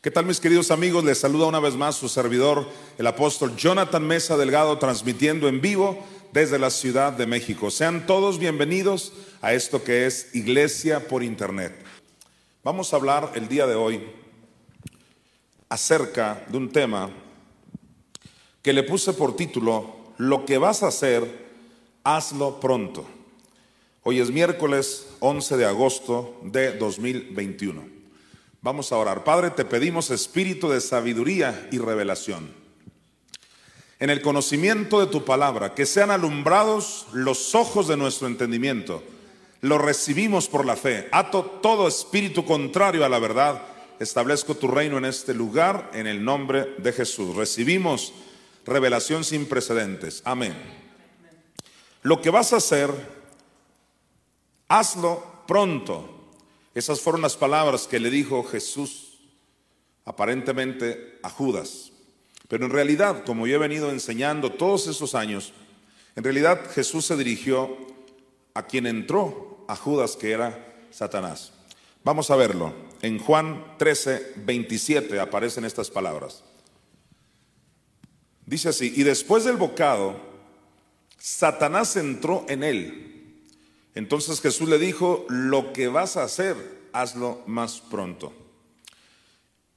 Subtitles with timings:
[0.00, 1.02] ¿Qué tal mis queridos amigos?
[1.02, 2.68] Les saluda una vez más su servidor,
[2.98, 5.98] el apóstol Jonathan Mesa Delgado, transmitiendo en vivo
[6.32, 7.68] desde la Ciudad de México.
[7.68, 11.84] Sean todos bienvenidos a esto que es Iglesia por Internet.
[12.62, 14.08] Vamos a hablar el día de hoy
[15.68, 17.10] acerca de un tema
[18.62, 21.48] que le puse por título, Lo que vas a hacer,
[22.04, 23.04] hazlo pronto.
[24.04, 27.97] Hoy es miércoles 11 de agosto de 2021.
[28.68, 29.24] Vamos a orar.
[29.24, 32.52] Padre, te pedimos espíritu de sabiduría y revelación.
[33.98, 39.02] En el conocimiento de tu palabra, que sean alumbrados los ojos de nuestro entendimiento.
[39.62, 41.08] Lo recibimos por la fe.
[41.12, 43.62] Ato todo espíritu contrario a la verdad.
[44.00, 47.34] Establezco tu reino en este lugar en el nombre de Jesús.
[47.36, 48.12] Recibimos
[48.66, 50.20] revelación sin precedentes.
[50.26, 50.54] Amén.
[52.02, 52.90] Lo que vas a hacer,
[54.68, 56.17] hazlo pronto.
[56.74, 59.18] Esas fueron las palabras que le dijo Jesús
[60.04, 61.92] aparentemente a Judas.
[62.48, 65.52] Pero en realidad, como yo he venido enseñando todos esos años,
[66.16, 67.76] en realidad Jesús se dirigió
[68.54, 71.52] a quien entró a Judas, que era Satanás.
[72.04, 72.72] Vamos a verlo.
[73.02, 76.42] En Juan 13, 27 aparecen estas palabras.
[78.46, 80.18] Dice así, y después del bocado,
[81.18, 83.07] Satanás entró en él.
[83.94, 86.56] Entonces Jesús le dijo, lo que vas a hacer,
[86.92, 88.32] hazlo más pronto.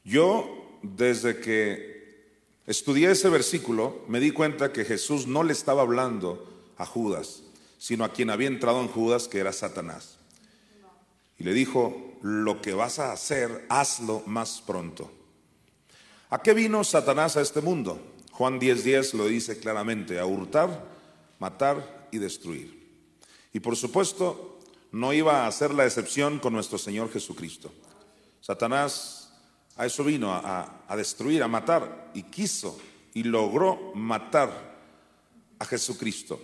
[0.03, 2.30] Yo, desde que
[2.68, 6.47] estudié ese versículo, me di cuenta que Jesús no le estaba hablando
[6.78, 7.44] a Judas,
[7.78, 10.18] sino a quien había entrado en Judas, que era Satanás.
[11.38, 15.12] Y le dijo, lo que vas a hacer, hazlo más pronto.
[16.30, 18.00] ¿A qué vino Satanás a este mundo?
[18.31, 20.85] Juan 10:10 lo dice claramente, a hurtar,
[21.40, 22.81] matar y destruir.
[23.53, 24.59] Y por supuesto,
[24.91, 27.72] no iba a hacer la excepción con nuestro Señor Jesucristo.
[28.41, 29.34] Satanás
[29.78, 32.78] a eso vino, a, a destruir, a matar, y quiso
[33.13, 34.78] y logró matar
[35.59, 36.40] a Jesucristo.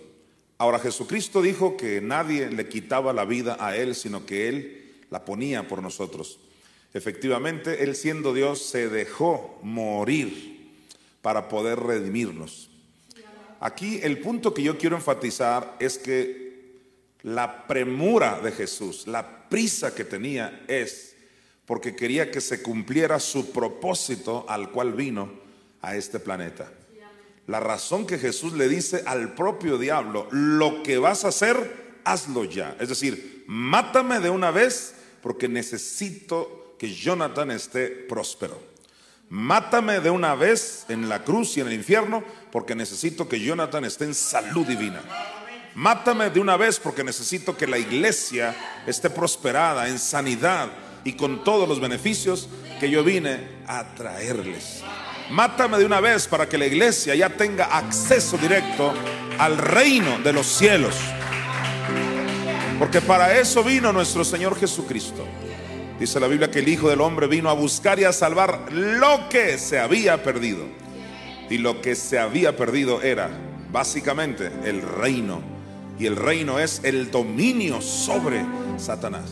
[0.58, 5.24] Ahora Jesucristo dijo que nadie le quitaba la vida a él, sino que él la
[5.24, 6.40] ponía por nosotros.
[6.94, 10.72] Efectivamente, él siendo Dios se dejó morir
[11.22, 12.70] para poder redimirnos.
[13.60, 16.47] Aquí el punto que yo quiero enfatizar es que
[17.22, 21.16] la premura de Jesús, la prisa que tenía es
[21.66, 25.30] porque quería que se cumpliera su propósito al cual vino
[25.82, 26.72] a este planeta.
[27.46, 32.44] La razón que Jesús le dice al propio diablo, lo que vas a hacer, hazlo
[32.44, 32.76] ya.
[32.78, 38.60] Es decir, mátame de una vez porque necesito que Jonathan esté próspero.
[39.30, 43.84] Mátame de una vez en la cruz y en el infierno porque necesito que Jonathan
[43.84, 45.02] esté en salud divina.
[45.74, 48.54] Mátame de una vez porque necesito que la iglesia
[48.86, 50.68] esté prosperada en sanidad
[51.04, 52.48] y con todos los beneficios
[52.80, 54.82] que yo vine a traerles.
[55.30, 58.92] Mátame de una vez para que la iglesia ya tenga acceso directo
[59.38, 60.94] al reino de los cielos.
[62.78, 65.26] Porque para eso vino nuestro Señor Jesucristo.
[65.98, 69.28] Dice la Biblia que el Hijo del Hombre vino a buscar y a salvar lo
[69.28, 70.64] que se había perdido.
[71.50, 73.30] Y lo que se había perdido era
[73.70, 75.57] básicamente el reino.
[75.98, 78.44] Y el reino es el dominio sobre
[78.76, 79.30] Satanás.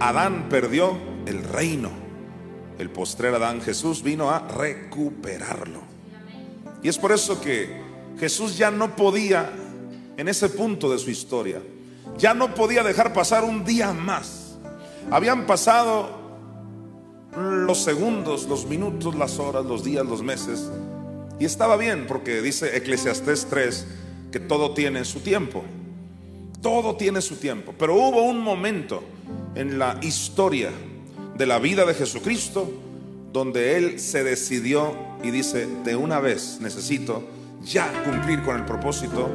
[0.00, 0.96] Adán perdió
[1.26, 1.90] el reino.
[2.78, 5.80] El postrer Adán Jesús vino a recuperarlo.
[6.82, 7.80] Y es por eso que
[8.18, 9.50] Jesús ya no podía,
[10.16, 11.62] en ese punto de su historia,
[12.18, 14.46] ya no podía dejar pasar un día más
[15.10, 16.08] habían pasado
[17.36, 20.70] los segundos, los minutos, las horas, los días, los meses.
[21.38, 23.86] Y estaba bien porque dice Eclesiastés 3
[24.32, 25.64] que todo tiene su tiempo.
[26.62, 27.74] Todo tiene su tiempo.
[27.78, 29.02] Pero hubo un momento
[29.54, 30.70] en la historia
[31.36, 32.70] de la vida de Jesucristo
[33.32, 37.22] donde Él se decidió y dice, de una vez necesito
[37.62, 39.28] ya cumplir con el propósito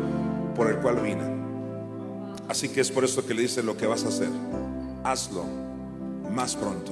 [0.55, 1.23] por el cual vine.
[2.47, 4.29] Así que es por eso que le dice lo que vas a hacer.
[5.03, 5.45] Hazlo
[6.31, 6.91] más pronto.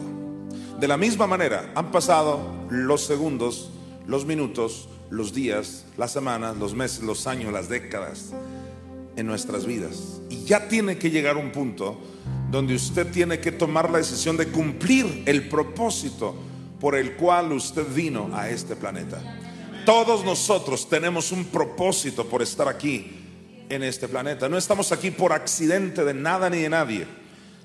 [0.79, 2.39] De la misma manera, han pasado
[2.69, 3.71] los segundos,
[4.05, 8.33] los minutos, los días, las semanas, los meses, los años, las décadas
[9.15, 10.21] en nuestras vidas.
[10.29, 11.97] Y ya tiene que llegar un punto
[12.51, 16.35] donde usted tiene que tomar la decisión de cumplir el propósito
[16.79, 19.21] por el cual usted vino a este planeta.
[19.85, 23.11] Todos nosotros tenemos un propósito por estar aquí
[23.69, 24.49] en este planeta.
[24.49, 27.07] No estamos aquí por accidente de nada ni de nadie.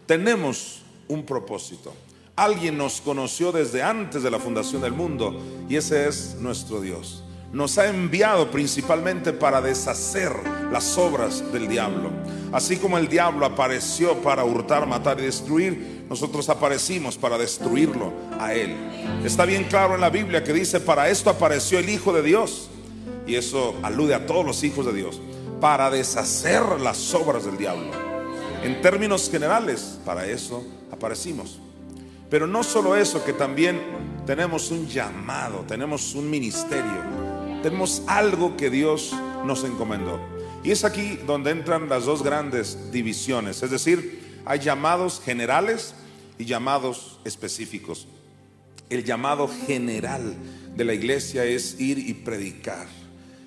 [0.06, 1.94] Tenemos un propósito.
[2.36, 7.23] Alguien nos conoció desde antes de la fundación del mundo y ese es nuestro Dios.
[7.54, 10.32] Nos ha enviado principalmente para deshacer
[10.72, 12.10] las obras del diablo.
[12.52, 18.54] Así como el diablo apareció para hurtar, matar y destruir, nosotros aparecimos para destruirlo a
[18.54, 18.74] él.
[19.24, 22.70] Está bien claro en la Biblia que dice, para esto apareció el Hijo de Dios.
[23.24, 25.20] Y eso alude a todos los hijos de Dios.
[25.60, 27.92] Para deshacer las obras del diablo.
[28.64, 31.60] En términos generales, para eso aparecimos.
[32.28, 33.80] Pero no solo eso, que también
[34.26, 37.23] tenemos un llamado, tenemos un ministerio,
[37.64, 39.14] tenemos algo que Dios
[39.46, 40.20] nos encomendó.
[40.62, 45.94] Y es aquí donde entran las dos grandes divisiones, es decir, hay llamados generales
[46.36, 48.06] y llamados específicos.
[48.90, 50.36] El llamado general
[50.76, 52.86] de la iglesia es ir y predicar,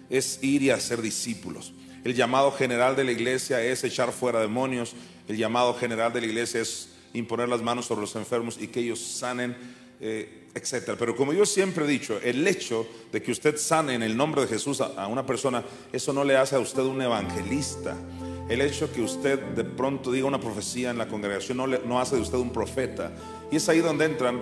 [0.10, 1.74] es ir y hacer discípulos.
[2.04, 4.96] El llamado general de la iglesia es echar fuera demonios.
[5.28, 8.80] El llamado general de la iglesia es imponer las manos sobre los enfermos y que
[8.80, 9.56] ellos sanen,
[10.02, 10.98] eh, etcétera.
[10.98, 14.42] Pero como yo siempre he dicho, el hecho de que usted sane en el nombre
[14.42, 17.96] de Jesús a, una persona, eso no le hace a usted un evangelista.
[18.50, 22.00] El hecho que usted de pronto diga una profecía en la congregación no, le, no
[22.00, 23.12] hace de usted un profeta.
[23.52, 24.42] Y es ahí donde entran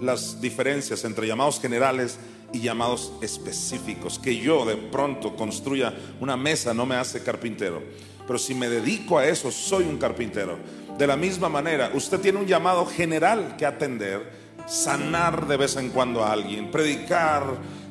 [0.00, 2.18] las diferencias entre llamados generales
[2.52, 4.18] y llamados específicos.
[4.18, 7.82] Que yo de pronto construya una mesa no me hace carpintero.
[8.26, 10.58] Pero si me dedico a eso, soy un carpintero.
[10.98, 15.90] De la misma manera, usted tiene un llamado general que atender, sanar de vez en
[15.90, 17.44] cuando a alguien, predicar,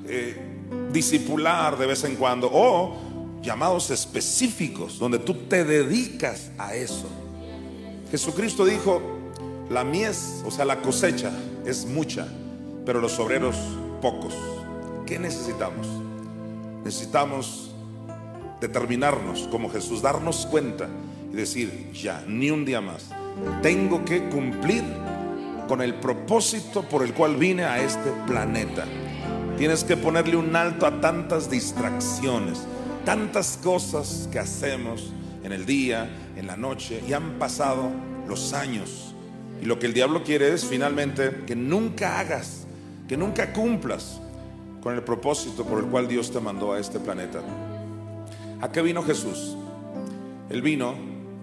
[0.07, 0.35] eh,
[0.91, 2.95] de vez en cuando, o
[3.41, 7.07] llamados específicos donde tú te dedicas a eso.
[8.09, 9.01] Jesucristo dijo,
[9.69, 11.31] la mies, o sea, la cosecha
[11.65, 12.27] es mucha,
[12.85, 13.55] pero los obreros
[14.01, 14.33] pocos.
[15.05, 15.87] ¿Qué necesitamos?
[16.83, 17.71] Necesitamos
[18.61, 20.87] determinarnos como Jesús, darnos cuenta
[21.35, 23.09] decir, ya, ni un día más.
[23.61, 24.83] Tengo que cumplir
[25.67, 28.85] con el propósito por el cual vine a este planeta.
[29.57, 32.65] Tienes que ponerle un alto a tantas distracciones,
[33.05, 35.11] tantas cosas que hacemos
[35.43, 37.89] en el día, en la noche, y han pasado
[38.27, 39.13] los años.
[39.61, 42.65] Y lo que el diablo quiere es finalmente que nunca hagas,
[43.07, 44.19] que nunca cumplas
[44.81, 47.39] con el propósito por el cual Dios te mandó a este planeta.
[48.61, 49.55] ¿A qué vino Jesús?
[50.49, 50.95] Él vino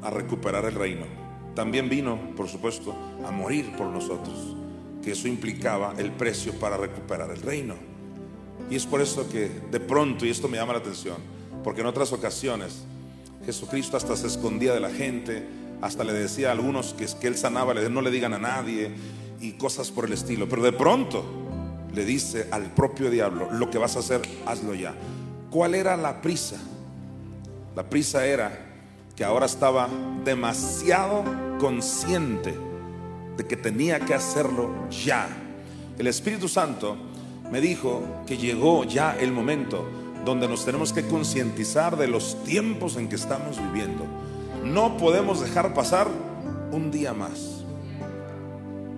[0.03, 1.22] a recuperar el reino.
[1.55, 2.95] También vino, por supuesto,
[3.27, 4.57] a morir por nosotros,
[5.03, 7.75] que eso implicaba el precio para recuperar el reino.
[8.71, 11.17] Y es por eso que de pronto, y esto me llama la atención,
[11.63, 12.85] porque en otras ocasiones
[13.45, 15.45] Jesucristo hasta se escondía de la gente,
[15.81, 18.93] hasta le decía a algunos que, que él sanaba, no le digan a nadie
[19.41, 20.49] y cosas por el estilo.
[20.49, 21.25] Pero de pronto
[21.93, 24.95] le dice al propio diablo, lo que vas a hacer, hazlo ya.
[25.51, 26.57] ¿Cuál era la prisa?
[27.75, 28.72] La prisa era
[29.17, 29.89] que ahora estaba
[30.25, 31.25] demasiado
[31.59, 32.55] consciente
[33.37, 35.29] de que tenía que hacerlo ya.
[35.99, 36.97] El Espíritu Santo
[37.51, 39.87] me dijo que llegó ya el momento
[40.25, 44.05] donde nos tenemos que concientizar de los tiempos en que estamos viviendo.
[44.65, 46.09] No podemos dejar pasar
[46.71, 47.65] un día más.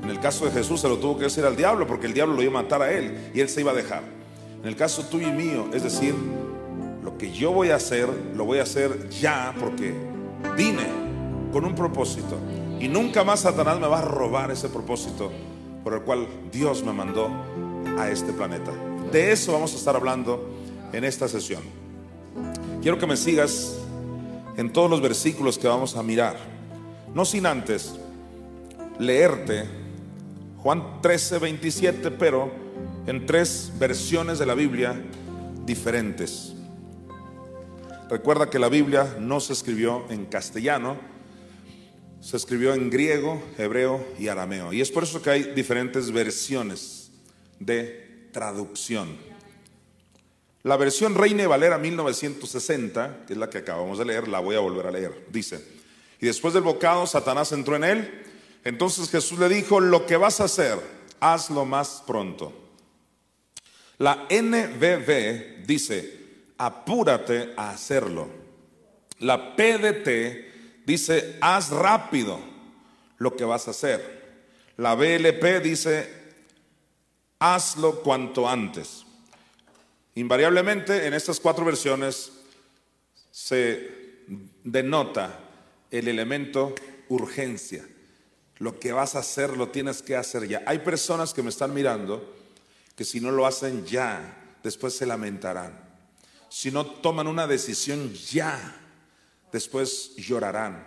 [0.02, 2.34] En el caso de Jesús se lo tuvo que decir al diablo porque el diablo
[2.34, 4.02] lo iba a matar a él y él se iba a dejar.
[4.62, 6.14] En el caso tuyo y mío, es decir,
[7.02, 9.94] lo que yo voy a hacer, lo voy a hacer ya porque
[10.56, 10.86] vine
[11.52, 12.38] con un propósito.
[12.80, 15.30] Y nunca más Satanás me va a robar ese propósito
[15.82, 17.28] por el cual Dios me mandó
[17.98, 18.72] a este planeta.
[19.12, 20.50] De eso vamos a estar hablando
[20.92, 21.62] en esta sesión.
[22.82, 23.78] Quiero que me sigas
[24.56, 26.36] en todos los versículos que vamos a mirar.
[27.14, 27.94] No sin antes
[28.98, 29.64] leerte
[30.58, 32.50] Juan 13, 27, pero
[33.06, 34.94] en tres versiones de la Biblia
[35.66, 36.53] diferentes.
[38.14, 40.96] Recuerda que la Biblia no se escribió en castellano,
[42.20, 44.72] se escribió en griego, hebreo y arameo.
[44.72, 47.10] Y es por eso que hay diferentes versiones
[47.58, 49.16] de traducción.
[50.62, 54.60] La versión Reina Valera 1960, que es la que acabamos de leer, la voy a
[54.60, 55.26] volver a leer.
[55.32, 55.66] Dice,
[56.20, 58.22] y después del bocado Satanás entró en él.
[58.62, 60.78] Entonces Jesús le dijo, lo que vas a hacer,
[61.18, 62.52] hazlo más pronto.
[63.98, 66.23] La NBV dice,
[66.58, 68.28] apúrate a hacerlo.
[69.20, 72.38] La PDT dice, haz rápido
[73.18, 74.24] lo que vas a hacer.
[74.76, 76.10] La BLP dice,
[77.38, 79.04] hazlo cuanto antes.
[80.14, 82.32] Invariablemente en estas cuatro versiones
[83.30, 84.22] se
[84.62, 85.40] denota
[85.90, 86.74] el elemento
[87.08, 87.86] urgencia.
[88.58, 90.62] Lo que vas a hacer lo tienes que hacer ya.
[90.66, 92.34] Hay personas que me están mirando
[92.96, 95.83] que si no lo hacen ya, después se lamentarán.
[96.54, 98.76] Si no toman una decisión ya,
[99.50, 100.86] después llorarán.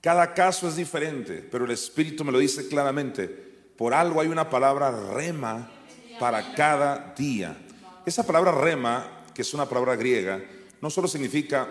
[0.00, 3.28] Cada caso es diferente, pero el Espíritu me lo dice claramente.
[3.28, 5.70] Por algo hay una palabra rema
[6.18, 7.56] para cada día.
[8.04, 10.42] Esa palabra rema, que es una palabra griega,
[10.80, 11.68] no solo significa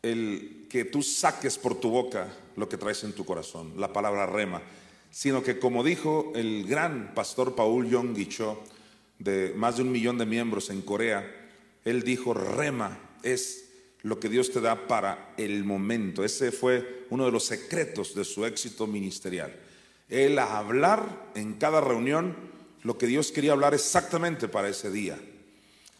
[0.00, 4.26] el que tú saques por tu boca lo que traes en tu corazón, la palabra
[4.26, 4.62] rema,
[5.10, 8.62] sino que como dijo el gran pastor Paul Yong Cho,
[9.18, 11.39] de más de un millón de miembros en Corea,
[11.84, 13.70] él dijo, rema es
[14.02, 16.24] lo que Dios te da para el momento.
[16.24, 19.54] Ese fue uno de los secretos de su éxito ministerial.
[20.08, 22.36] Él a hablar en cada reunión
[22.82, 25.18] lo que Dios quería hablar exactamente para ese día.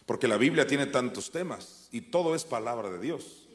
[0.05, 3.47] Porque la Biblia tiene tantos temas y todo es palabra de Dios.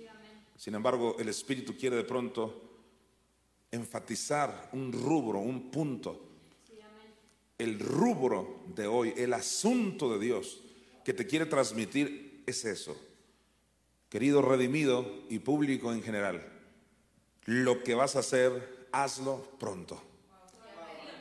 [0.56, 2.62] Sin embargo, el Espíritu quiere de pronto
[3.70, 6.22] enfatizar un rubro, un punto.
[7.58, 10.60] El rubro de hoy, el asunto de Dios
[11.06, 13.00] que te quiere transmitir es eso.
[14.08, 16.44] Querido redimido y público en general,
[17.44, 20.02] lo que vas a hacer, hazlo pronto.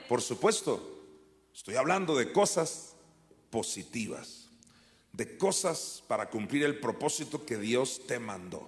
[0.09, 1.05] Por supuesto,
[1.53, 2.95] estoy hablando de cosas
[3.51, 4.49] positivas,
[5.13, 8.67] de cosas para cumplir el propósito que Dios te mandó.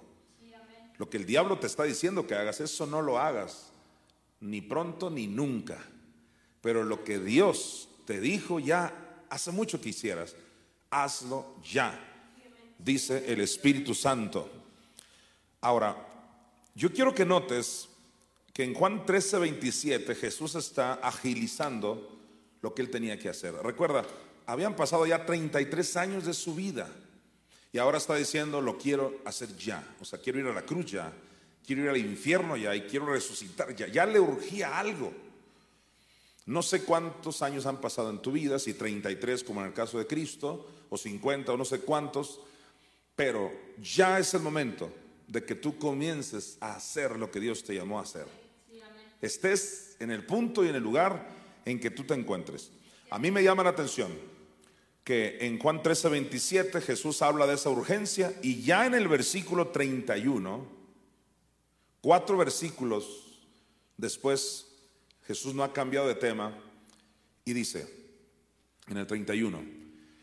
[0.98, 3.72] Lo que el diablo te está diciendo que hagas, eso no lo hagas,
[4.38, 5.84] ni pronto ni nunca.
[6.60, 10.36] Pero lo que Dios te dijo ya hace mucho que hicieras,
[10.90, 11.98] hazlo ya,
[12.78, 14.48] dice el Espíritu Santo.
[15.60, 15.96] Ahora,
[16.74, 17.88] yo quiero que notes
[18.52, 22.18] que en Juan 13, 27 Jesús está agilizando
[22.60, 23.54] lo que él tenía que hacer.
[23.54, 24.04] Recuerda,
[24.46, 26.88] habían pasado ya 33 años de su vida.
[27.72, 29.96] Y ahora está diciendo, lo quiero hacer ya.
[30.00, 31.12] O sea, quiero ir a la cruz ya.
[31.66, 33.88] Quiero ir al infierno ya y quiero resucitar ya.
[33.88, 35.12] Ya le urgía algo.
[36.46, 39.98] No sé cuántos años han pasado en tu vida, si 33 como en el caso
[39.98, 42.40] de Cristo, o 50 o no sé cuántos,
[43.14, 44.92] pero ya es el momento
[45.26, 48.26] de que tú comiences a hacer lo que Dios te llamó a hacer.
[49.20, 51.28] Estés en el punto y en el lugar
[51.64, 52.70] en que tú te encuentres.
[53.10, 54.12] A mí me llama la atención
[55.02, 59.68] que en Juan 13, 27 Jesús habla de esa urgencia y ya en el versículo
[59.68, 60.66] 31,
[62.00, 63.46] cuatro versículos
[63.96, 64.66] después,
[65.26, 66.56] Jesús no ha cambiado de tema
[67.44, 67.88] y dice
[68.86, 69.77] en el 31,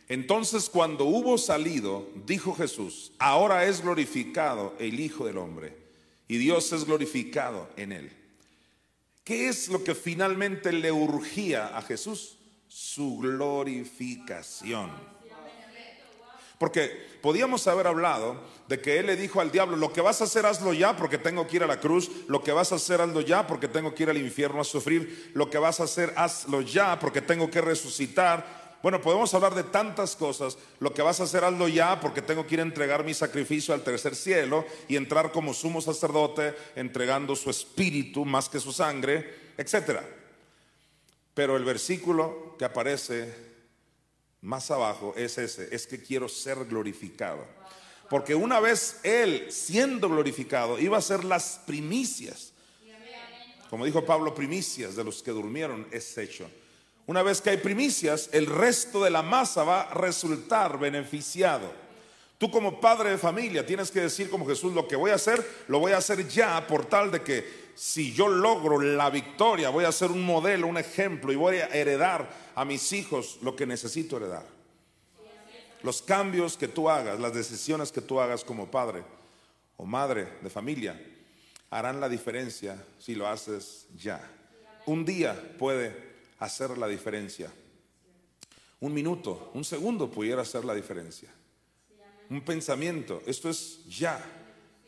[0.08, 5.76] entonces cuando hubo salido, dijo Jesús, ahora es glorificado el Hijo del Hombre
[6.28, 8.12] y Dios es glorificado en él.
[9.24, 12.38] ¿Qué es lo que finalmente le urgía a Jesús?
[12.76, 14.92] su glorificación.
[16.60, 20.26] Porque podíamos haber hablado de que él le dijo al diablo, lo que vas a
[20.26, 23.00] hacer hazlo ya porque tengo que ir a la cruz, lo que vas a hacer
[23.00, 26.14] hazlo ya porque tengo que ir al infierno a sufrir, lo que vas a hacer
[26.18, 28.65] hazlo ya porque tengo que resucitar.
[28.86, 32.46] Bueno, podemos hablar de tantas cosas, lo que vas a hacer hazlo ya porque tengo
[32.46, 37.36] que ir a entregar mi sacrificio al tercer cielo y entrar como sumo sacerdote entregando
[37.36, 40.08] su espíritu más que su sangre, etcétera.
[41.34, 43.34] Pero el versículo que aparece
[44.42, 47.44] más abajo es ese, es que quiero ser glorificado.
[48.08, 52.54] Porque una vez Él siendo glorificado iba a ser las primicias.
[53.68, 56.48] Como dijo Pablo, primicias de los que durmieron es hecho.
[57.08, 61.72] Una vez que hay primicias, el resto de la masa va a resultar beneficiado.
[62.38, 65.46] Tú como padre de familia tienes que decir como Jesús, lo que voy a hacer,
[65.68, 69.86] lo voy a hacer ya por tal de que si yo logro la victoria, voy
[69.86, 73.66] a ser un modelo, un ejemplo y voy a heredar a mis hijos lo que
[73.66, 74.46] necesito heredar.
[75.84, 79.04] Los cambios que tú hagas, las decisiones que tú hagas como padre
[79.78, 81.00] o madre de familia,
[81.70, 84.32] harán la diferencia si lo haces ya.
[84.86, 87.52] Un día puede hacer la diferencia.
[88.80, 91.30] Un minuto, un segundo pudiera hacer la diferencia.
[92.30, 94.24] Un pensamiento, esto es ya.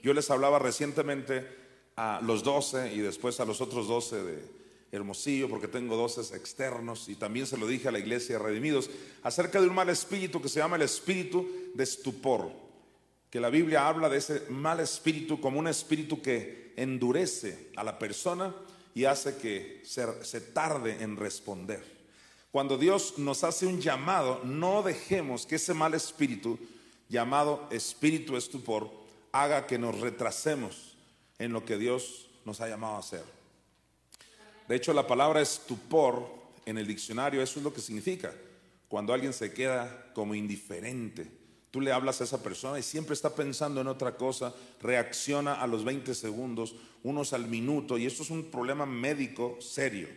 [0.01, 1.47] Yo les hablaba recientemente
[1.95, 4.57] a los doce y después a los otros doce de
[4.91, 8.89] Hermosillo, porque tengo doce externos, y también se lo dije a la iglesia de Redimidos,
[9.23, 12.51] acerca de un mal espíritu que se llama el espíritu de estupor,
[13.29, 17.99] que la Biblia habla de ese mal espíritu como un espíritu que endurece a la
[17.99, 18.55] persona
[18.97, 21.83] y hace que se, tarde en responder.
[22.51, 26.57] Cuando Dios nos hace un llamado, no dejemos que ese mal espíritu,
[27.07, 28.89] llamado espíritu estupor,
[29.31, 30.97] haga que nos retrasemos
[31.37, 33.23] en lo que Dios nos ha llamado a hacer.
[34.67, 36.27] De hecho, la palabra estupor
[36.65, 38.33] en el diccionario, eso es lo que significa.
[38.89, 41.29] Cuando alguien se queda como indiferente,
[41.71, 45.67] Tú le hablas a esa persona y siempre está pensando en otra cosa, reacciona a
[45.67, 50.07] los 20 segundos, unos al minuto, y esto es un problema médico serio.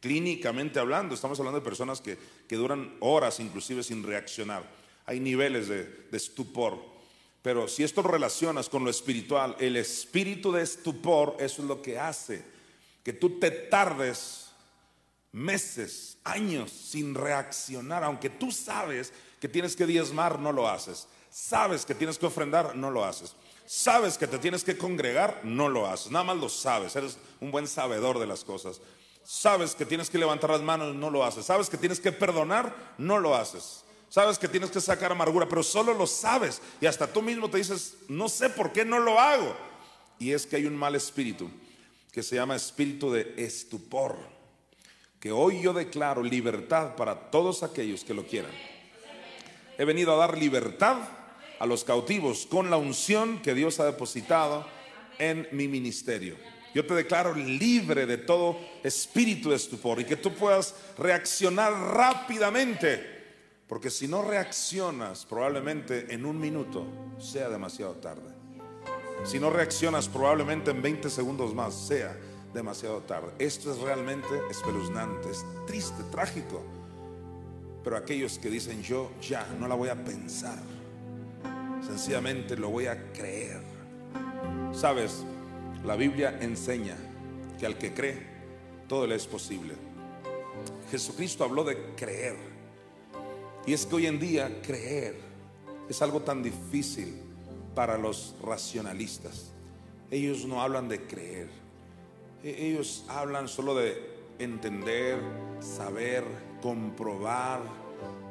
[0.00, 2.18] Clínicamente hablando, estamos hablando de personas que,
[2.56, 4.64] duran horas inclusive sin reaccionar.
[5.06, 6.78] Hay niveles de, estupor.
[7.42, 12.56] Pero si esto relacionas con lo espiritual, el espíritu de estupor, es lo que hace
[13.06, 14.48] que tú te tardes
[15.30, 19.12] meses, años sin reaccionar, aunque tú sabes
[19.46, 21.06] que tienes que diezmar, no lo haces.
[21.30, 23.36] Sabes que tienes que ofrendar, no lo haces.
[23.64, 26.10] Sabes que te tienes que congregar, no lo haces.
[26.10, 28.80] Nada más lo sabes, eres un buen sabedor de las cosas.
[29.22, 31.46] Sabes que tienes que levantar las manos, no lo haces.
[31.46, 33.84] Sabes que tienes que perdonar, no lo haces.
[34.08, 36.60] Sabes que tienes que sacar amargura, pero solo lo sabes.
[36.80, 39.54] Y hasta tú mismo te dices, no sé por qué no lo hago.
[40.18, 41.48] Y es que hay un mal espíritu
[42.10, 44.16] que se llama espíritu de estupor.
[45.20, 48.50] Que hoy yo declaro libertad para todos aquellos que lo quieran.
[49.78, 50.96] He venido a dar libertad
[51.58, 54.66] a los cautivos con la unción que Dios ha depositado
[55.18, 56.36] en mi ministerio.
[56.74, 63.16] Yo te declaro libre de todo espíritu de estupor y que tú puedas reaccionar rápidamente.
[63.66, 66.86] Porque si no reaccionas, probablemente en un minuto
[67.18, 68.34] sea demasiado tarde.
[69.24, 72.16] Si no reaccionas, probablemente en 20 segundos más sea
[72.52, 73.32] demasiado tarde.
[73.38, 76.62] Esto es realmente espeluznante, es triste, trágico.
[77.86, 80.58] Pero aquellos que dicen yo ya no la voy a pensar,
[81.86, 83.62] sencillamente lo voy a creer.
[84.72, 85.22] Sabes,
[85.84, 86.96] la Biblia enseña
[87.60, 88.26] que al que cree,
[88.88, 89.74] todo le es posible.
[90.90, 92.34] Jesucristo habló de creer.
[93.66, 95.14] Y es que hoy en día creer
[95.88, 97.14] es algo tan difícil
[97.76, 99.52] para los racionalistas.
[100.10, 101.50] Ellos no hablan de creer.
[102.42, 103.96] E-, ellos hablan solo de
[104.40, 105.20] entender,
[105.60, 106.24] saber,
[106.66, 107.60] comprobar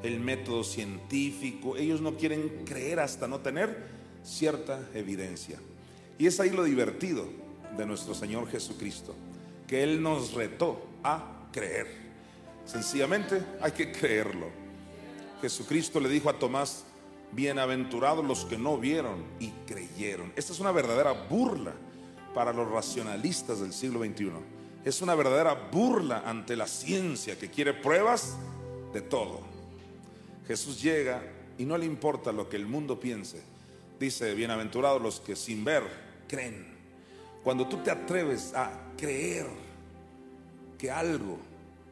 [0.04, 1.77] el método científico.
[1.77, 3.88] Ellos no quieren creer hasta no tener
[4.25, 5.58] cierta evidencia.
[6.20, 7.30] Y es ahí lo divertido
[7.77, 9.15] de nuestro Señor Jesucristo,
[9.65, 11.88] que Él nos retó a creer.
[12.65, 14.48] Sencillamente hay que creerlo.
[15.42, 16.84] Jesucristo le dijo a Tomás,
[17.31, 20.33] bienaventurados los que no vieron y creyeron.
[20.36, 21.72] Esta es una verdadera burla
[22.33, 24.54] para los racionalistas del siglo XXI
[24.85, 28.35] es una verdadera burla ante la ciencia que quiere pruebas
[28.93, 29.41] de todo.
[30.48, 31.24] Jesús llega
[31.57, 33.41] y no le importa lo que el mundo piense.
[34.00, 35.83] Dice, bienaventurados los que sin ver
[36.27, 36.67] creen.
[37.43, 39.48] Cuando tú te atreves a creer
[40.77, 41.39] que algo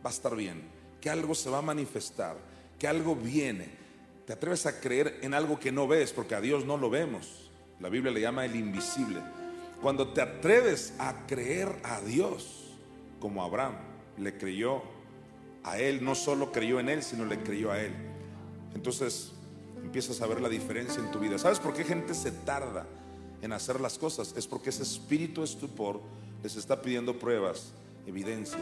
[0.05, 0.61] va a estar bien,
[1.01, 2.37] que algo se va a manifestar,
[2.77, 3.69] que algo viene,
[4.27, 7.49] te atreves a creer en algo que no ves, porque a Dios no lo vemos.
[7.79, 9.19] La Biblia le llama el invisible.
[9.81, 12.62] Cuando te atreves a creer a Dios,
[13.23, 13.75] como Abraham
[14.17, 14.81] le creyó
[15.63, 17.93] a él, no solo creyó en él, sino le creyó a él.
[18.75, 19.31] Entonces
[19.81, 21.37] empiezas a ver la diferencia en tu vida.
[21.37, 22.85] ¿Sabes por qué gente se tarda
[23.41, 24.33] en hacer las cosas?
[24.35, 26.01] Es porque ese espíritu estupor
[26.43, 27.71] les está pidiendo pruebas,
[28.05, 28.59] evidencia.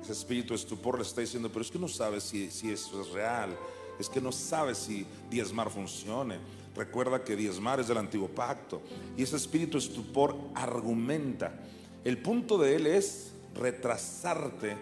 [0.00, 3.08] Ese espíritu estupor les está diciendo, pero es que no sabes si, si eso es
[3.08, 3.58] real,
[3.98, 6.38] es que no sabes si diezmar funcione.
[6.76, 8.82] Recuerda que diezmar es del antiguo pacto.
[9.16, 11.60] Y ese espíritu estupor argumenta.
[12.04, 14.76] El punto de él es retrasarte,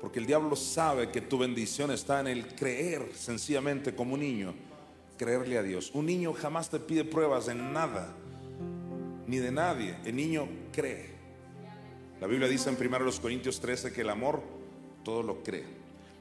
[0.00, 4.54] porque el diablo sabe que tu bendición está en el creer sencillamente como un niño,
[5.16, 5.90] creerle a Dios.
[5.94, 8.12] Un niño jamás te pide pruebas de nada,
[9.26, 9.96] ni de nadie.
[10.04, 11.16] El niño cree.
[12.20, 14.42] La Biblia dice en 1 Corintios 13 que el amor
[15.04, 15.64] todo lo cree.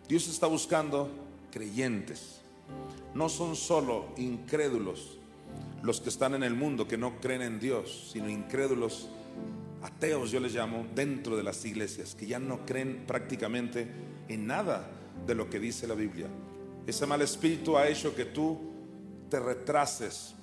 [0.08, 1.10] Dios está buscando
[1.52, 2.42] creyentes.
[3.14, 5.18] No son solo incrédulos
[5.82, 9.10] los que están en el mundo que no creen en Dios, sino incrédulos
[9.86, 13.88] ateos yo les llamo, dentro de las iglesias, que ya no creen prácticamente
[14.28, 14.90] en nada
[15.28, 16.28] de lo que dice la Biblia.
[16.88, 18.60] Ese mal espíritu ha hecho que tú
[19.30, 20.34] te retrases,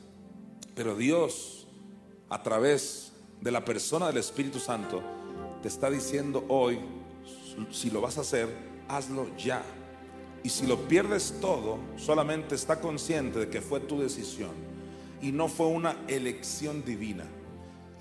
[0.75, 1.67] pero Dios,
[2.29, 5.03] a través de la persona del Espíritu Santo,
[5.61, 6.79] te está diciendo hoy,
[7.71, 8.49] si lo vas a hacer,
[8.89, 9.63] hazlo ya.
[10.45, 14.51] Y si lo pierdes todo, solamente está consciente de que fue tu decisión
[15.21, 17.25] y no fue una elección divina.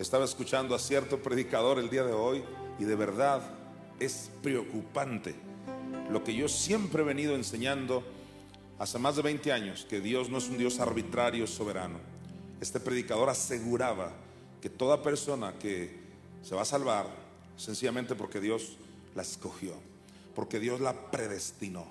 [0.01, 2.43] Estaba escuchando a cierto predicador el día de hoy
[2.79, 3.39] y de verdad
[3.99, 5.35] es preocupante
[6.09, 8.03] lo que yo siempre he venido enseñando
[8.79, 11.99] hace más de 20 años, que Dios no es un Dios arbitrario, soberano.
[12.59, 14.11] Este predicador aseguraba
[14.59, 15.99] que toda persona que
[16.41, 17.05] se va a salvar,
[17.55, 18.77] sencillamente porque Dios
[19.13, 19.75] la escogió,
[20.33, 21.85] porque Dios la predestinó.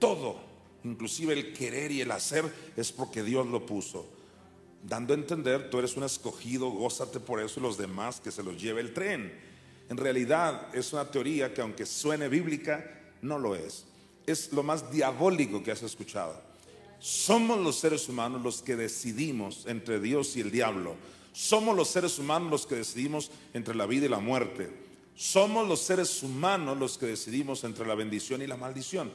[0.00, 0.40] Todo,
[0.82, 4.06] inclusive el querer y el hacer, es porque Dios lo puso
[4.86, 8.42] dando a entender, tú eres un escogido, gózate por eso y los demás que se
[8.42, 9.32] los lleve el tren.
[9.88, 12.84] En realidad es una teoría que aunque suene bíblica,
[13.22, 13.86] no lo es.
[14.26, 16.40] Es lo más diabólico que has escuchado.
[17.00, 20.96] Somos los seres humanos los que decidimos entre Dios y el diablo.
[21.32, 24.70] Somos los seres humanos los que decidimos entre la vida y la muerte.
[25.14, 29.12] Somos los seres humanos los que decidimos entre la bendición y la maldición.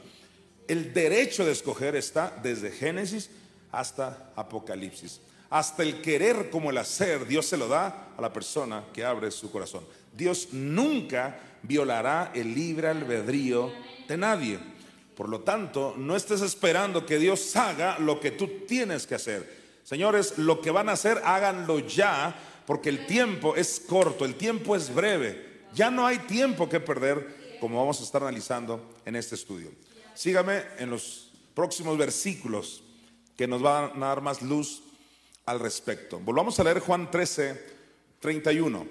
[0.68, 3.30] El derecho de escoger está desde Génesis
[3.72, 5.20] hasta Apocalipsis.
[5.50, 9.32] Hasta el querer como el hacer, Dios se lo da a la persona que abre
[9.32, 9.84] su corazón.
[10.16, 13.72] Dios nunca violará el libre albedrío
[14.06, 14.60] de nadie.
[15.16, 19.60] Por lo tanto, no estés esperando que Dios haga lo que tú tienes que hacer.
[19.82, 22.34] Señores, lo que van a hacer, háganlo ya,
[22.64, 25.64] porque el tiempo es corto, el tiempo es breve.
[25.74, 29.72] Ya no hay tiempo que perder, como vamos a estar analizando en este estudio.
[30.14, 32.84] Sígame en los próximos versículos
[33.36, 34.82] que nos van a dar más luz
[35.50, 36.18] al respecto.
[36.20, 37.66] Volvamos a leer Juan 13,
[38.20, 38.86] 31.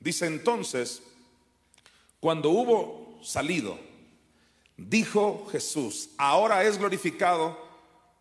[0.00, 1.02] Dice entonces,
[2.20, 3.78] cuando hubo salido,
[4.76, 7.58] Dijo Jesús, ahora es glorificado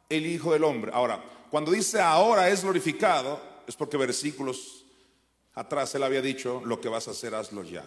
[0.07, 0.91] el Hijo del Hombre.
[0.93, 1.21] Ahora,
[1.51, 4.85] cuando dice ahora es glorificado, es porque versículos
[5.53, 7.85] atrás él había dicho, lo que vas a hacer, hazlo ya.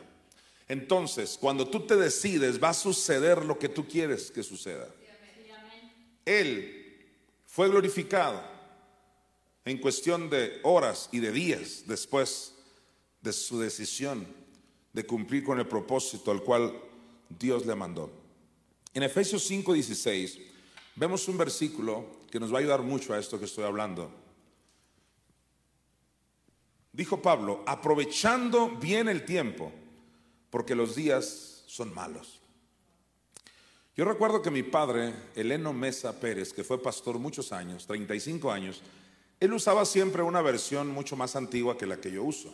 [0.69, 4.87] Entonces, cuando tú te decides, va a suceder lo que tú quieres que suceda.
[6.27, 7.07] Él
[7.47, 8.58] fue glorificado
[9.71, 12.55] en cuestión de horas y de días después
[13.21, 14.27] de su decisión
[14.93, 16.75] de cumplir con el propósito al cual
[17.29, 18.11] Dios le mandó.
[18.95, 20.39] En Efesios 5:16
[20.97, 24.11] vemos un versículo que nos va a ayudar mucho a esto que estoy hablando.
[26.93, 29.71] Dijo Pablo, aprovechando bien el tiempo,
[30.51, 32.41] porque los días son malos.
[33.95, 38.83] Yo recuerdo que mi padre, Eleno Mesa Pérez, que fue pastor muchos años, 35 años,
[39.41, 42.53] él usaba siempre una versión mucho más antigua que la que yo uso.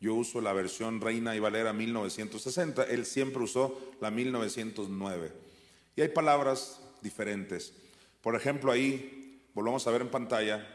[0.00, 5.32] Yo uso la versión Reina y Valera 1960, él siempre usó la 1909.
[5.96, 7.72] Y hay palabras diferentes.
[8.20, 10.66] Por ejemplo, ahí, volvamos a ver en pantalla,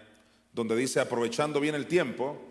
[0.53, 2.41] donde dice aprovechando bien el tiempo,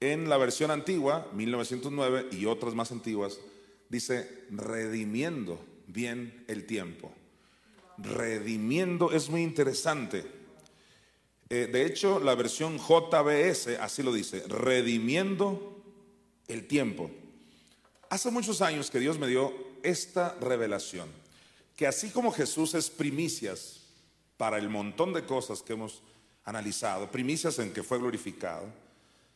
[0.00, 3.40] en la versión antigua, 1909, y otras más antiguas,
[3.88, 7.12] dice redimiendo bien el tiempo.
[7.98, 10.37] Redimiendo es muy interesante.
[11.50, 15.82] Eh, de hecho, la versión JBS así lo dice, redimiendo
[16.46, 17.10] el tiempo.
[18.10, 21.08] Hace muchos años que Dios me dio esta revelación
[21.78, 23.82] que así como Jesús es primicias
[24.36, 26.02] para el montón de cosas que hemos
[26.44, 28.66] analizado, primicias en que fue glorificado,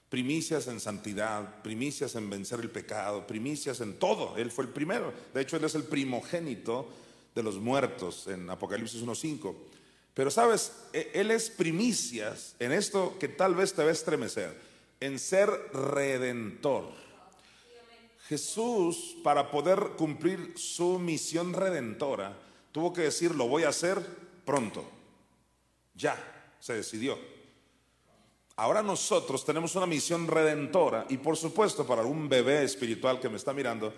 [0.09, 5.15] primicias en santidad, primicias en vencer el pecado, primicias en todo, Él fue el primero,
[5.33, 6.89] de hecho Él es el primogénito
[7.33, 9.55] de los muertos en Apocalipsis 1.5.
[10.15, 14.57] Pero sabes, e, Él es primicias en esto que tal vez te va a estremecer,
[15.01, 16.91] en ser redentor.
[18.29, 22.37] Jesús, para poder cumplir su misión redentora,
[22.73, 24.01] tuvo que decir, lo voy a hacer
[24.45, 24.89] pronto.
[25.95, 26.17] Ya,
[26.61, 27.19] se decidió.
[28.57, 33.37] Ahora nosotros tenemos una misión redentora y por supuesto para algún bebé espiritual que me
[33.37, 33.93] está mirando,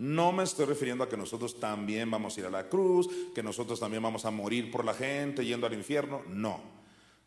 [0.00, 3.42] no me estoy refiriendo a que nosotros también vamos a ir a la cruz, que
[3.42, 6.22] nosotros también vamos a morir por la gente yendo al infierno.
[6.26, 6.58] No.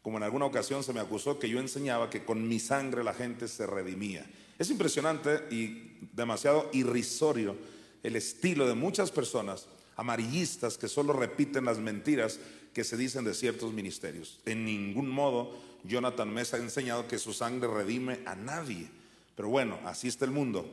[0.01, 3.13] Como en alguna ocasión se me acusó que yo enseñaba que con mi sangre la
[3.13, 4.25] gente se redimía.
[4.57, 7.55] Es impresionante y demasiado irrisorio
[8.01, 12.39] el estilo de muchas personas amarillistas que solo repiten las mentiras
[12.73, 14.39] que se dicen de ciertos ministerios.
[14.47, 18.89] En ningún modo Jonathan Mesa ha enseñado que su sangre redime a nadie.
[19.36, 20.67] Pero bueno, así está el mundo.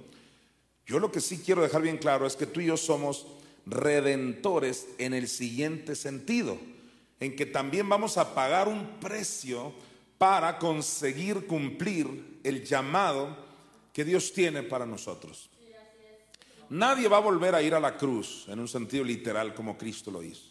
[0.91, 3.25] Yo lo que sí quiero dejar bien claro es que tú y yo somos
[3.65, 6.59] redentores en el siguiente sentido,
[7.21, 9.73] en que también vamos a pagar un precio
[10.19, 13.37] para conseguir cumplir el llamado
[13.93, 15.49] que Dios tiene para nosotros.
[16.71, 20.11] Nadie va a volver a ir a la cruz en un sentido literal como Cristo
[20.11, 20.51] lo hizo.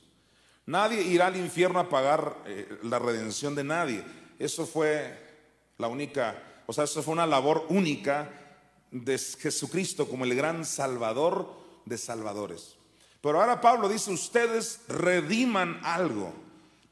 [0.68, 4.06] Nadie irá al infierno a pagar eh, la redención de nadie.
[4.40, 5.18] Eso fue
[5.78, 8.40] la única, o sea, eso fue una labor única
[8.92, 11.54] de Jesucristo como el gran salvador
[11.86, 12.76] de salvadores.
[13.22, 16.34] Pero ahora Pablo dice, ustedes rediman algo,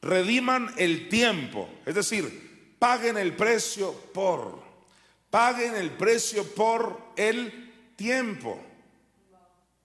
[0.02, 4.68] rediman el tiempo, es decir, paguen el precio por
[5.30, 8.60] paguen el precio por el tiempo.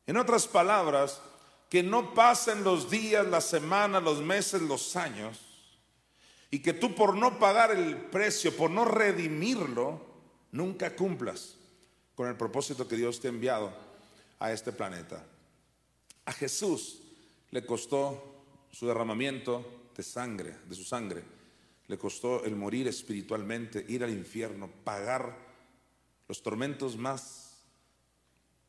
[0.06, 1.20] En otras palabras,
[1.68, 5.40] que no pasen los días, las semanas, los meses, los años,
[6.50, 10.00] y que tú por no pagar el precio, por no redimirlo,
[10.50, 11.56] nunca cumplas
[12.22, 13.72] con el propósito que Dios te ha enviado
[14.38, 15.26] a este planeta.
[16.24, 17.02] A Jesús
[17.50, 21.24] le costó su derramamiento de sangre, de su sangre
[21.88, 25.36] le costó el morir espiritualmente, ir al infierno, pagar
[26.28, 27.64] los tormentos más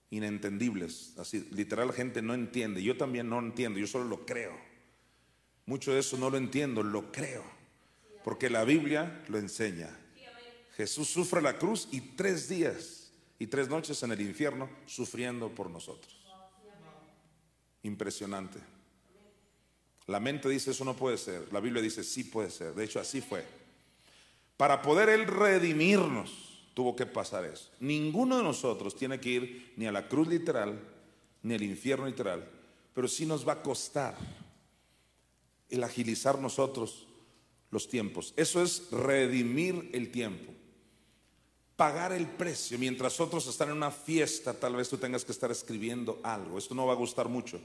[0.10, 1.14] inentendibles.
[1.20, 2.82] Así, literal, la gente no entiende.
[2.82, 4.58] Yo también no entiendo, yo solo lo creo.
[5.68, 7.44] Mucho de eso no lo entiendo, lo creo,
[8.24, 9.96] porque la Biblia lo enseña.
[10.76, 13.03] Jesús sufre la cruz y tres días
[13.40, 16.16] y tres noches en el infierno sufriendo por nosotros.
[17.84, 18.60] Impresionante.
[20.08, 21.52] La mente dice eso no puede ser.
[21.52, 22.74] La Biblia dice sí puede ser.
[22.74, 23.46] De hecho, así fue.
[24.58, 27.70] Para poder Él redimirnos, tuvo que pasar eso.
[27.80, 30.80] Ninguno de nosotros tiene que ir ni a la cruz literal,
[31.42, 32.50] ni al infierno literal,
[32.94, 34.16] pero sí nos va a costar
[35.70, 37.08] el agilizar nosotros
[37.72, 38.34] los tiempos.
[38.38, 40.53] Eso es redimir el tiempo.
[41.76, 42.78] Pagar el precio.
[42.78, 46.58] Mientras otros están en una fiesta, tal vez tú tengas que estar escribiendo algo.
[46.58, 47.60] Esto no va a gustar mucho,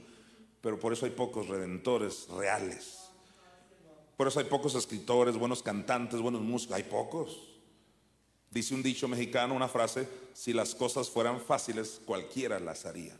[0.61, 3.09] pero por eso hay pocos redentores reales.
[4.17, 6.75] Por eso hay pocos escritores, buenos cantantes, buenos músicos.
[6.75, 7.49] Hay pocos.
[8.51, 13.15] Dice un dicho mexicano, una frase, si las cosas fueran fáciles, cualquiera las haría.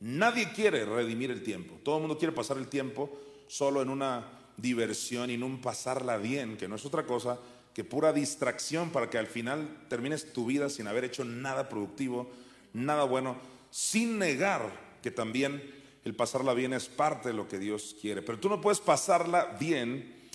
[0.00, 1.78] Nadie quiere redimir el tiempo.
[1.82, 3.10] Todo el mundo quiere pasar el tiempo
[3.46, 7.38] solo en una diversión y en un pasarla bien, que no es otra cosa
[7.74, 12.30] que pura distracción para que al final termines tu vida sin haber hecho nada productivo,
[12.72, 13.36] nada bueno,
[13.70, 18.22] sin negar que también el pasarla bien es parte de lo que Dios quiere.
[18.22, 20.30] Pero tú no puedes pasarla bien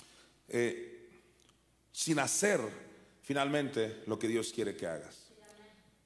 [0.48, 1.08] eh,
[1.92, 2.60] sin hacer
[3.22, 5.30] finalmente lo que Dios quiere que hagas.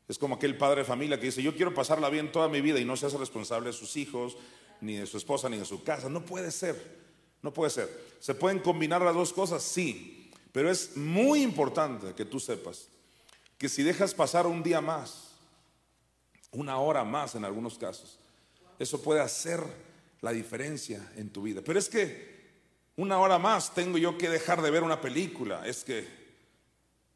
[0.06, 2.78] Es como aquel padre de familia que dice, yo quiero pasarla bien toda mi vida
[2.78, 4.36] y no se hace responsable de sus hijos,
[4.80, 6.08] ni de su esposa, ni de su casa.
[6.10, 6.76] No puede ser,
[7.42, 7.88] no puede ser.
[8.20, 9.62] ¿Se pueden combinar las dos cosas?
[9.62, 10.23] Sí,
[10.54, 12.86] pero es muy importante que tú sepas
[13.58, 15.32] que si dejas pasar un día más,
[16.52, 18.20] una hora más en algunos casos,
[18.78, 19.64] eso puede hacer
[20.20, 21.60] la diferencia en tu vida.
[21.66, 22.52] Pero es que
[22.94, 26.06] una hora más tengo yo que dejar de ver una película, es que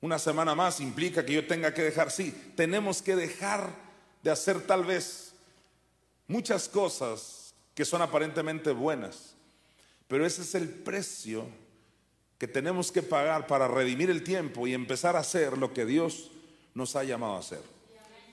[0.01, 3.73] una semana más implica que yo tenga que dejar, sí, tenemos que dejar
[4.21, 5.33] de hacer tal vez
[6.27, 9.37] muchas cosas que son aparentemente buenas,
[10.09, 11.47] pero ese es el precio
[12.39, 16.31] que tenemos que pagar para redimir el tiempo y empezar a hacer lo que Dios
[16.75, 17.61] nos ha llamado a hacer.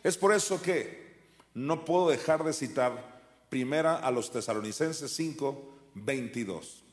[0.04, 1.15] Es por eso que
[1.54, 6.84] no puedo dejar de citar primera a los tesalonicenses 5, 22.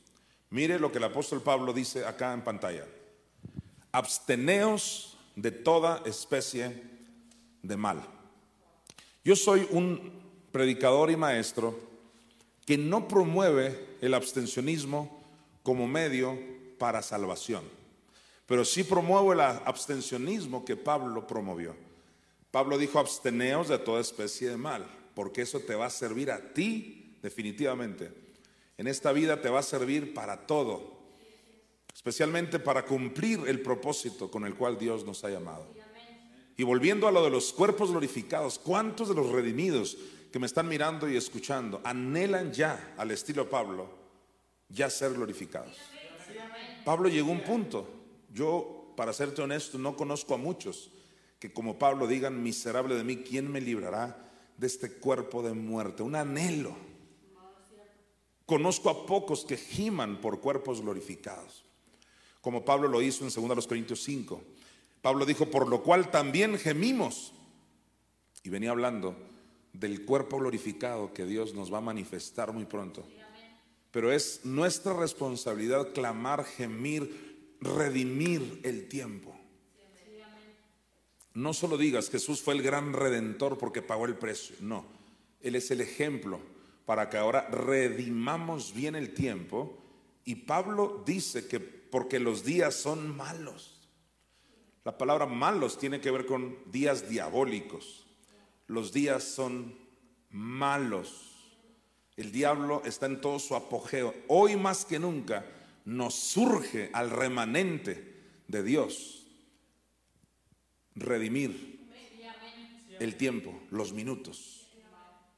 [0.49, 2.85] Mire lo que el apóstol Pablo dice acá en pantalla
[3.93, 6.81] absteneos de toda especie
[7.61, 8.01] de mal.
[9.23, 10.21] Yo soy un
[10.51, 11.79] predicador y maestro
[12.65, 15.23] que no promueve el abstencionismo
[15.61, 16.37] como medio
[16.83, 17.63] para salvación,
[18.45, 21.77] pero sí promuevo el abstencionismo que Pablo promovió.
[22.51, 26.53] Pablo dijo, absteneos de toda especie de mal, porque eso te va a servir a
[26.53, 28.11] ti definitivamente.
[28.77, 30.91] En esta vida te va a servir para todo,
[31.95, 35.65] especialmente para cumplir el propósito con el cual Dios nos ha llamado.
[36.57, 39.97] Y volviendo a lo de los cuerpos glorificados, ¿cuántos de los redimidos
[40.33, 43.87] que me están mirando y escuchando anhelan ya, al estilo Pablo,
[44.67, 45.92] ya ser glorificados?
[46.85, 47.87] Pablo llegó a un punto,
[48.31, 50.91] yo, para serte honesto, no conozco a muchos
[51.39, 56.01] que como Pablo digan, miserable de mí, ¿quién me librará de este cuerpo de muerte?
[56.01, 56.75] Un anhelo.
[58.45, 61.63] Conozco a pocos que giman por cuerpos glorificados
[62.43, 64.43] como Pablo lo hizo en 2 Corintios 5.
[65.01, 67.31] Pablo dijo, por lo cual también gemimos.
[68.43, 69.15] Y venía hablando
[69.71, 73.07] del cuerpo glorificado que Dios nos va a manifestar muy pronto.
[73.93, 79.37] Pero es nuestra responsabilidad clamar, gemir, redimir el tiempo.
[81.35, 84.83] No solo digas Jesús fue el gran redentor porque pagó el precio, no.
[85.41, 86.39] Él es el ejemplo
[86.87, 89.77] para que ahora redimamos bien el tiempo.
[90.25, 93.79] Y Pablo dice que porque los días son malos.
[94.83, 98.07] La palabra malos tiene que ver con días diabólicos.
[98.65, 99.75] Los días son
[100.31, 101.32] malos.
[102.15, 104.13] El diablo está en todo su apogeo.
[104.27, 105.45] Hoy más que nunca
[105.85, 108.13] nos surge al remanente
[108.47, 109.25] de Dios
[110.95, 111.79] redimir
[112.99, 114.67] el tiempo, los minutos.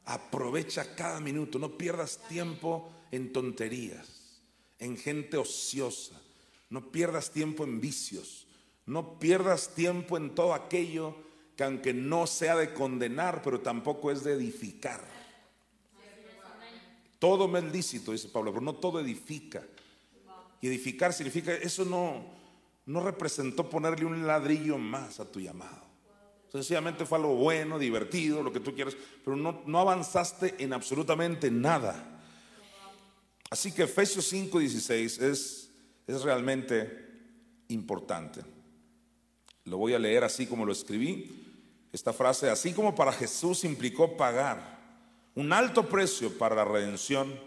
[0.05, 4.41] Aprovecha cada minuto, no pierdas tiempo en tonterías,
[4.77, 6.21] en gente ociosa,
[6.69, 8.45] no pierdas tiempo en vicios.
[8.85, 11.15] No pierdas tiempo en todo aquello
[11.55, 15.01] que aunque no sea de condenar, pero tampoco es de edificar.
[17.19, 19.63] Todo me es lícito, dice Pablo, pero no todo edifica.
[20.62, 22.25] Y edificar significa, eso no,
[22.86, 25.86] no representó ponerle un ladrillo más a tu llamado.
[26.51, 31.51] Sencillamente fue algo bueno, divertido, lo que tú quieras, pero no, no avanzaste en absolutamente
[31.51, 32.21] nada.
[33.49, 35.65] Así que Efesios 5:16 es
[36.08, 37.06] es realmente
[37.69, 38.41] importante.
[39.65, 41.41] Lo voy a leer así como lo escribí.
[41.91, 44.74] Esta frase, así como para Jesús implicó pagar
[45.35, 47.37] un alto precio para la redención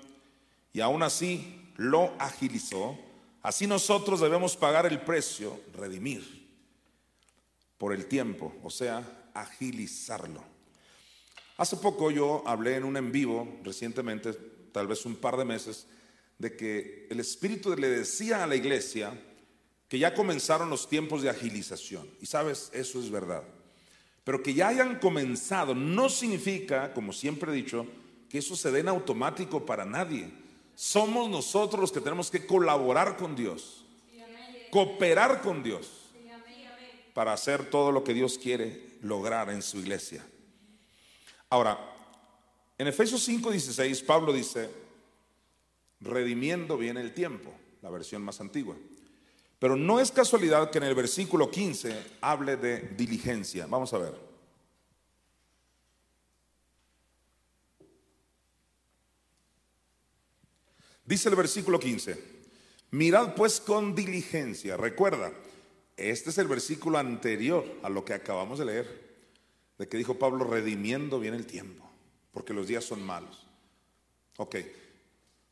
[0.72, 2.98] y aún así lo agilizó,
[3.42, 6.46] así nosotros debemos pagar el precio, redimir,
[7.78, 10.42] por el tiempo, o sea, agilizarlo.
[11.56, 14.32] Hace poco yo hablé en un en vivo, recientemente,
[14.72, 15.86] tal vez un par de meses,
[16.38, 19.18] de que el Espíritu le decía a la iglesia
[19.88, 22.08] que ya comenzaron los tiempos de agilización.
[22.20, 23.42] Y sabes, eso es verdad.
[24.28, 27.86] Pero que ya hayan comenzado no significa, como siempre he dicho,
[28.28, 30.30] que eso se dé en automático para nadie.
[30.74, 33.86] Somos nosotros los que tenemos que colaborar con Dios,
[34.70, 36.10] cooperar con Dios
[37.14, 40.22] para hacer todo lo que Dios quiere lograr en su iglesia.
[41.48, 41.78] Ahora,
[42.76, 44.68] en Efesios 5:16, Pablo dice,
[46.00, 48.76] redimiendo bien el tiempo, la versión más antigua.
[49.58, 53.66] Pero no es casualidad que en el versículo 15 hable de diligencia.
[53.66, 54.28] Vamos a ver.
[61.04, 62.22] Dice el versículo 15,
[62.90, 64.76] mirad pues con diligencia.
[64.76, 65.32] Recuerda,
[65.96, 69.18] este es el versículo anterior a lo que acabamos de leer,
[69.78, 71.90] de que dijo Pablo, redimiendo bien el tiempo,
[72.30, 73.46] porque los días son malos.
[74.36, 74.56] Ok,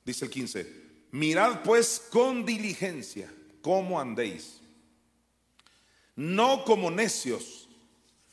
[0.05, 0.73] dice el 15,
[1.13, 3.33] mirad pues con diligencia
[3.67, 4.61] cómo andéis.
[6.15, 7.69] No como necios,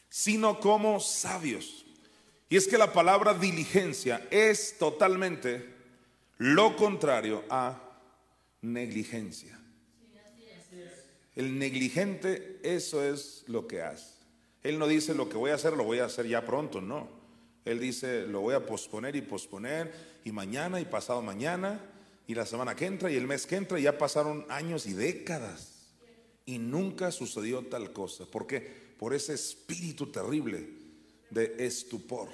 [0.07, 1.87] sino como sabios.
[2.49, 5.73] Y es que la palabra diligencia es totalmente
[6.37, 7.81] lo contrario a
[8.61, 9.59] negligencia.
[11.35, 14.13] El negligente, eso es lo que hace.
[14.61, 17.09] Él no dice lo que voy a hacer, lo voy a hacer ya pronto, no.
[17.65, 19.91] Él dice, lo voy a posponer y posponer,
[20.23, 21.79] y mañana y pasado mañana,
[22.27, 25.93] y la semana que entra y el mes que entra ya pasaron años y décadas
[26.45, 28.25] y nunca sucedió tal cosa.
[28.25, 28.59] ¿Por qué?
[28.97, 30.69] Por ese espíritu terrible
[31.29, 32.29] de estupor.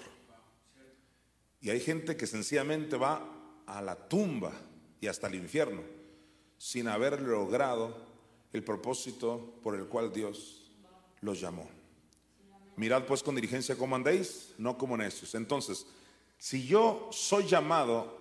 [1.61, 4.53] Y hay gente que sencillamente va a la tumba
[5.01, 5.81] y hasta el infierno
[6.57, 8.09] sin haber logrado
[8.51, 10.71] el propósito por el cual Dios
[11.21, 11.69] los llamó.
[12.75, 15.35] Mirad pues con diligencia cómo andéis, no como necios.
[15.35, 15.85] Entonces,
[16.37, 18.18] si yo soy llamado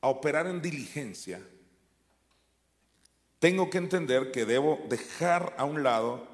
[0.00, 1.40] a operar en diligencia,
[3.38, 6.28] tengo que entender que debo dejar a un lado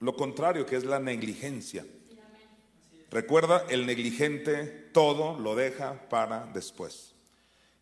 [0.00, 1.84] lo contrario, que es la negligencia.
[3.10, 7.14] Recuerda, el negligente todo lo deja para después.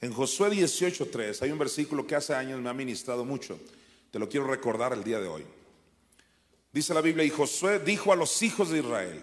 [0.00, 3.58] En Josué 18:3 hay un versículo que hace años me ha ministrado mucho.
[4.10, 5.44] Te lo quiero recordar el día de hoy.
[6.72, 9.22] Dice la Biblia, y Josué dijo a los hijos de Israel,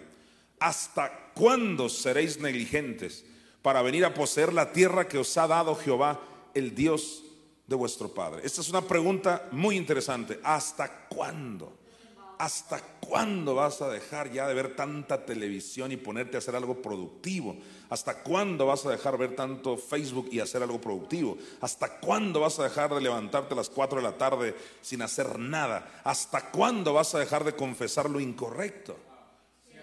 [0.60, 3.26] ¿hasta cuándo seréis negligentes?
[3.70, 6.20] Para venir a poseer la tierra que os ha dado Jehová,
[6.56, 7.24] el Dios
[7.68, 8.42] de vuestro Padre?
[8.44, 10.40] Esta es una pregunta muy interesante.
[10.44, 11.78] ¿Hasta cuándo?
[12.40, 16.82] ¿Hasta cuándo vas a dejar ya de ver tanta televisión y ponerte a hacer algo
[16.82, 17.58] productivo?
[17.92, 21.38] ¿Hasta cuándo vas a dejar ver tanto Facebook y hacer algo productivo?
[21.62, 25.38] ¿Hasta cuándo vas a dejar de levantarte a las 4 de la tarde sin hacer
[25.38, 26.02] nada?
[26.04, 28.98] ¿Hasta cuándo vas a dejar de confesar lo incorrecto?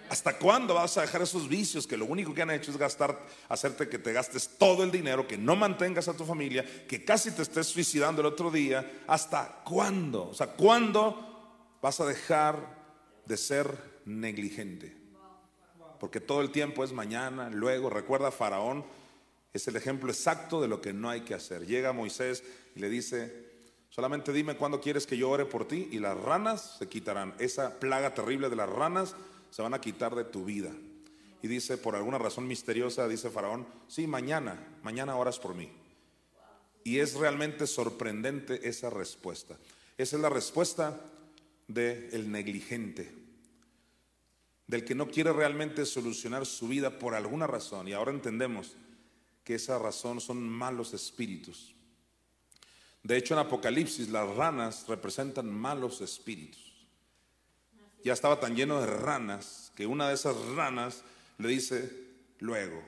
[0.09, 3.19] ¿Hasta cuándo vas a dejar esos vicios que lo único que han hecho es gastar,
[3.49, 7.33] hacerte que te gastes todo el dinero, que no mantengas a tu familia, que casi
[7.33, 9.03] te estés suicidando el otro día?
[9.07, 10.29] ¿Hasta cuándo?
[10.29, 12.57] O sea, ¿cuándo vas a dejar
[13.25, 14.97] de ser negligente?
[15.99, 18.85] Porque todo el tiempo es mañana, luego, recuerda, Faraón
[19.53, 21.67] es el ejemplo exacto de lo que no hay que hacer.
[21.67, 23.47] Llega Moisés y le dice,
[23.89, 27.35] solamente dime cuándo quieres que yo ore por ti y las ranas se quitarán.
[27.39, 29.17] Esa plaga terrible de las ranas
[29.57, 30.71] se van a quitar de tu vida.
[31.41, 35.73] Y dice, por alguna razón misteriosa, dice Faraón, sí, mañana, mañana oras por mí.
[36.85, 39.57] Y es realmente sorprendente esa respuesta.
[39.97, 41.01] Esa es la respuesta
[41.69, 43.11] del negligente,
[44.67, 47.89] del que no quiere realmente solucionar su vida por alguna razón.
[47.89, 48.77] Y ahora entendemos
[49.43, 51.75] que esa razón son malos espíritus.
[53.03, 56.66] De hecho, en Apocalipsis las ranas representan malos espíritus
[58.05, 61.03] ya estaba tan lleno de ranas que una de esas ranas
[61.39, 61.91] le dice
[62.39, 62.83] luego,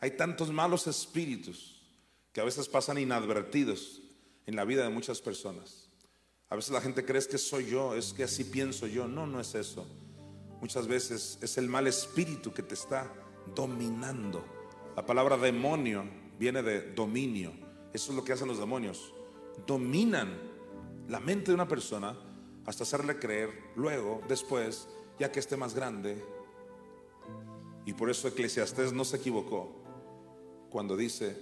[0.00, 1.80] hay tantos malos espíritus
[2.32, 4.02] que a veces pasan inadvertidos
[4.46, 5.88] en la vida de muchas personas.
[6.50, 9.08] A veces la gente cree que soy yo, es que así pienso yo.
[9.08, 9.86] No, no es eso.
[10.60, 13.12] Muchas veces es el mal espíritu que te está
[13.54, 14.44] dominando.
[14.96, 16.04] La palabra demonio
[16.38, 17.52] viene de dominio.
[17.92, 19.12] Eso es lo que hacen los demonios.
[19.66, 20.38] Dominan
[21.08, 22.16] la mente de una persona
[22.66, 24.88] hasta hacerle creer luego, después,
[25.18, 26.22] ya que esté más grande.
[27.86, 29.70] Y por eso Eclesiastés no se equivocó
[30.70, 31.36] cuando dice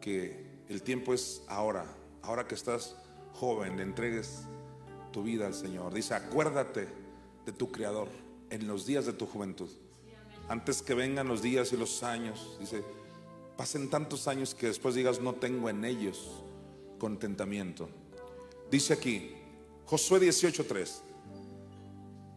[0.00, 1.84] que el tiempo es ahora,
[2.22, 2.96] ahora que estás
[3.32, 4.42] joven, le entregues
[5.12, 5.92] tu vida al Señor.
[5.92, 6.88] Dice, acuérdate
[7.44, 8.08] de tu Creador
[8.50, 9.68] en los días de tu juventud.
[10.48, 12.84] Antes que vengan los días y los años, dice,
[13.56, 16.44] pasen tantos años que después digas, no tengo en ellos
[16.98, 17.88] contentamiento.
[18.70, 19.34] Dice aquí,
[19.94, 21.02] Josué 18:3.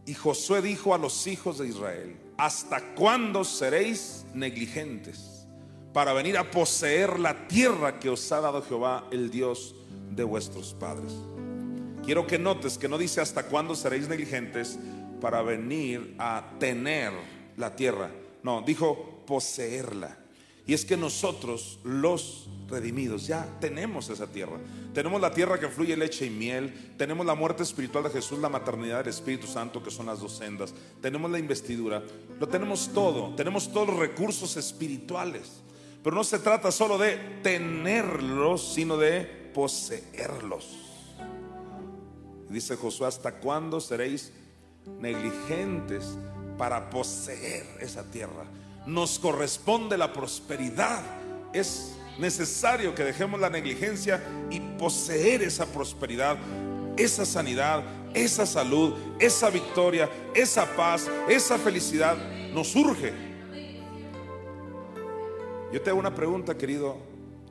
[0.06, 5.48] Y Josué dijo a los hijos de Israel, ¿hasta cuándo seréis negligentes
[5.92, 9.74] para venir a poseer la tierra que os ha dado Jehová, el Dios
[10.12, 11.12] de vuestros padres?
[12.06, 14.78] Quiero que notes que no dice hasta cuándo seréis negligentes
[15.20, 17.12] para venir a tener
[17.56, 18.12] la tierra.
[18.44, 20.16] No, dijo poseerla.
[20.68, 24.58] Y es que nosotros, los redimidos, ya tenemos esa tierra.
[24.94, 26.94] Tenemos la tierra que fluye leche y miel.
[26.98, 30.36] Tenemos la muerte espiritual de Jesús, la maternidad del Espíritu Santo, que son las dos
[30.36, 30.74] sendas.
[31.02, 32.04] Tenemos la investidura.
[32.38, 33.34] Lo tenemos todo.
[33.36, 35.62] Tenemos todos los recursos espirituales.
[36.04, 39.22] Pero no se trata solo de tenerlos, sino de
[39.54, 40.68] poseerlos.
[42.50, 44.34] Dice Josué, ¿hasta cuándo seréis
[45.00, 46.18] negligentes
[46.58, 48.46] para poseer esa tierra?
[48.88, 51.04] Nos corresponde la prosperidad.
[51.54, 56.38] Es necesario que dejemos la negligencia y poseer esa prosperidad,
[56.96, 57.84] esa sanidad,
[58.14, 62.18] esa salud, esa victoria, esa paz, esa felicidad.
[62.54, 63.14] Nos urge.
[65.72, 66.96] Yo te hago una pregunta, querido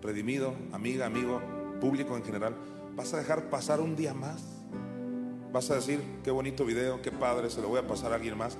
[0.02, 1.42] redimido, amiga, amigo,
[1.80, 2.56] público en general.
[2.94, 4.42] ¿Vas a dejar pasar un día más?
[5.52, 8.38] ¿Vas a decir, qué bonito video, qué padre, se lo voy a pasar a alguien
[8.38, 8.56] más?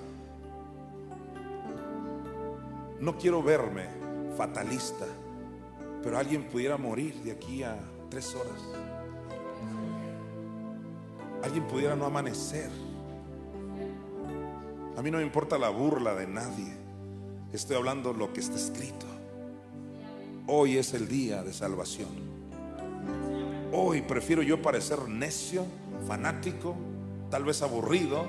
[3.01, 3.87] No quiero verme
[4.37, 5.07] fatalista,
[6.03, 7.79] pero alguien pudiera morir de aquí a
[8.09, 8.61] tres horas.
[11.43, 12.71] Alguien pudiera no amanecer.
[14.97, 16.73] A mí no me importa la burla de nadie.
[17.53, 19.07] Estoy hablando lo que está escrito.
[20.47, 22.09] Hoy es el día de salvación.
[23.73, 25.67] Hoy prefiero yo parecer necio,
[26.07, 26.75] fanático,
[27.31, 28.25] tal vez aburrido,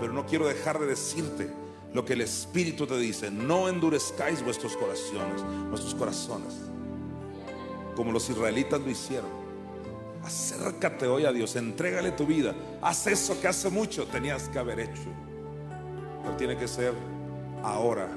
[0.00, 1.65] pero no quiero dejar de decirte
[1.96, 3.30] lo que el Espíritu te dice.
[3.30, 6.54] No endurezcáis vuestros corazones, vuestros corazones,
[7.96, 9.30] como los israelitas lo hicieron.
[10.22, 12.54] Acércate hoy a Dios, entrégale tu vida.
[12.82, 15.08] Haz eso que hace mucho tenías que haber hecho.
[16.22, 16.92] Pero tiene que ser
[17.62, 18.08] ahora,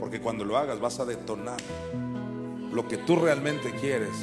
[0.00, 1.58] porque cuando lo hagas vas a detonar
[2.72, 4.16] lo que tú realmente quieres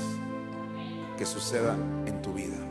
[1.18, 2.63] que suceda en tu vida.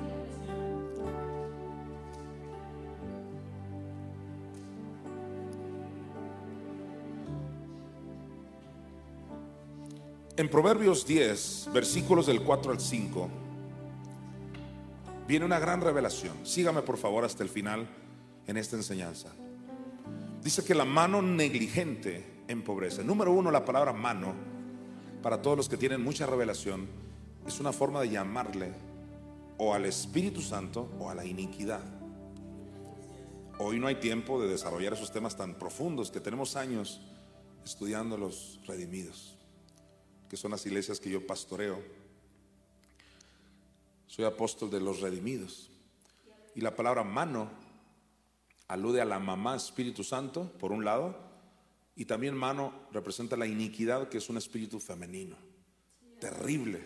[10.42, 13.30] En Proverbios 10, versículos del 4 al 5,
[15.28, 16.44] viene una gran revelación.
[16.44, 17.86] Sígame por favor hasta el final
[18.48, 19.28] en esta enseñanza.
[20.42, 23.04] Dice que la mano negligente empobrece.
[23.04, 24.34] Número uno, la palabra mano,
[25.22, 26.88] para todos los que tienen mucha revelación,
[27.46, 28.72] es una forma de llamarle
[29.58, 31.84] o al Espíritu Santo o a la iniquidad.
[33.60, 37.00] Hoy no hay tiempo de desarrollar esos temas tan profundos que tenemos años
[37.64, 39.36] estudiando los redimidos
[40.32, 41.78] que son las iglesias que yo pastoreo.
[44.06, 45.68] Soy apóstol de los redimidos.
[46.54, 47.50] Y la palabra mano
[48.66, 51.14] alude a la mamá Espíritu Santo, por un lado,
[51.96, 55.36] y también mano representa la iniquidad, que es un espíritu femenino,
[56.18, 56.82] terrible,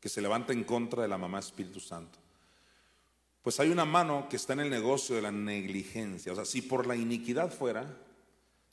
[0.00, 2.18] que se levanta en contra de la mamá Espíritu Santo.
[3.42, 6.32] Pues hay una mano que está en el negocio de la negligencia.
[6.32, 7.94] O sea, si por la iniquidad fuera,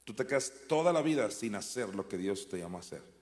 [0.05, 3.16] tú te quedas toda la vida sin hacer lo que Dios te llamó a hacer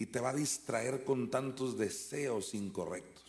[0.00, 3.22] y te va a distraer con tantos deseos incorrectos.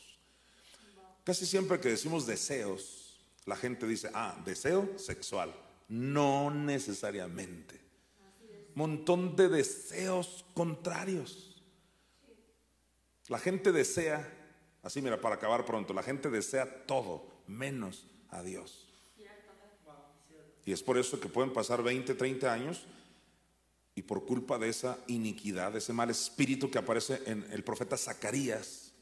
[1.25, 5.53] Casi siempre que decimos deseos, la gente dice, ah, deseo sexual.
[5.89, 7.77] No necesariamente.
[8.73, 11.61] Montón de deseos contrarios.
[13.27, 14.25] La gente desea,
[14.81, 18.87] así mira, para acabar pronto, la gente desea todo menos a Dios.
[20.65, 22.85] Y es por eso que pueden pasar 20, 30 años
[23.95, 27.97] y por culpa de esa iniquidad, de ese mal espíritu que aparece en el profeta
[27.97, 28.93] Zacarías,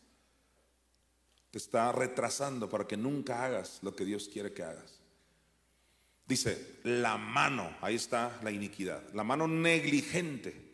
[1.52, 5.00] te está retrasando para que nunca hagas lo que Dios quiere que hagas.
[6.28, 10.72] Dice, la mano, ahí está la iniquidad, la mano negligente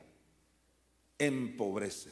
[1.18, 2.12] empobrece.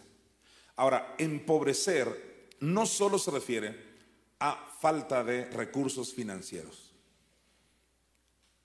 [0.78, 3.93] Ahora, empobrecer no solo se refiere
[4.39, 6.93] a falta de recursos financieros.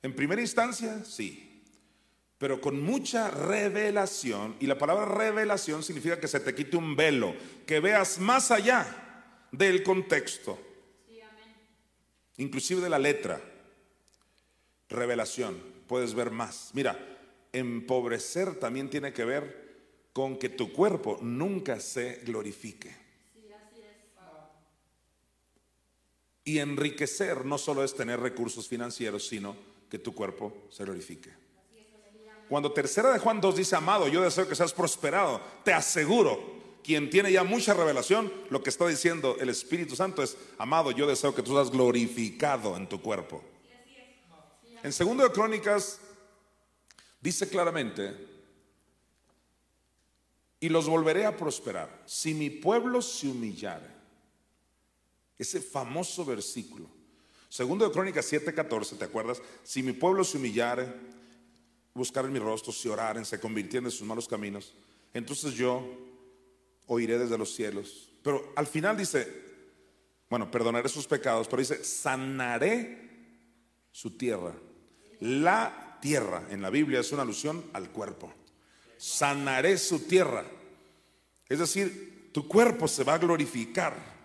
[0.03, 1.48] En primera instancia, sí,
[2.39, 4.57] pero con mucha revelación.
[4.61, 7.35] Y la palabra revelación significa que se te quite un velo,
[7.67, 10.59] que veas más allá del contexto,
[12.37, 13.41] inclusive de la letra.
[14.89, 16.71] Revelación, puedes ver más.
[16.73, 16.97] Mira,
[17.53, 19.69] empobrecer también tiene que ver
[20.13, 23.09] con que tu cuerpo nunca se glorifique.
[26.45, 29.55] Y enriquecer no solo es tener recursos financieros, sino
[29.91, 31.48] que tu cuerpo se glorifique.
[32.49, 37.11] Cuando tercera de Juan 2 dice, amado, yo deseo que seas prosperado, te aseguro, quien
[37.11, 41.35] tiene ya mucha revelación, lo que está diciendo el Espíritu Santo es, amado, yo deseo
[41.35, 43.43] que tú seas glorificado en tu cuerpo.
[44.83, 46.01] En segundo de Crónicas
[47.21, 48.17] dice claramente,
[50.61, 53.99] y los volveré a prosperar si mi pueblo se humillare.
[55.39, 56.89] Ese famoso versículo.
[57.49, 59.41] Segundo de Crónicas 7:14, ¿te acuerdas?
[59.63, 60.93] Si mi pueblo se humillare,
[61.99, 64.73] buscar en mi rostro, si oraren, se convirtieren en sus malos caminos,
[65.13, 65.85] entonces yo
[66.87, 68.11] oiré desde los cielos.
[68.23, 69.27] Pero al final dice,
[70.31, 73.09] bueno, perdonaré sus pecados, pero dice, sanaré
[73.93, 74.55] su tierra.
[75.21, 78.33] La tierra en la Biblia es una alusión al cuerpo.
[78.97, 80.45] Sanaré su tierra.
[81.49, 84.19] Es decir, tu cuerpo se va a glorificar.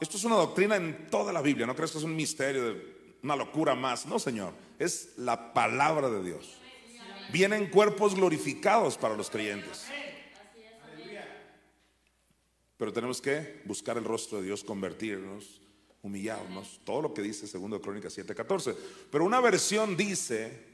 [0.00, 1.66] Esto es una doctrina en toda la Biblia.
[1.66, 2.76] No crees que es un misterio,
[3.22, 4.04] una locura más.
[4.06, 4.52] No, Señor.
[4.78, 6.61] Es la palabra de Dios.
[7.30, 9.86] Vienen cuerpos glorificados para los creyentes.
[12.76, 15.60] Pero tenemos que buscar el rostro de Dios, convertirnos,
[16.02, 18.74] humillarnos, todo lo que dice segundo de Crónicas 7:14.
[19.10, 20.66] Pero una versión dice,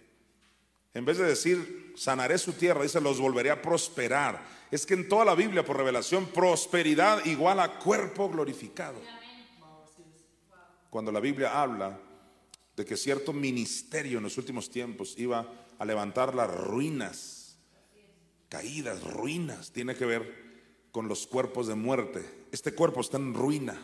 [0.95, 4.43] en vez de decir sanaré su tierra, dice los volveré a prosperar.
[4.71, 9.01] Es que en toda la Biblia, por revelación, prosperidad igual a cuerpo glorificado.
[10.91, 12.01] Cuando la Biblia habla
[12.75, 15.47] de que cierto ministerio en los últimos tiempos iba
[15.79, 17.59] a levantar las ruinas,
[18.49, 20.49] caídas, ruinas, tiene que ver
[20.91, 22.47] con los cuerpos de muerte.
[22.51, 23.81] Este cuerpo está en ruina.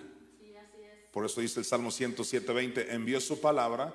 [1.13, 3.95] Por eso dice el Salmo 107:20, envió su palabra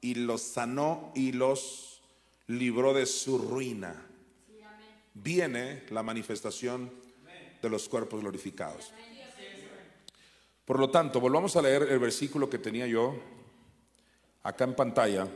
[0.00, 2.02] y los sanó y los
[2.48, 4.04] libró de su ruina.
[5.14, 6.90] Viene la manifestación
[7.62, 8.92] de los cuerpos glorificados.
[10.64, 13.18] Por lo tanto, volvamos a leer el versículo que tenía yo
[14.42, 15.26] acá en pantalla,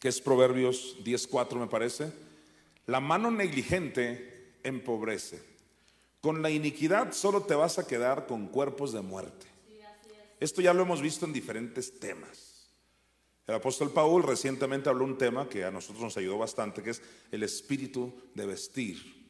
[0.00, 2.10] que es Proverbios 10:4 me parece.
[2.86, 5.40] La mano negligente empobrece.
[6.20, 9.46] Con la iniquidad solo te vas a quedar con cuerpos de muerte.
[10.40, 12.70] Esto ya lo hemos visto en diferentes temas.
[13.46, 17.02] El apóstol Paul recientemente habló un tema que a nosotros nos ayudó bastante, que es
[17.30, 19.20] el espíritu de vestir.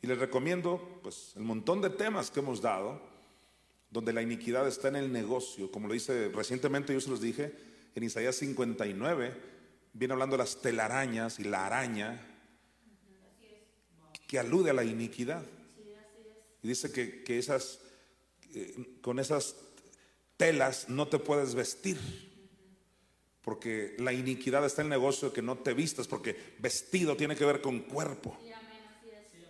[0.00, 3.00] Y les recomiendo pues el montón de temas que hemos dado
[3.90, 7.54] donde la iniquidad está en el negocio, como lo dice recientemente yo se los dije
[7.94, 9.61] en Isaías 59
[9.92, 12.20] viene hablando de las telarañas y la araña
[14.26, 15.44] que alude a la iniquidad.
[16.62, 17.80] Y dice que, que esas
[18.54, 19.56] eh, con esas
[20.36, 21.98] telas no te puedes vestir.
[23.42, 27.34] Porque la iniquidad está en el negocio de que no te vistas, porque vestido tiene
[27.34, 28.38] que ver con cuerpo.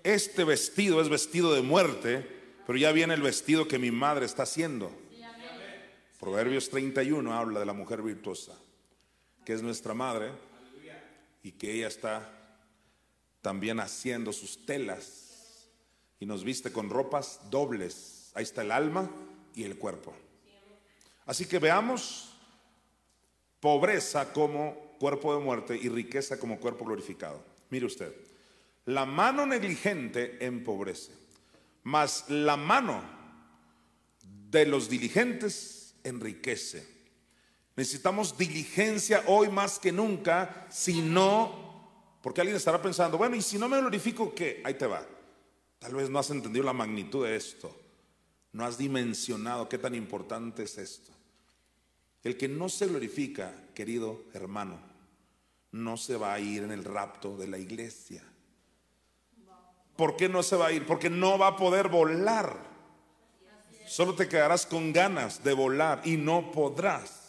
[0.03, 2.27] Este vestido es vestido de muerte,
[2.67, 4.91] pero ya viene el vestido que mi madre está haciendo.
[6.19, 8.57] Proverbios 31 habla de la mujer virtuosa,
[9.45, 10.31] que es nuestra madre,
[11.43, 12.31] y que ella está
[13.41, 15.69] también haciendo sus telas
[16.21, 18.31] y nos viste con ropas dobles.
[18.35, 19.11] Ahí está el alma
[19.55, 20.15] y el cuerpo.
[21.27, 22.33] Así que veamos
[23.61, 27.45] pobreza como cuerpo de muerte y riqueza como cuerpo glorificado.
[27.71, 28.15] Mire usted,
[28.87, 31.13] la mano negligente empobrece,
[31.83, 33.03] mas la mano
[34.51, 36.87] de los diligentes enriquece.
[37.75, 43.59] Necesitamos diligencia hoy más que nunca, si no, porque alguien estará pensando, bueno, y si
[43.59, 44.63] no me glorifico, ¿qué?
[44.65, 45.07] Ahí te va.
[45.79, 47.75] Tal vez no has entendido la magnitud de esto.
[48.53, 51.11] No has dimensionado qué tan importante es esto.
[52.23, 54.79] El que no se glorifica, querido hermano,
[55.73, 58.23] no se va a ir en el rapto de la iglesia.
[59.97, 60.87] ¿Por qué no se va a ir?
[60.87, 62.71] Porque no va a poder volar.
[63.87, 67.22] Solo te quedarás con ganas de volar y no podrás.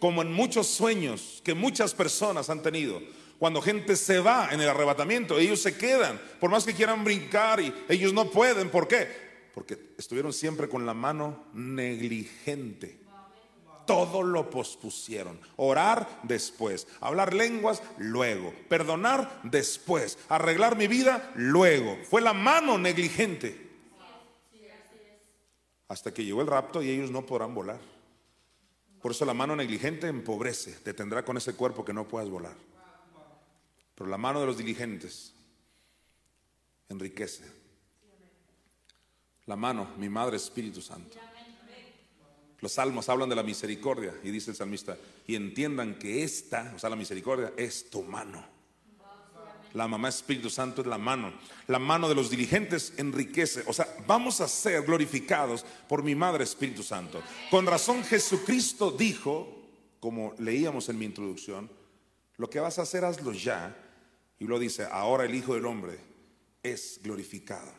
[0.00, 3.00] Como en muchos sueños que muchas personas han tenido.
[3.38, 6.20] Cuando gente se va en el arrebatamiento, ellos se quedan.
[6.40, 8.70] Por más que quieran brincar y ellos no pueden.
[8.70, 9.30] ¿Por qué?
[9.54, 13.00] porque estuvieron siempre con la mano negligente.
[13.86, 15.40] Todo lo pospusieron.
[15.56, 16.86] Orar después.
[17.00, 18.54] Hablar lenguas luego.
[18.68, 20.18] Perdonar después.
[20.28, 21.98] Arreglar mi vida luego.
[22.08, 23.68] Fue la mano negligente.
[25.88, 27.80] Hasta que llegó el rapto y ellos no podrán volar.
[29.00, 30.72] Por eso la mano negligente empobrece.
[30.72, 32.56] Te tendrá con ese cuerpo que no puedas volar.
[33.94, 35.34] Pero la mano de los diligentes
[36.88, 37.44] enriquece.
[39.46, 41.18] La mano, mi madre Espíritu Santo.
[42.60, 44.96] Los salmos hablan de la misericordia y dice el salmista,
[45.26, 48.59] y entiendan que esta, o sea, la misericordia es tu mano.
[49.74, 51.32] La mamá Espíritu Santo es la mano.
[51.68, 53.62] La mano de los diligentes enriquece.
[53.66, 57.22] O sea, vamos a ser glorificados por mi Madre Espíritu Santo.
[57.50, 59.48] Con razón Jesucristo dijo,
[60.00, 61.70] como leíamos en mi introducción,
[62.36, 63.76] Lo que vas a hacer, hazlo ya.
[64.38, 65.98] Y lo dice, ahora el Hijo del Hombre
[66.62, 67.70] es glorificado.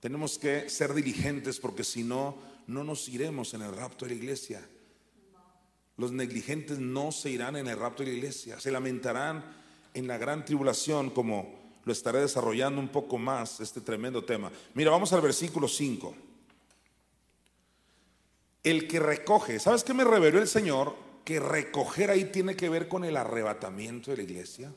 [0.00, 4.16] Tenemos que ser diligentes porque si no, no nos iremos en el rapto de la
[4.16, 4.66] iglesia.
[5.98, 9.65] Los negligentes no se irán en el rapto de la iglesia, se lamentarán
[9.96, 14.52] en la gran tribulación como lo estaré desarrollando un poco más este tremendo tema.
[14.74, 16.14] Mira, vamos al versículo 5.
[18.62, 20.94] El que recoge, ¿sabes qué me reveló el Señor?
[21.24, 24.72] Que recoger ahí tiene que ver con el arrebatamiento de la iglesia.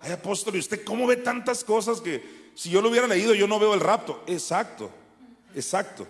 [0.00, 3.46] Ay, apóstol, ¿y usted cómo ve tantas cosas que si yo lo hubiera leído yo
[3.46, 4.24] no veo el rapto?
[4.26, 4.90] Exacto,
[5.54, 6.06] exacto.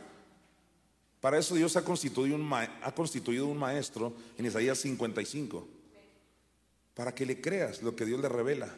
[1.20, 5.68] Para eso Dios ha constituido un, ha constituido un maestro en Isaías 55.
[6.94, 8.74] Para que le creas lo que Dios le revela.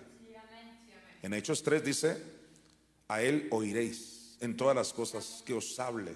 [1.22, 2.22] En Hechos 3 dice,
[3.08, 6.12] a Él oiréis en todas las cosas que os hable.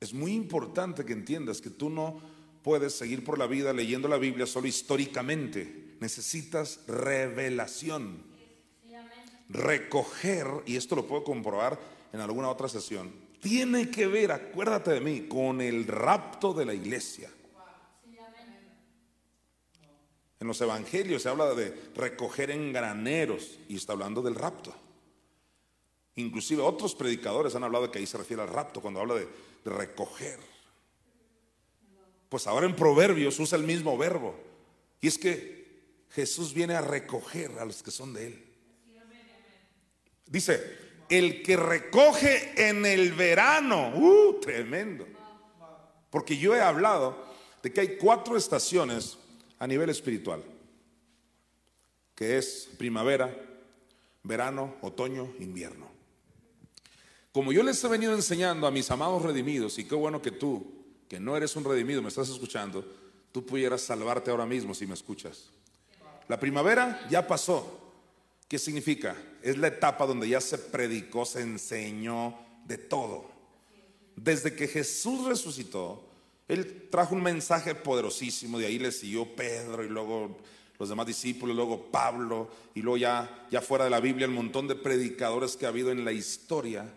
[0.00, 2.20] Es muy importante que entiendas que tú no
[2.62, 5.96] puedes seguir por la vida leyendo la Biblia solo históricamente.
[6.00, 8.22] Necesitas revelación.
[9.48, 11.78] Recoger, y esto lo puedo comprobar
[12.12, 16.74] en alguna otra sesión, tiene que ver, acuérdate de mí, con el rapto de la
[16.74, 17.30] iglesia.
[20.38, 24.74] En los evangelios se habla de recoger en graneros y está hablando del rapto.
[26.16, 29.28] Inclusive otros predicadores han hablado de que ahí se refiere al rapto cuando habla de,
[29.64, 30.38] recoger.
[32.28, 34.34] Pues ahora en Proverbios usa el mismo verbo.
[35.00, 35.66] Y es que
[36.10, 38.44] Jesús viene a recoger a los que son de Él.
[40.26, 40.76] Dice,
[41.08, 43.92] el que recoge en el verano.
[43.94, 45.06] Uh, tremendo.
[46.10, 47.26] Porque yo he hablado
[47.62, 49.18] de que hay cuatro estaciones
[49.58, 50.42] a nivel espiritual,
[52.14, 53.34] que es primavera,
[54.22, 55.86] verano, otoño, invierno.
[57.32, 60.84] Como yo les he venido enseñando a mis amados redimidos, y qué bueno que tú,
[61.08, 62.84] que no eres un redimido, me estás escuchando,
[63.32, 65.50] tú pudieras salvarte ahora mismo si me escuchas.
[66.28, 67.86] La primavera ya pasó,
[68.48, 69.16] ¿Qué significa?
[69.42, 73.28] Es la etapa donde ya se predicó, se enseñó de todo.
[74.14, 76.05] Desde que Jesús resucitó,
[76.48, 80.38] Él trajo un mensaje poderosísimo, de ahí le siguió Pedro y luego
[80.78, 84.68] los demás discípulos, luego Pablo y luego ya, ya fuera de la Biblia el montón
[84.68, 86.88] de predicadores que ha habido en la historia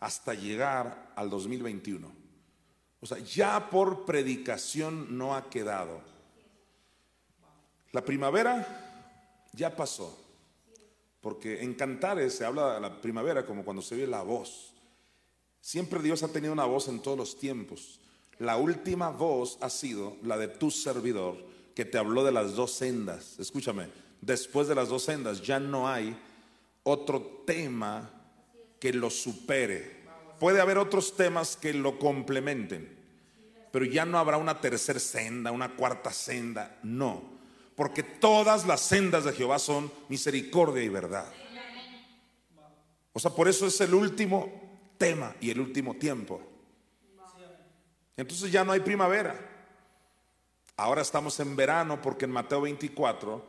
[0.00, 2.12] hasta llegar al 2021.
[3.00, 6.02] O sea, ya por predicación no ha quedado.
[7.92, 10.16] La primavera ya pasó.
[11.20, 14.72] Porque en cantares se habla de la primavera como cuando se oye la voz.
[15.60, 17.99] Siempre Dios ha tenido una voz en todos los tiempos.
[18.40, 21.36] La última voz ha sido la de tu servidor
[21.74, 23.38] que te habló de las dos sendas.
[23.38, 23.86] Escúchame,
[24.20, 26.16] después de las dos sendas ya no hay
[26.82, 28.10] otro tema
[28.80, 30.00] que lo supere.
[30.40, 32.98] Puede haber otros temas que lo complementen,
[33.70, 37.40] pero ya no habrá una tercera senda, una cuarta senda, no
[37.80, 41.24] porque todas las sendas de Jehová son misericordia y verdad.
[43.14, 44.52] O sea, por eso es el último
[44.98, 46.42] tema y el último tiempo.
[48.20, 49.34] Entonces ya no hay primavera.
[50.76, 53.44] Ahora estamos en verano porque en Mateo 24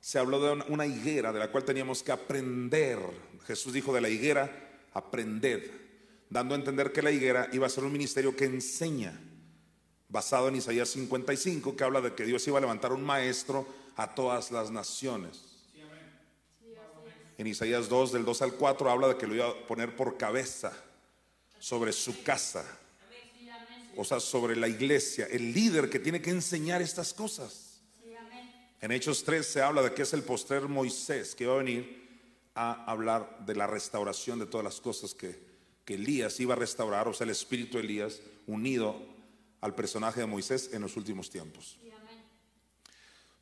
[0.00, 2.98] se habló de una higuera de la cual teníamos que aprender.
[3.46, 4.50] Jesús dijo de la higuera,
[4.94, 5.70] aprended,
[6.30, 9.20] dando a entender que la higuera iba a ser un ministerio que enseña
[10.08, 13.66] basado en Isaías 55, que habla de que Dios iba a levantar un maestro
[13.96, 15.66] a todas las naciones.
[17.36, 20.16] En Isaías 2, del 2 al 4, habla de que lo iba a poner por
[20.16, 20.72] cabeza
[21.58, 22.64] sobre su casa.
[23.96, 27.82] O sea, sobre la iglesia, el líder que tiene que enseñar estas cosas.
[28.80, 32.04] En Hechos 3 se habla de que es el postrer Moisés que va a venir
[32.54, 35.38] a hablar de la restauración de todas las cosas que,
[35.84, 38.94] que Elías iba a restaurar, o sea, el espíritu de Elías unido
[39.60, 41.78] al personaje de Moisés en los últimos tiempos.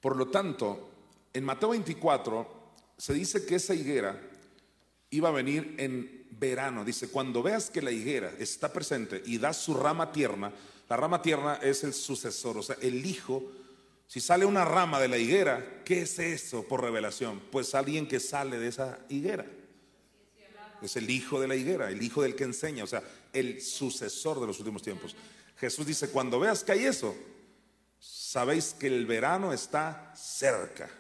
[0.01, 0.91] Por lo tanto,
[1.33, 2.63] en Mateo 24
[2.97, 4.21] se dice que esa higuera
[5.11, 6.85] iba a venir en verano.
[6.85, 10.53] Dice, cuando veas que la higuera está presente y da su rama tierna,
[10.89, 13.51] la rama tierna es el sucesor, o sea, el hijo.
[14.09, 17.41] Si sale una rama de la higuera, ¿qué es eso por revelación?
[17.53, 19.47] Pues alguien que sale de esa higuera.
[20.83, 24.41] Es el hijo de la higuera, el hijo del que enseña, o sea, el sucesor
[24.41, 25.15] de los últimos tiempos.
[25.59, 27.15] Jesús dice, cuando veas que hay eso,
[28.01, 30.91] sabéis que el verano está cerca.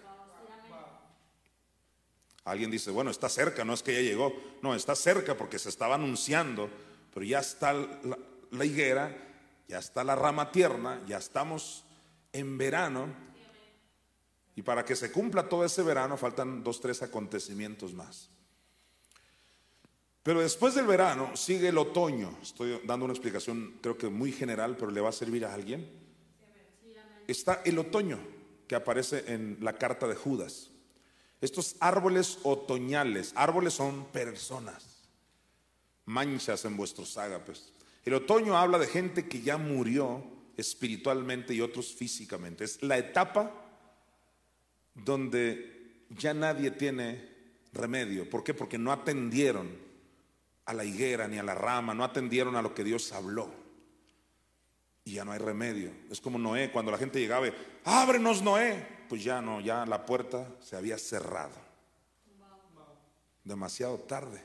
[2.45, 4.34] Alguien dice, bueno, está cerca, no es que ya llegó.
[4.62, 6.68] No, está cerca porque se estaba anunciando,
[7.14, 9.16] pero ya está la, higuera,
[9.68, 11.84] ya está la rama tierna, ya estamos
[12.32, 13.07] en verano.
[14.57, 18.28] Y para que se cumpla todo ese verano faltan dos, tres acontecimientos más.
[20.24, 22.38] Pero después del verano sigue el otoño.
[22.43, 25.88] Estoy dando una explicación creo que muy general, pero le va a servir a alguien.
[27.28, 28.18] Está el otoño,
[28.66, 30.71] que aparece en la carta de Judas.
[31.43, 35.03] Estos árboles otoñales, árboles son personas,
[36.07, 37.72] manchas en vuestros ágapes.
[38.05, 40.24] El otoño habla de gente que ya murió
[40.57, 42.62] espiritualmente y otros físicamente.
[42.62, 43.53] Es la etapa
[44.95, 47.28] donde ya nadie tiene
[47.72, 48.30] remedio.
[48.30, 48.55] ¿Por qué?
[48.55, 49.68] Porque no atendieron
[50.64, 53.61] a la higuera ni a la rama, no atendieron a lo que Dios habló.
[55.05, 55.90] Y ya no hay remedio.
[56.11, 57.46] Es como Noé, cuando la gente llegaba,
[57.84, 59.03] ábrenos Noé.
[59.09, 61.55] Pues ya no, ya la puerta se había cerrado.
[63.44, 64.42] Demasiado tarde.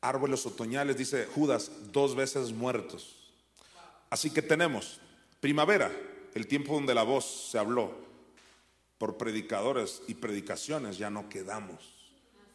[0.00, 3.32] Árboles otoñales, dice Judas, dos veces muertos.
[4.10, 5.00] Así que tenemos
[5.40, 5.90] primavera,
[6.34, 7.92] el tiempo donde la voz se habló
[8.98, 11.94] por predicadores y predicaciones, ya no quedamos.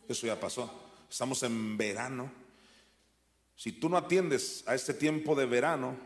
[0.08, 0.72] Eso ya pasó.
[1.10, 2.32] Estamos en verano.
[3.56, 5.98] Si tú no atiendes a este tiempo de verano,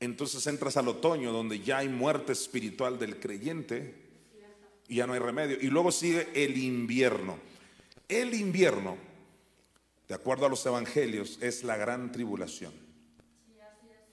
[0.00, 3.94] entonces entras al otoño donde ya hay muerte espiritual del creyente
[4.88, 5.58] y ya no hay remedio.
[5.60, 7.38] Y luego sigue el invierno.
[8.08, 8.96] El invierno,
[10.08, 12.72] de acuerdo a los evangelios, es la gran tribulación.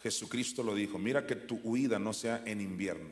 [0.01, 3.09] Jesucristo lo dijo, mira que tu huida no sea en invierno.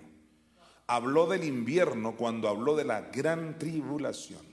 [0.85, 4.45] Habló del invierno cuando habló de la gran tribulación.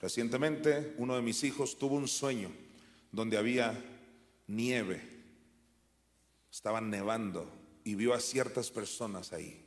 [0.00, 2.50] Recientemente uno de mis hijos tuvo un sueño
[3.10, 3.76] donde había
[4.46, 5.19] nieve,
[6.50, 7.50] estaban nevando
[7.84, 9.64] y vio a ciertas personas ahí.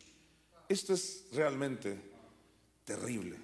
[0.70, 2.00] Esto es realmente
[2.86, 3.38] terrible.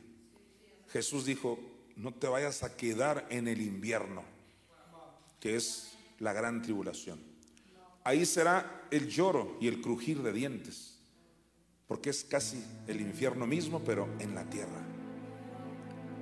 [0.91, 1.59] Jesús dijo,
[1.95, 4.23] no te vayas a quedar en el invierno,
[5.39, 7.19] que es la gran tribulación.
[8.03, 10.97] Ahí será el lloro y el crujir de dientes,
[11.87, 14.81] porque es casi el infierno mismo, pero en la tierra.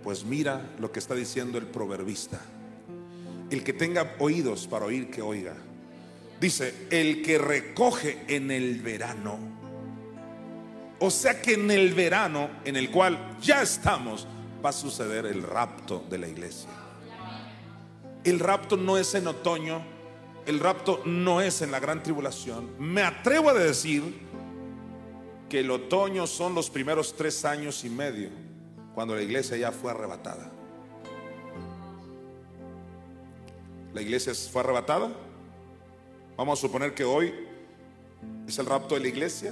[0.04, 2.42] Pues mira lo que está diciendo el proverbista.
[3.50, 5.56] El que tenga oídos para oír, que oiga.
[6.40, 9.40] Dice, el que recoge en el verano.
[11.00, 14.28] O sea que en el verano en el cual ya estamos,
[14.64, 16.70] va a suceder el rapto de la iglesia.
[18.24, 19.82] El rapto no es en otoño,
[20.46, 22.72] el rapto no es en la gran tribulación.
[22.80, 24.28] Me atrevo a decir
[25.50, 28.30] que el otoño son los primeros tres años y medio
[28.94, 30.52] cuando la iglesia ya fue arrebatada.
[33.94, 35.10] ¿La iglesia fue arrebatada?
[36.38, 37.34] Vamos a suponer que hoy
[38.48, 39.52] es el rapto de la iglesia.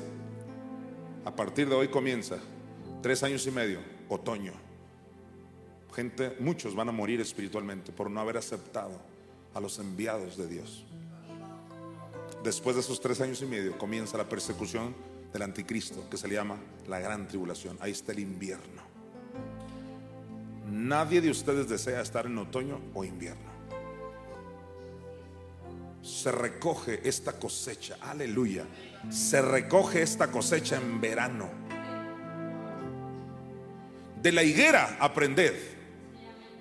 [1.26, 2.38] A partir de hoy comienza
[3.02, 4.54] tres años y medio, otoño.
[5.96, 9.02] Gente, muchos van a morir espiritualmente por no haber aceptado
[9.56, 10.86] a los enviados de Dios.
[12.44, 14.94] Después de esos tres años y medio comienza la persecución
[15.34, 16.58] del anticristo, que se le llama
[16.88, 17.80] la gran tribulación.
[17.82, 18.84] Ahí está el invierno.
[20.70, 23.55] Nadie de ustedes desea estar en otoño o invierno.
[26.06, 28.64] Se recoge esta cosecha, aleluya.
[29.10, 31.50] Se recoge esta cosecha en verano.
[34.22, 35.56] De la higuera aprended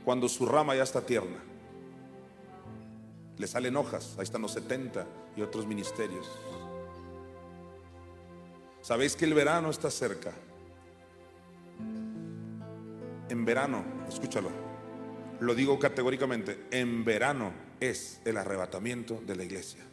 [0.02, 1.36] cuando su rama ya está tierna.
[3.36, 6.26] Le salen hojas, ahí están los 70 y otros ministerios.
[8.80, 10.32] Sabéis que el verano está cerca
[13.28, 14.48] en verano, escúchalo,
[15.40, 19.84] lo digo categóricamente, en verano es el arrebatamiento de la iglesia.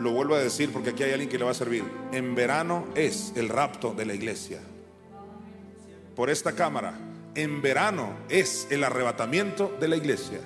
[0.00, 1.84] Lo vuelvo a decir porque aquí hay alguien que le va a servir.
[2.12, 4.60] En verano es el rapto de la iglesia.
[6.16, 6.98] Por esta cámara,
[7.34, 10.40] en verano es el arrebatamiento de la iglesia.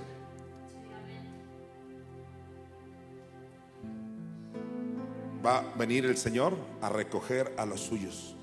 [5.44, 8.36] Va a venir el Señor a recoger a los suyos.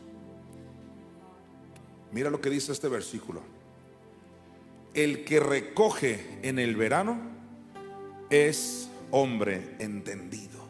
[2.12, 3.42] Mira lo que dice este versículo.
[4.94, 7.20] El que recoge en el verano
[8.30, 10.62] es hombre entendido.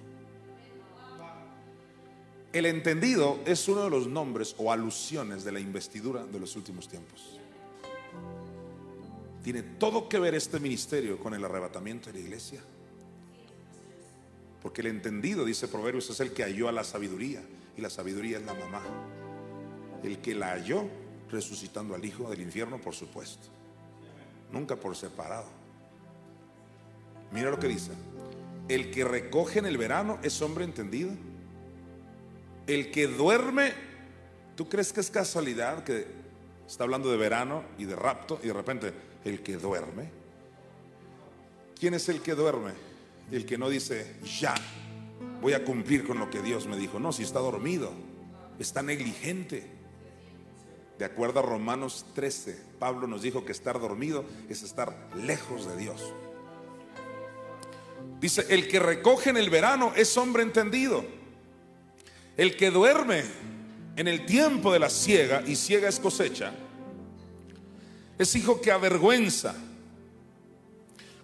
[2.53, 6.87] El entendido es uno de los nombres o alusiones de la investidura de los últimos
[6.87, 7.39] tiempos.
[9.43, 12.61] Tiene todo que ver este ministerio con el arrebatamiento de la iglesia.
[14.61, 17.41] Porque el entendido, dice Proverbios, es el que halló a la sabiduría.
[17.75, 18.83] Y la sabiduría es la mamá.
[20.01, 20.87] El que la halló
[21.29, 23.49] resucitando al Hijo del infierno, por supuesto.
[24.53, 25.47] Nunca por separado.
[27.31, 27.91] Mira lo que dice.
[28.69, 31.11] El que recoge en el verano es hombre entendido.
[32.67, 33.73] El que duerme,
[34.55, 36.05] ¿tú crees que es casualidad que
[36.67, 38.93] está hablando de verano y de rapto y de repente
[39.25, 40.09] el que duerme?
[41.77, 42.71] ¿Quién es el que duerme?
[43.31, 44.53] El que no dice, ya,
[45.41, 46.99] voy a cumplir con lo que Dios me dijo.
[46.99, 47.91] No, si está dormido,
[48.59, 49.67] está negligente.
[50.97, 55.77] De acuerdo a Romanos 13, Pablo nos dijo que estar dormido es estar lejos de
[55.77, 56.13] Dios.
[58.19, 61.03] Dice, el que recoge en el verano es hombre entendido.
[62.37, 63.23] El que duerme
[63.95, 66.53] en el tiempo de la ciega, y ciega es cosecha,
[68.17, 69.55] es hijo que avergüenza.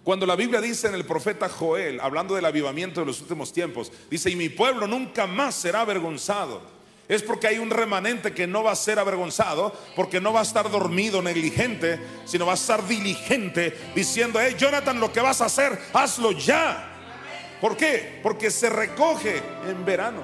[0.02, 3.92] Cuando la Biblia dice en el profeta Joel, hablando del avivamiento de los últimos tiempos,
[4.10, 6.79] dice, y mi pueblo nunca más será avergonzado.
[7.10, 10.44] Es porque hay un remanente que no va a ser avergonzado, porque no va a
[10.44, 15.46] estar dormido, negligente, sino va a estar diligente, diciendo, hey Jonathan, lo que vas a
[15.46, 16.86] hacer, hazlo ya.
[17.60, 18.20] ¿Por qué?
[18.22, 20.22] Porque se recoge en verano.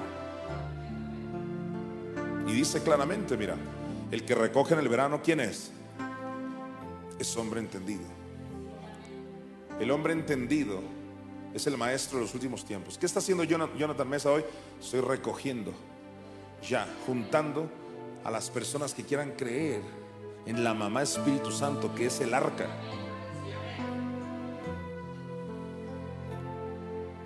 [2.47, 3.57] Y dice claramente, mira,
[4.09, 5.73] el que recoge en el verano, ¿quién es?
[7.19, 8.05] Es hombre entendido.
[9.77, 10.81] El hombre entendido
[11.53, 12.97] es el maestro de los últimos tiempos.
[12.97, 14.45] ¿Qué está haciendo Jonathan Mesa hoy?
[14.81, 15.73] Estoy recogiendo,
[16.61, 17.69] ya, juntando
[18.23, 19.81] a las personas que quieran creer
[20.45, 22.67] en la mamá Espíritu Santo, que es el arca.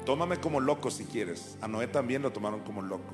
[0.05, 1.57] Tómame como loco si quieres.
[1.61, 3.13] A Noé también lo tomaron como loco.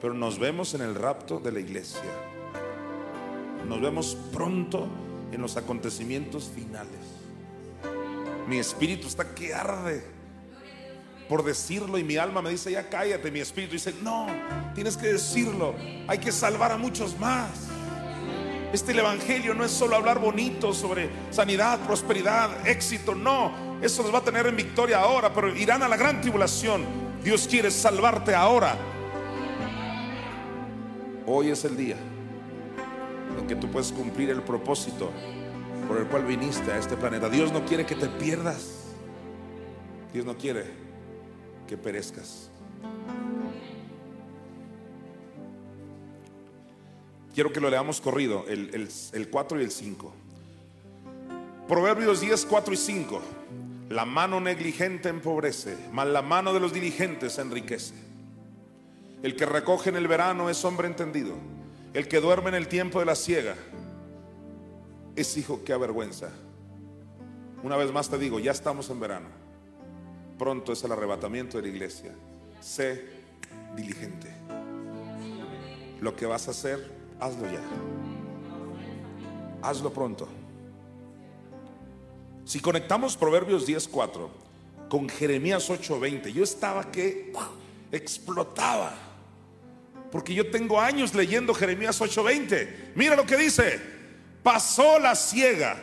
[0.00, 2.00] Pero nos vemos en el rapto de la iglesia.
[3.68, 4.86] Nos vemos pronto
[5.32, 7.00] en los acontecimientos finales.
[8.48, 10.15] Mi espíritu está que arde
[11.28, 13.30] por decirlo y mi alma me dice, ya cállate.
[13.30, 14.26] Mi espíritu dice, no,
[14.74, 15.74] tienes que decirlo.
[16.06, 17.50] Hay que salvar a muchos más.
[18.72, 23.78] Este evangelio no es solo hablar bonito sobre sanidad, prosperidad, éxito, no.
[23.80, 26.84] Eso los va a tener en victoria ahora, pero irán a la gran tribulación.
[27.22, 28.76] Dios quiere salvarte ahora.
[31.26, 31.96] Hoy es el día
[33.38, 35.10] en que tú puedes cumplir el propósito
[35.88, 37.28] por el cual viniste a este planeta.
[37.28, 38.94] Dios no quiere que te pierdas.
[40.12, 40.85] Dios no quiere
[41.66, 42.50] que perezcas.
[47.34, 50.12] Quiero que lo leamos corrido, el, 4 y el 5.
[51.68, 53.22] Proverbios 10, 4 y 5.
[53.90, 57.94] La mano negligente empobrece, mas la mano de los diligentes enriquece.
[59.22, 61.34] El que recoge en el verano es hombre entendido.
[61.92, 63.54] El que duerme en el tiempo de la siega
[65.14, 66.30] es hijo que avergüenza.
[67.62, 69.45] Una vez más te digo, ya estamos en verano.
[70.38, 72.12] Pronto es el arrebatamiento de la iglesia.
[72.60, 73.04] Sé
[73.74, 74.28] diligente.
[76.00, 77.60] Lo que vas a hacer, hazlo ya.
[79.62, 80.28] Hazlo pronto.
[82.44, 84.28] Si conectamos Proverbios 10:4
[84.88, 87.32] con Jeremías 8:20, yo estaba que
[87.90, 88.94] explotaba.
[90.12, 92.92] Porque yo tengo años leyendo Jeremías 8:20.
[92.94, 93.80] Mira lo que dice.
[94.42, 95.76] Pasó la ciega,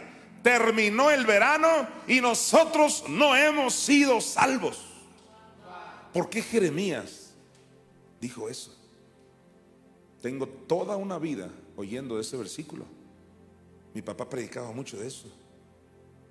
[0.44, 4.86] terminó el verano y nosotros no hemos sido salvos.
[6.14, 7.34] ¿Por qué Jeremías
[8.22, 8.78] dijo eso?
[10.22, 12.86] Tengo toda una vida oyendo ese versículo.
[13.94, 15.28] Mi papá predicaba mucho de eso.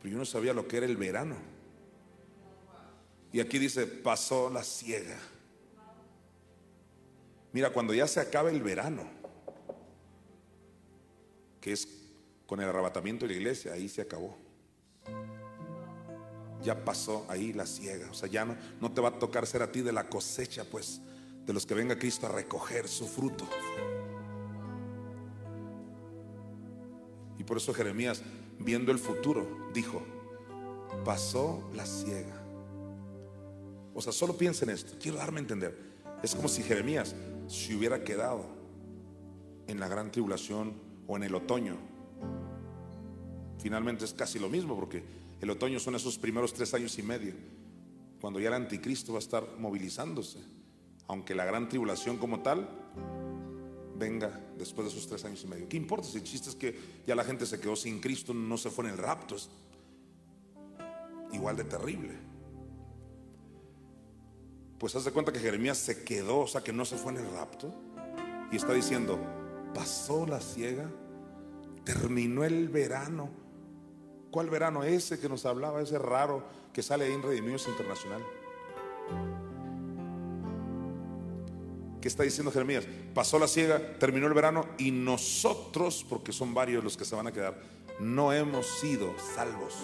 [0.00, 1.36] Pero yo no sabía lo que era el verano.
[3.32, 5.18] Y aquí dice, pasó la ciega.
[7.52, 9.04] Mira, cuando ya se acaba el verano,
[11.60, 12.01] que es
[12.52, 14.36] con el arrebatamiento de la iglesia, ahí se acabó.
[16.62, 18.10] Ya pasó ahí la ciega.
[18.10, 20.66] O sea, ya no, no te va a tocar ser a ti de la cosecha,
[20.70, 21.00] pues,
[21.46, 23.48] de los que venga Cristo a recoger su fruto.
[27.38, 28.22] Y por eso Jeremías,
[28.58, 30.02] viendo el futuro, dijo,
[31.06, 32.38] pasó la ciega.
[33.94, 34.92] O sea, solo piensa en esto.
[35.00, 35.78] Quiero darme a entender.
[36.22, 37.14] Es como si Jeremías
[37.46, 38.44] se hubiera quedado
[39.68, 40.74] en la gran tribulación
[41.06, 41.91] o en el otoño.
[43.62, 45.04] Finalmente es casi lo mismo porque
[45.40, 47.32] el otoño son esos primeros tres años y medio,
[48.20, 50.40] cuando ya el anticristo va a estar movilizándose.
[51.06, 52.68] Aunque la gran tribulación como tal
[53.96, 55.68] venga después de esos tres años y medio.
[55.68, 58.56] ¿Qué importa si el chiste es que ya la gente se quedó sin Cristo, no
[58.56, 59.36] se fue en el rapto?
[59.36, 59.48] Es
[61.32, 62.14] igual de terrible.
[64.78, 67.18] Pues haz de cuenta que Jeremías se quedó, o sea que no se fue en
[67.18, 67.72] el rapto.
[68.50, 69.20] Y está diciendo,
[69.72, 70.90] pasó la ciega,
[71.84, 73.41] terminó el verano.
[74.32, 74.82] ¿Cuál verano?
[74.82, 78.24] Ese que nos hablaba, ese raro que sale ahí en Redimidos Internacional.
[82.00, 82.86] ¿Qué está diciendo Jeremías?
[83.14, 87.26] Pasó la ciega, terminó el verano y nosotros, porque son varios los que se van
[87.26, 87.60] a quedar,
[88.00, 89.74] no hemos sido salvos.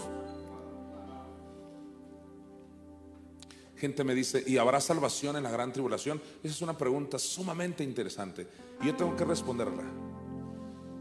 [3.76, 6.22] Gente me dice, ¿y habrá salvación en la gran tribulación?
[6.42, 8.48] Esa es una pregunta sumamente interesante.
[8.80, 9.84] Y yo tengo que responderla.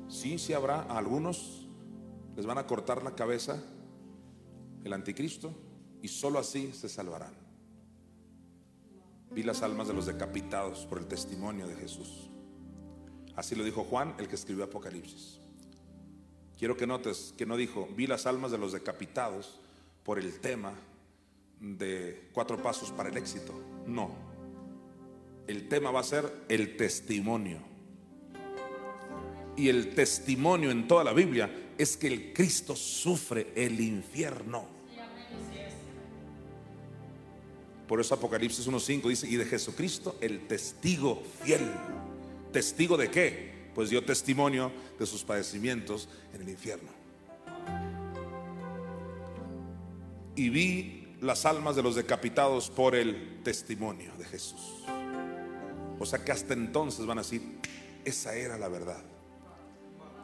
[0.09, 0.81] Sí, sí habrá.
[0.81, 1.66] Algunos
[2.37, 3.61] les van a cortar la cabeza
[4.83, 5.53] el anticristo
[6.03, 7.33] y solo así se salvarán.
[9.31, 12.29] Vi las almas de los decapitados por el testimonio de Jesús.
[13.35, 15.39] Así lo dijo Juan, el que escribió Apocalipsis.
[16.59, 19.59] Quiero que notes que no dijo, vi las almas de los decapitados
[20.03, 20.73] por el tema
[21.59, 23.53] de cuatro pasos para el éxito.
[23.87, 24.11] No.
[25.47, 27.59] El tema va a ser el testimonio.
[29.55, 34.77] Y el testimonio en toda la Biblia es que el Cristo sufre el infierno.
[37.87, 41.71] Por eso Apocalipsis 1.5 dice, y de Jesucristo el testigo fiel.
[42.51, 43.69] ¿Testigo de qué?
[43.73, 46.89] Pues dio testimonio de sus padecimientos en el infierno.
[50.35, 54.83] Y vi las almas de los decapitados por el testimonio de Jesús.
[55.99, 57.41] O sea que hasta entonces van a decir,
[58.03, 59.03] esa era la verdad.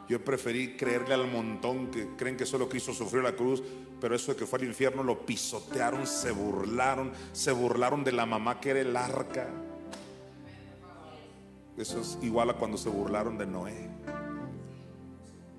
[0.08, 3.62] Yo preferí creerle al montón que creen que solo Cristo sufrió la cruz,
[4.00, 8.26] pero eso de que fue al infierno lo pisotearon, se burlaron, se burlaron de la
[8.26, 9.48] mamá que era el arca.
[11.78, 13.88] Eso es igual a cuando se burlaron de Noé.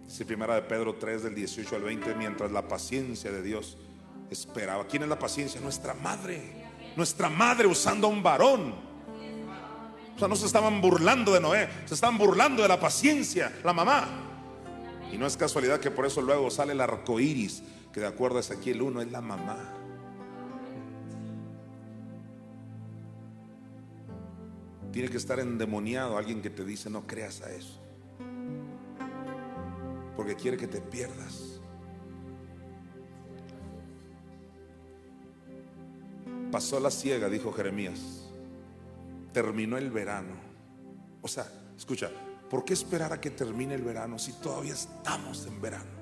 [0.06, 3.78] Dice primera de Pedro 3 del 18 al 20, mientras la paciencia de Dios
[4.30, 4.86] esperaba.
[4.88, 5.60] ¿Quién es la paciencia?
[5.60, 6.42] Nuestra madre.
[6.96, 8.76] Nuestra madre usando a un varón.
[10.16, 13.74] O sea, no se estaban burlando de Noé, se estaban burlando de la paciencia, la
[13.74, 14.25] mamá.
[15.16, 17.64] Y no es casualidad que por eso luego sale el arco iris,
[17.94, 19.74] que de acuerdo a Ezequiel 1 es la mamá.
[24.92, 27.82] Tiene que estar endemoniado alguien que te dice no creas a eso.
[30.18, 31.62] Porque quiere que te pierdas.
[36.52, 38.30] Pasó la ciega, dijo Jeremías.
[39.32, 40.36] Terminó el verano.
[41.22, 42.12] O sea, escucha,
[42.50, 45.96] ¿Por qué esperar a que termine el verano si todavía estamos en verano?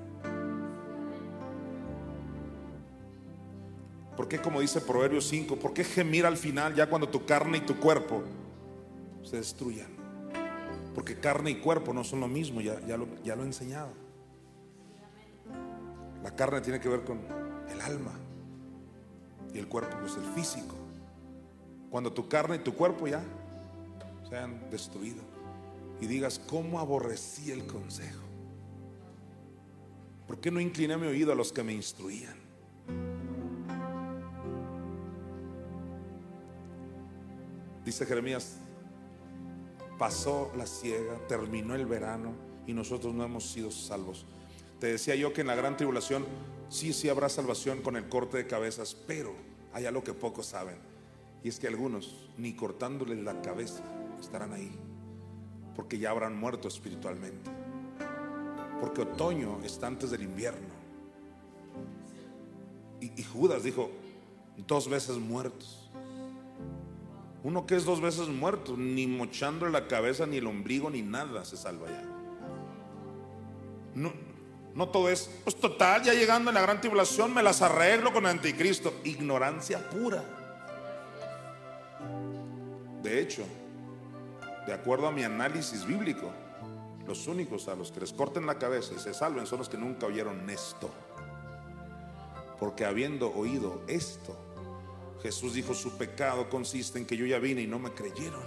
[4.16, 7.58] ¿Por qué, como dice Proverbios 5, por qué gemir al final ya cuando tu carne
[7.58, 8.22] y tu cuerpo
[9.24, 9.88] se destruyan?
[10.94, 13.88] Porque carne y cuerpo no son lo mismo, ya, ya, lo, ya lo he enseñado.
[16.22, 17.20] La carne tiene que ver con
[17.68, 18.12] el alma
[19.52, 20.76] y el cuerpo es pues, el físico.
[21.90, 23.22] Cuando tu carne y tu cuerpo ya
[24.28, 25.33] se han destruido
[26.04, 28.20] y digas, ¿cómo aborrecí el consejo?
[30.26, 32.36] ¿Por qué no incliné mi oído a los que me instruían?
[37.86, 38.58] Dice Jeremías,
[39.98, 42.34] pasó la ciega, terminó el verano
[42.66, 44.26] y nosotros no hemos sido salvos.
[44.80, 46.26] Te decía yo que en la gran tribulación
[46.68, 49.34] sí, sí habrá salvación con el corte de cabezas, pero
[49.72, 50.76] hay algo que pocos saben.
[51.42, 53.82] Y es que algunos, ni cortándoles la cabeza,
[54.20, 54.70] estarán ahí
[55.74, 57.50] porque ya habrán muerto espiritualmente.
[58.80, 60.74] Porque otoño está antes del invierno.
[63.00, 63.90] Y, Judas dijo,
[64.66, 65.90] dos veces muertos.
[67.42, 71.44] Uno que es dos veces muerto, ni mochándole la cabeza, ni el ombligo, ni nada
[71.44, 72.02] se salva ya.
[73.94, 74.12] No,
[74.74, 78.24] no todo es, pues total, ya llegando en la gran tribulación me las arreglo con
[78.24, 78.94] el anticristo.
[79.04, 80.24] Ignorancia pura.
[83.02, 83.44] De hecho,
[84.66, 86.30] de acuerdo a mi análisis bíblico,
[87.06, 89.76] los únicos a los que les corten la cabeza y se salven son los que
[89.76, 90.90] nunca oyeron esto.
[92.58, 94.36] Porque habiendo oído esto,
[95.22, 98.44] Jesús dijo, su pecado consiste en que yo ya vine y no me creyeron.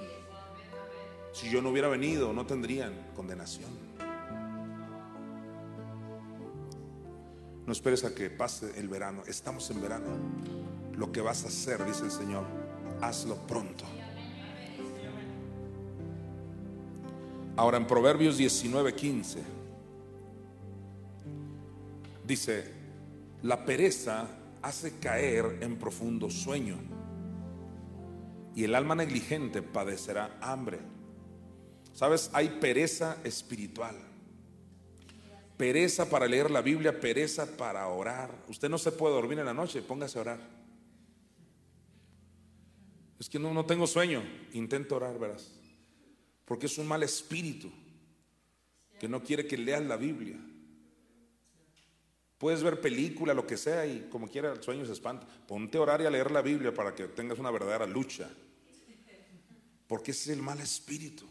[1.33, 3.69] Si yo no hubiera venido, no tendrían condenación.
[7.65, 9.23] No esperes a que pase el verano.
[9.27, 10.05] Estamos en verano.
[10.95, 12.45] Lo que vas a hacer, dice el Señor,
[13.01, 13.83] hazlo pronto.
[17.57, 19.39] Ahora en Proverbios 19:15
[22.23, 22.71] dice,
[23.41, 24.27] la pereza
[24.61, 26.77] hace caer en profundo sueño
[28.55, 30.79] y el alma negligente padecerá hambre.
[31.93, 32.29] ¿Sabes?
[32.33, 33.95] Hay pereza espiritual.
[35.57, 38.29] Pereza para leer la Biblia, pereza para orar.
[38.47, 40.39] Usted no se puede dormir en la noche, póngase a orar.
[43.19, 44.21] Es que no, no tengo sueño,
[44.53, 45.56] intento orar, verás.
[46.47, 47.69] Porque es un mal espíritu
[48.97, 50.37] que no quiere que leas la Biblia.
[52.37, 55.27] Puedes ver película, lo que sea, y como quiera el sueño se espanta.
[55.45, 58.29] Ponte a orar y a leer la Biblia para que tengas una verdadera lucha.
[59.87, 61.27] Porque ese es el mal espíritu.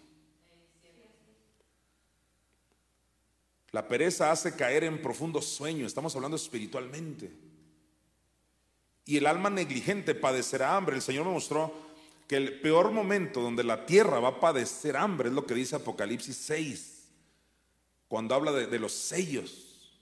[3.71, 5.87] La pereza hace caer en profundo sueño.
[5.87, 7.33] Estamos hablando espiritualmente.
[9.07, 10.97] Y el alma negligente padecerá hambre.
[10.97, 11.86] El Señor me mostró
[12.27, 15.77] que el peor momento donde la tierra va a padecer hambre es lo que dice
[15.77, 17.09] Apocalipsis 6,
[18.09, 19.93] cuando habla de, los sellos.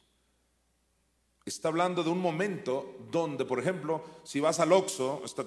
[1.45, 5.45] Está hablando de un momento donde, por ejemplo, si vas al Oxxo, esta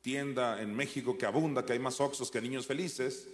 [0.00, 3.28] tienda en México que abunda, que hay más Oxxos que niños felices,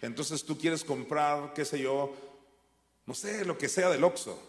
[0.00, 2.14] entonces tú quieres comprar, qué sé yo,
[3.06, 4.40] no sé, lo que sea del Oxxo.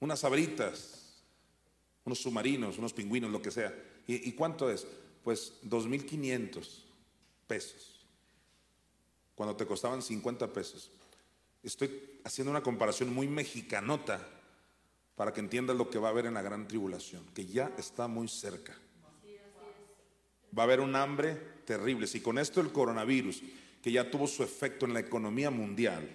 [0.00, 1.01] Unas abritas,
[2.04, 3.74] unos submarinos, unos pingüinos, lo que sea.
[4.06, 4.86] ¿Y, cuánto es?
[5.22, 6.82] Pues 2.500
[7.46, 8.06] pesos,
[9.34, 10.90] cuando te costaban 50 pesos.
[11.62, 14.26] Estoy haciendo una comparación muy mexicanota
[15.14, 18.08] para que entiendas lo que va a haber en la gran tribulación, que ya está
[18.08, 18.76] muy cerca.
[20.56, 21.34] Va a haber un hambre
[21.64, 22.06] terrible.
[22.06, 23.42] Si con esto el coronavirus,
[23.80, 26.08] que ya tuvo su efecto en la economía mundial,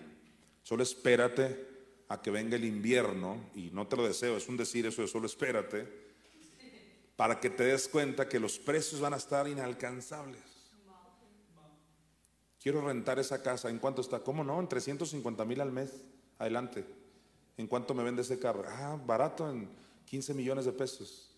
[0.63, 1.76] solo espérate
[2.09, 5.07] a que venga el invierno, y no te lo deseo, es un decir eso de
[5.07, 5.87] solo espérate,
[7.15, 10.41] para que te des cuenta que los precios van a estar inalcanzables.
[12.61, 14.19] Quiero rentar esa casa, ¿en cuánto está?
[14.19, 14.59] ¿Cómo no?
[14.59, 16.03] En 350 mil al mes.
[16.37, 16.85] Adelante.
[17.55, 18.63] ¿En cuánto me vende ese carro?
[18.67, 19.69] Ah, barato, en
[20.05, 21.35] 15 millones de pesos.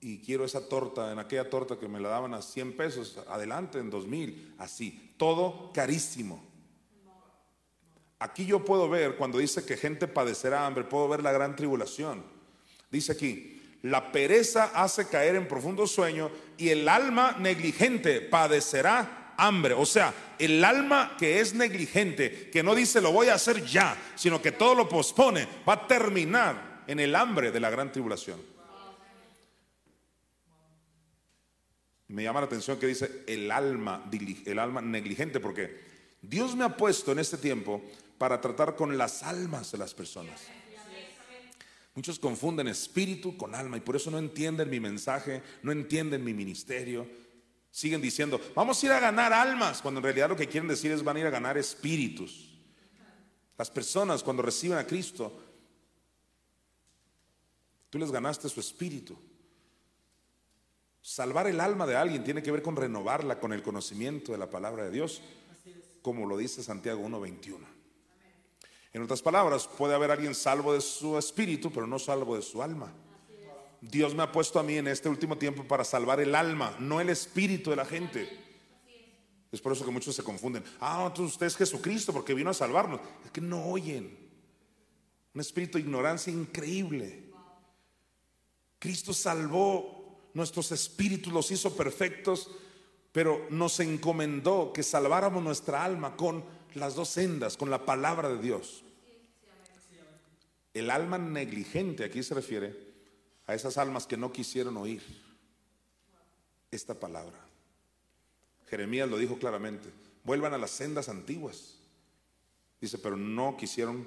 [0.00, 3.78] Y quiero esa torta, en aquella torta que me la daban a 100 pesos, adelante,
[3.78, 5.14] en 2 mil, así.
[5.16, 6.47] Todo carísimo.
[8.20, 12.24] Aquí yo puedo ver, cuando dice que gente padecerá hambre, puedo ver la gran tribulación.
[12.90, 19.74] Dice aquí, la pereza hace caer en profundo sueño y el alma negligente padecerá hambre.
[19.74, 23.96] O sea, el alma que es negligente, que no dice lo voy a hacer ya,
[24.16, 28.40] sino que todo lo pospone, va a terminar en el hambre de la gran tribulación.
[32.08, 34.10] Me llama la atención que dice el alma,
[34.46, 35.78] el alma negligente, porque
[36.22, 37.82] Dios me ha puesto en este tiempo
[38.18, 40.42] para tratar con las almas de las personas.
[41.94, 46.34] Muchos confunden espíritu con alma y por eso no entienden mi mensaje, no entienden mi
[46.34, 47.08] ministerio.
[47.70, 50.92] Siguen diciendo, vamos a ir a ganar almas, cuando en realidad lo que quieren decir
[50.92, 52.56] es van a ir a ganar espíritus.
[53.56, 55.40] Las personas cuando reciben a Cristo,
[57.90, 59.18] tú les ganaste su espíritu.
[61.00, 64.50] Salvar el alma de alguien tiene que ver con renovarla con el conocimiento de la
[64.50, 65.20] palabra de Dios,
[66.02, 67.77] como lo dice Santiago 1.21.
[68.92, 72.62] En otras palabras, puede haber alguien salvo de su espíritu, pero no salvo de su
[72.62, 72.92] alma.
[73.80, 77.00] Dios me ha puesto a mí en este último tiempo para salvar el alma, no
[77.00, 78.28] el espíritu de la gente.
[79.52, 80.64] Es por eso que muchos se confunden.
[80.80, 83.00] Ah, entonces usted es Jesucristo porque vino a salvarnos.
[83.24, 84.28] Es que no oyen.
[85.34, 87.30] Un espíritu de ignorancia increíble.
[88.78, 92.50] Cristo salvó nuestros espíritus, los hizo perfectos,
[93.12, 96.44] pero nos encomendó que salváramos nuestra alma con
[96.80, 98.82] las dos sendas, con la palabra de Dios.
[100.74, 102.76] El alma negligente aquí se refiere
[103.46, 105.02] a esas almas que no quisieron oír
[106.70, 107.38] esta palabra.
[108.68, 109.88] Jeremías lo dijo claramente,
[110.24, 111.76] vuelvan a las sendas antiguas.
[112.80, 114.06] Dice, pero no quisieron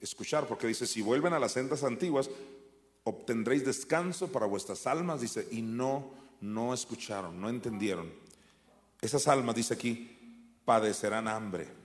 [0.00, 2.28] escuchar, porque dice, si vuelven a las sendas antiguas,
[3.04, 8.12] obtendréis descanso para vuestras almas, dice, y no, no escucharon, no entendieron.
[9.00, 10.18] Esas almas, dice aquí,
[10.64, 11.81] padecerán hambre.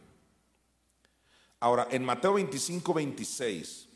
[1.60, 3.88] Ahora, en Mateo 25, 26,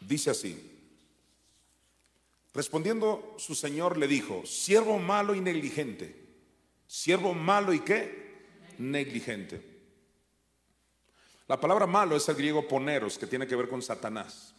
[0.00, 0.72] dice así,
[2.54, 6.14] Respondiendo su señor le dijo, siervo malo y negligente,
[6.86, 8.44] siervo malo y qué?
[8.78, 9.72] Negligente.
[11.48, 14.54] La palabra malo es el griego poneros, que tiene que ver con Satanás.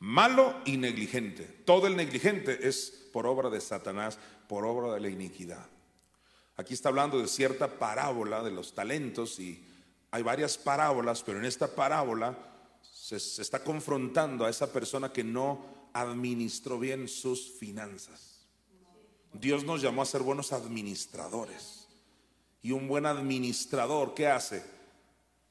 [0.00, 1.44] Malo y negligente.
[1.64, 4.18] Todo el negligente es por obra de Satanás,
[4.48, 5.66] por obra de la iniquidad.
[6.56, 9.64] Aquí está hablando de cierta parábola de los talentos y
[10.16, 12.34] hay varias parábolas, pero en esta parábola
[12.80, 15.62] se, está confrontando a esa persona que no
[15.92, 18.46] administró bien sus finanzas.
[19.34, 21.86] Dios nos llamó a ser buenos administradores.
[22.62, 24.64] Y un buen administrador, ¿qué hace?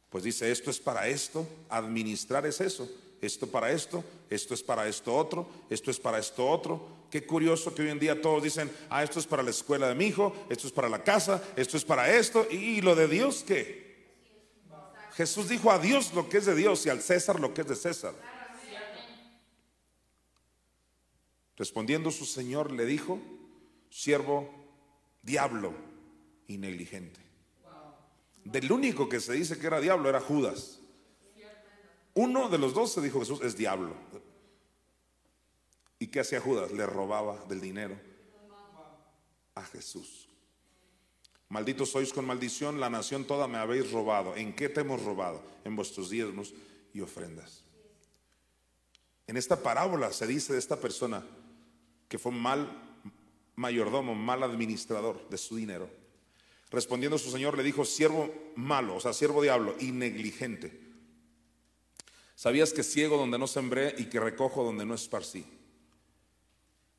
[0.10, 2.90] Pues dice, esto es para esto, administrar es eso,
[3.22, 6.88] esto para esto, esto es para esto otro, esto es para esto otro.
[7.12, 9.96] Qué curioso que hoy en día todos dicen, ah, esto es para la escuela de
[9.96, 13.44] mi hijo, esto es para la casa, esto es para esto, y lo de Dios,
[13.46, 13.85] ¿qué?
[15.16, 17.68] Jesús dijo a Dios lo que es de Dios y al César lo que es
[17.68, 18.14] de César.
[21.56, 23.20] Respondiendo su señor le dijo,
[23.90, 24.54] siervo
[25.22, 25.74] diablo
[26.48, 27.22] y negligente.
[28.44, 30.80] Del único que se dice que era diablo era Judas.
[32.14, 33.96] Uno de los dos se dijo Jesús es diablo.
[35.98, 36.72] ¿Y qué hacía Judas?
[36.72, 37.98] Le robaba del dinero
[39.56, 40.25] a Jesús.
[41.50, 44.36] Malditos sois con maldición, la nación toda me habéis robado.
[44.36, 45.44] ¿En qué te hemos robado?
[45.64, 46.54] En vuestros diezmos
[46.94, 47.64] y ofrendas.
[49.28, 51.26] En esta parábola se dice de esta persona,
[52.08, 52.86] que fue mal
[53.56, 55.90] mayordomo, mal administrador de su dinero.
[56.72, 60.82] Respondiendo su señor le dijo, siervo malo, o sea, siervo diablo y negligente.
[62.36, 65.46] ¿Sabías que ciego donde no sembré y que recojo donde no esparcí?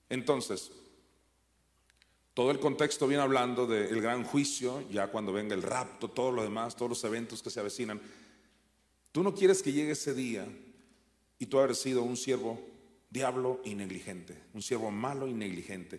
[0.09, 0.73] Entonces,
[2.37, 6.43] todo el contexto viene hablando del gran juicio, ya cuando venga el rapto, todo lo
[6.43, 7.99] demás, todos los eventos que se avecinan.
[9.11, 10.47] Tú no quieres que llegue ese día
[11.39, 12.61] y tú haber sido un siervo
[13.09, 15.99] diablo y negligente, un siervo malo y negligente,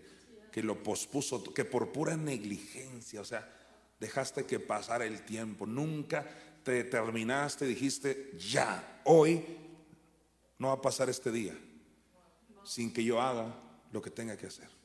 [0.52, 3.52] que lo pospuso, que por pura negligencia, o sea,
[4.00, 6.24] dejaste que pasara el tiempo, nunca
[6.62, 9.44] te determinaste, dijiste, ya, hoy
[10.60, 11.58] no va a pasar este día
[12.64, 13.60] sin que yo haga
[13.92, 14.77] lo que tenga que hacer.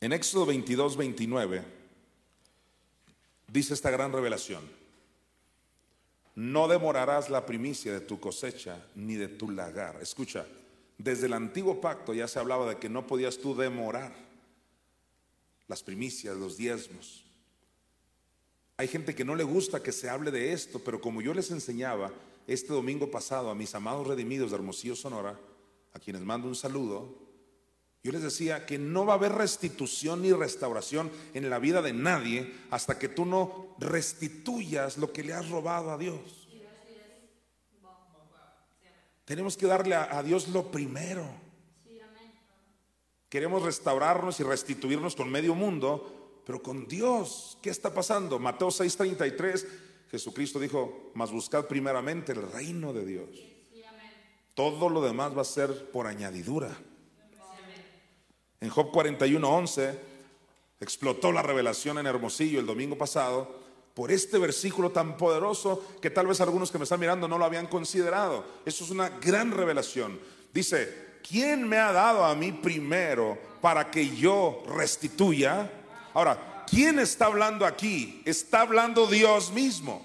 [0.00, 1.64] En Éxodo 22, 29
[3.48, 4.62] dice esta gran revelación.
[6.34, 9.98] No demorarás la primicia de tu cosecha ni de tu lagar.
[10.02, 10.46] Escucha,
[10.98, 14.14] desde el antiguo pacto ya se hablaba de que no podías tú demorar
[15.66, 17.24] las primicias, los diezmos.
[18.76, 21.50] Hay gente que no le gusta que se hable de esto, pero como yo les
[21.50, 22.12] enseñaba
[22.46, 25.38] este domingo pasado a mis amados redimidos de Hermosillo, Sonora,
[25.94, 27.25] a quienes mando un saludo,
[28.06, 31.92] yo les decía que no va a haber restitución ni restauración en la vida de
[31.92, 36.46] nadie hasta que tú no restituyas lo que le has robado a Dios.
[39.24, 41.26] Tenemos que darle a, Dios lo primero.
[43.28, 48.38] Queremos restaurarnos y restituirnos con medio mundo, pero con Dios, ¿qué está pasando?
[48.38, 49.66] Mateo 6:33,
[50.12, 53.30] Jesucristo dijo, mas buscad primeramente el reino de Dios.
[54.54, 56.70] Todo lo demás va a ser por añadidura.
[58.60, 59.98] En Job 41:11
[60.80, 66.26] explotó la revelación en Hermosillo el domingo pasado por este versículo tan poderoso que tal
[66.26, 68.44] vez algunos que me están mirando no lo habían considerado.
[68.66, 70.20] Eso es una gran revelación.
[70.52, 75.70] Dice, ¿quién me ha dado a mí primero para que yo restituya?
[76.12, 78.20] Ahora, ¿quién está hablando aquí?
[78.26, 80.04] Está hablando Dios mismo.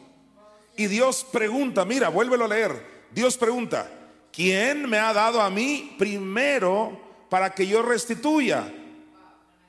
[0.78, 3.04] Y Dios pregunta, mira, vuélvelo a leer.
[3.12, 3.92] Dios pregunta,
[4.32, 8.72] ¿quién me ha dado a mí primero para que yo restituya?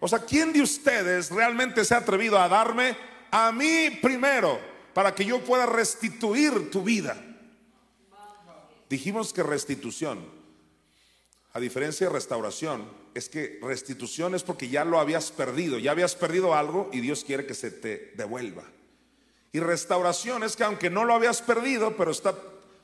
[0.00, 2.96] O sea, ¿quién de ustedes realmente se ha atrevido a darme
[3.32, 4.60] a mí primero
[4.92, 7.16] para que yo pueda restituir tu vida.
[8.88, 10.22] Dijimos que restitución,
[11.54, 16.14] a diferencia de restauración, es que restitución es porque ya lo habías perdido, ya habías
[16.14, 18.64] perdido algo y Dios quiere que se te devuelva.
[19.50, 22.34] Y restauración es que aunque no lo habías perdido, pero está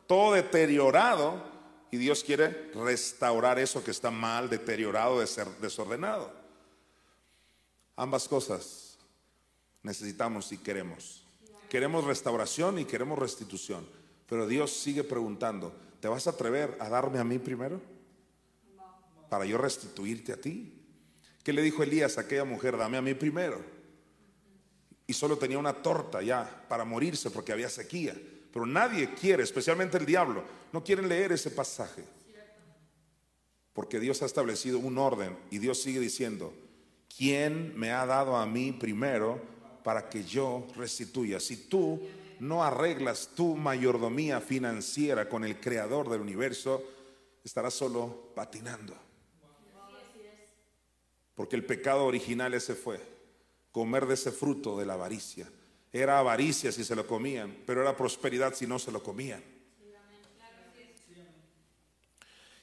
[0.07, 1.58] todo deteriorado
[1.91, 5.21] y Dios quiere restaurar eso que está mal, deteriorado,
[5.61, 6.33] desordenado.
[7.97, 8.99] Ambas cosas
[9.83, 11.25] necesitamos y queremos.
[11.71, 13.87] Queremos restauración y queremos restitución.
[14.29, 17.81] Pero Dios sigue preguntando, ¿te vas a atrever a darme a mí primero?
[19.31, 20.75] Para yo restituirte a ti.
[21.43, 22.77] ¿Qué le dijo Elías a aquella mujer?
[22.77, 23.65] Dame a mí primero.
[25.07, 28.15] Y solo tenía una torta ya para morirse porque había sequía.
[28.53, 30.43] Pero nadie quiere, especialmente el diablo,
[30.73, 32.05] no quieren leer ese pasaje.
[33.73, 36.53] Porque Dios ha establecido un orden y Dios sigue diciendo,
[37.17, 39.59] ¿quién me ha dado a mí primero?
[39.89, 41.41] para que yo restituya.
[41.41, 41.99] Si tú
[42.41, 46.85] no arreglas tu mayordomía financiera con el creador del universo,
[47.43, 48.95] estarás solo patinando.
[51.35, 53.01] Porque el pecado original ese fue,
[53.73, 55.51] comer de ese fruto de la avaricia.
[55.93, 59.43] Era avaricia si se lo comían, pero era prosperidad si no se lo comían.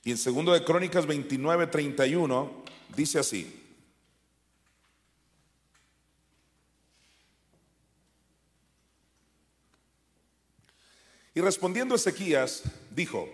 [0.03, 2.63] Y en segundo de Crónicas 29, 31
[2.95, 3.65] dice así:
[11.35, 13.27] Y respondiendo Ezequías, dijo,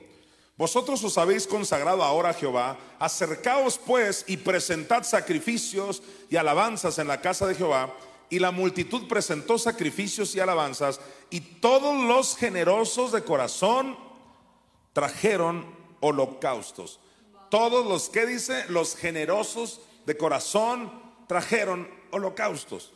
[0.58, 7.08] vosotros os habéis consagrado ahora a Jehová, acercaos pues y presentad sacrificios y alabanzas en
[7.08, 7.96] la casa de Jehová.
[8.32, 11.00] Y la multitud presentó sacrificios y alabanzas,
[11.30, 13.96] y todos los generosos de corazón
[14.94, 15.66] trajeron
[16.00, 17.00] holocaustos.
[17.52, 20.92] Todos los que dice, los generosos de corazón
[21.28, 22.92] trajeron holocaustos.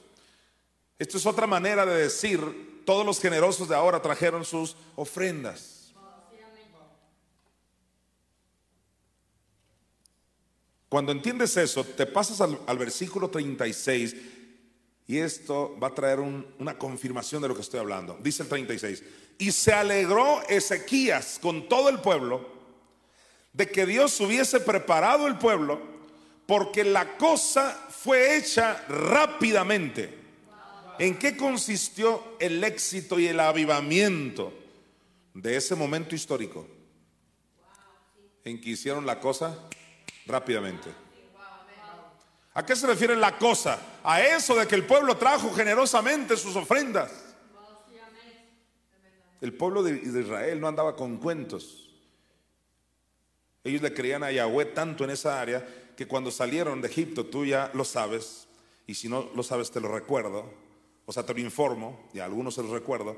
[0.97, 5.75] Esto es otra manera de decir todos los generosos de ahora trajeron sus ofrendas.
[10.87, 14.15] Cuando entiendes eso, te pasas al, versículo 36
[15.07, 18.17] y esto va a traer una confirmación de lo que estoy hablando.
[18.21, 19.03] Dice el 36,
[19.37, 22.47] y se alegró Ezequías con todo el pueblo
[23.53, 25.79] de que Dios hubiese preparado el pueblo
[26.45, 30.13] porque la cosa fue hecha rápidamente.
[30.99, 34.53] ¿En qué consistió el éxito y el avivamiento
[35.33, 36.67] de ese momento histórico?
[38.43, 39.57] En que hicieron la cosa
[40.25, 41.04] rápidamente.
[42.55, 43.79] ¿A qué se refiere la cosa?
[44.01, 47.11] A eso de que el pueblo trajo generosamente sus ofrendas.
[49.41, 51.89] El pueblo de Israel no andaba con cuentos.
[53.63, 55.67] Ellos le creían a Yahweh tanto en esa área
[55.97, 58.47] que cuando salieron de Egipto, tú ya lo sabes,
[58.87, 60.51] y si no lo sabes te lo recuerdo,
[61.05, 63.17] o sea, te lo informo, y a algunos se los recuerdo,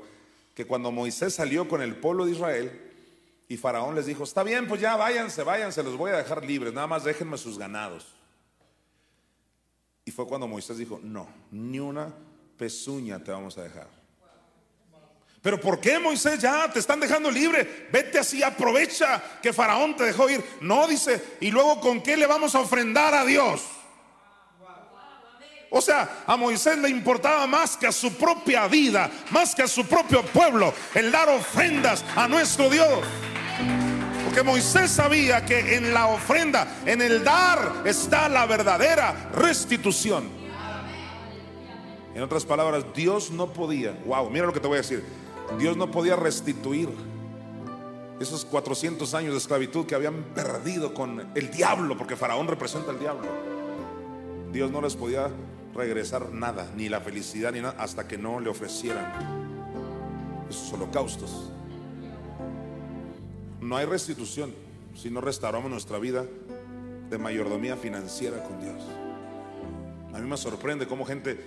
[0.54, 2.80] que cuando Moisés salió con el pueblo de Israel,
[3.50, 6.74] Y Faraón les dijo, está bien, pues ya váyanse, váyanse, los voy a dejar libres,
[6.74, 8.17] nada más déjenme sus ganados.
[10.08, 12.10] Y fue cuando Moisés dijo, no, ni una
[12.56, 13.86] pezuña te vamos a dejar.
[15.42, 17.88] Pero ¿por qué Moisés ya te están dejando libre?
[17.92, 20.42] Vete así, aprovecha que Faraón te dejó ir.
[20.62, 23.60] No, dice, y luego con qué le vamos a ofrendar a Dios.
[25.68, 29.68] O sea, a Moisés le importaba más que a su propia vida, más que a
[29.68, 33.04] su propio pueblo, el dar ofrendas a nuestro Dios.
[34.28, 40.28] Porque Moisés sabía que en la ofrenda, en el dar, está la verdadera restitución.
[42.14, 45.02] En otras palabras, Dios no podía, wow, mira lo que te voy a decir,
[45.58, 46.90] Dios no podía restituir
[48.20, 53.00] esos 400 años de esclavitud que habían perdido con el diablo, porque Faraón representa al
[53.00, 53.26] diablo.
[54.52, 55.30] Dios no les podía
[55.74, 59.10] regresar nada, ni la felicidad, ni nada, hasta que no le ofrecieran
[60.50, 61.50] esos holocaustos.
[63.60, 64.54] No hay restitución
[64.94, 66.24] si no restauramos nuestra vida
[67.10, 68.82] de mayordomía financiera con Dios.
[70.14, 71.38] A mí me sorprende cómo gente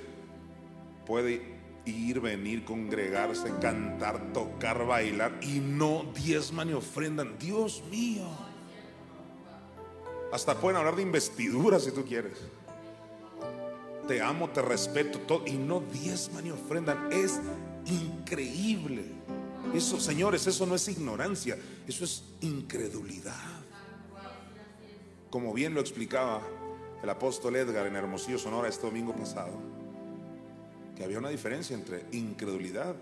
[1.05, 1.41] puede
[1.85, 7.37] ir, venir, congregarse, cantar, tocar, bailar y no diezman ni ofrendan.
[7.39, 8.27] Dios mío.
[10.31, 12.37] Hasta pueden hablar de investidura si tú quieres
[14.11, 17.13] te amo, te respeto, todo, y no diezman ni ofrendan.
[17.13, 17.39] Es
[17.85, 19.05] increíble.
[19.73, 21.57] Eso, señores, eso no es ignorancia,
[21.87, 23.61] eso es incredulidad.
[25.29, 26.41] Como bien lo explicaba
[27.01, 29.53] el apóstol Edgar en Hermosillo, Sonora, este domingo pasado,
[30.95, 32.95] que había una diferencia entre incredulidad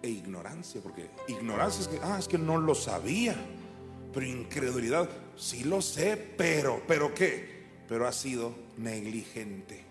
[0.00, 3.34] e ignorancia, porque ignorancia es que, ah, es que no lo sabía,
[4.12, 9.83] pero incredulidad, sí lo sé, pero, pero qué, pero ha sido negligente.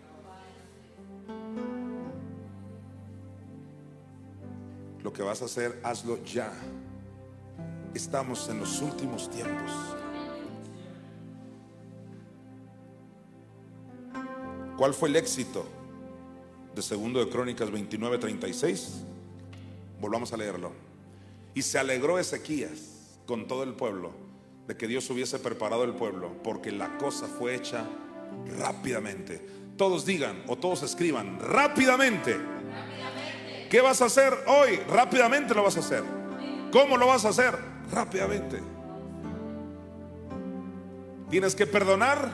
[5.03, 6.53] Lo que vas a hacer, hazlo ya.
[7.93, 9.71] Estamos en los últimos tiempos.
[14.77, 15.65] ¿Cuál fue el éxito
[16.73, 19.03] de segundo de Crónicas 29:36?
[19.99, 20.71] Volvamos a leerlo.
[21.53, 24.11] Y se alegró Ezequías con todo el pueblo
[24.67, 27.85] de que Dios hubiese preparado el pueblo, porque la cosa fue hecha
[28.57, 29.45] rápidamente.
[29.77, 32.37] Todos digan o todos escriban rápidamente.
[33.73, 34.79] ¿Qué vas a hacer hoy?
[34.87, 36.03] Rápidamente lo vas a hacer.
[36.71, 37.57] ¿Cómo lo vas a hacer?
[37.91, 38.61] Rápidamente.
[41.31, 42.29] Tienes que perdonar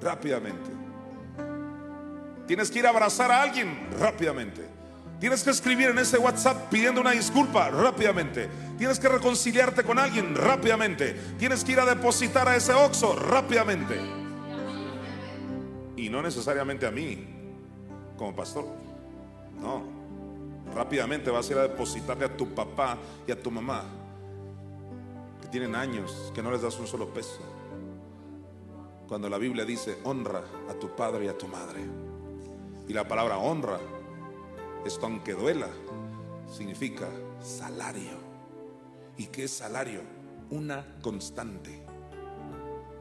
[0.00, 0.70] rápidamente.
[2.46, 4.68] Tienes que ir a abrazar a alguien rápidamente.
[5.18, 8.48] Tienes que escribir en ese WhatsApp pidiendo una disculpa rápidamente.
[8.78, 11.16] Tienes que reconciliarte con alguien rápidamente.
[11.40, 13.98] Tienes que ir a depositar a ese Oxo rápidamente.
[15.96, 17.26] Y no necesariamente a mí,
[18.16, 18.66] como pastor.
[19.60, 19.93] No.
[20.72, 22.96] Rápidamente vas a ir a depositarle a tu papá
[23.26, 23.84] y a tu mamá,
[25.40, 27.40] que tienen años, que no les das un solo peso.
[29.08, 31.84] Cuando la Biblia dice, honra a tu padre y a tu madre.
[32.88, 33.78] Y la palabra honra
[34.84, 35.68] esto aunque duela,
[36.46, 37.08] significa
[37.42, 38.22] salario.
[39.16, 40.02] ¿Y qué es salario?
[40.50, 41.82] Una constante.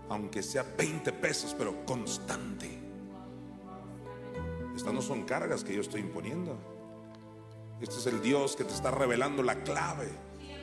[0.09, 2.79] Aunque sea 20 pesos, pero constante.
[4.75, 6.57] Estas no son cargas que yo estoy imponiendo.
[7.83, 10.07] Este es el Dios que te está revelando la clave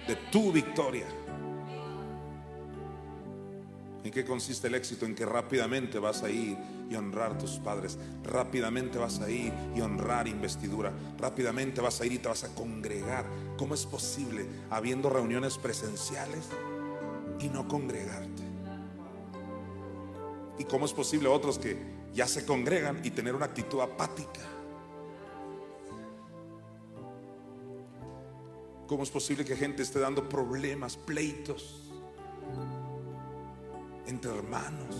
[0.08, 1.04] de tu victoria.
[4.02, 5.04] ¿En qué consiste el éxito?
[5.04, 6.56] En que rápidamente vas a ir
[6.88, 7.98] y honrar a tus padres.
[8.24, 10.94] Rápidamente vas a ir y honrar investidura.
[11.18, 13.26] Rápidamente vas a ir y te vas a congregar.
[13.58, 16.46] ¿Cómo es posible habiendo reuniones presenciales
[17.38, 18.44] y no congregarte?
[20.58, 21.76] ¿Y cómo es posible otros que
[22.14, 24.40] ya se congregan y tener una actitud apática?
[28.90, 31.76] ¿Cómo es posible que gente esté dando problemas, pleitos?
[34.04, 34.96] entre hermanos.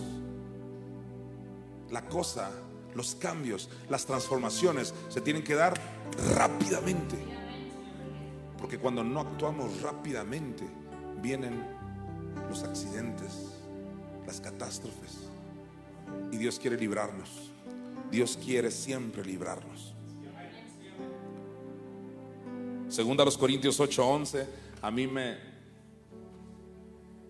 [1.89, 2.51] La cosa,
[2.95, 5.73] los cambios, las transformaciones se tienen que dar
[6.33, 7.17] rápidamente.
[8.57, 10.65] Porque cuando no actuamos rápidamente,
[11.21, 11.61] vienen
[12.49, 13.57] los accidentes,
[14.25, 15.17] las catástrofes.
[16.31, 17.51] Y Dios quiere librarnos.
[18.09, 19.90] Dios quiere siempre librarnos.
[22.91, 24.45] Segunda a los Corintios 8:11,
[24.81, 25.37] a mí me,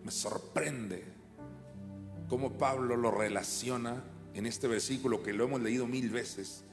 [0.04, 1.06] me sorprende
[2.28, 6.64] cómo Pablo lo relaciona en este versículo que lo hemos leído mil veces.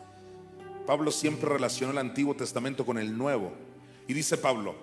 [0.86, 3.52] Pablo siempre relacionó el Antiguo Testamento con el Nuevo.
[4.06, 4.74] Y dice Pablo,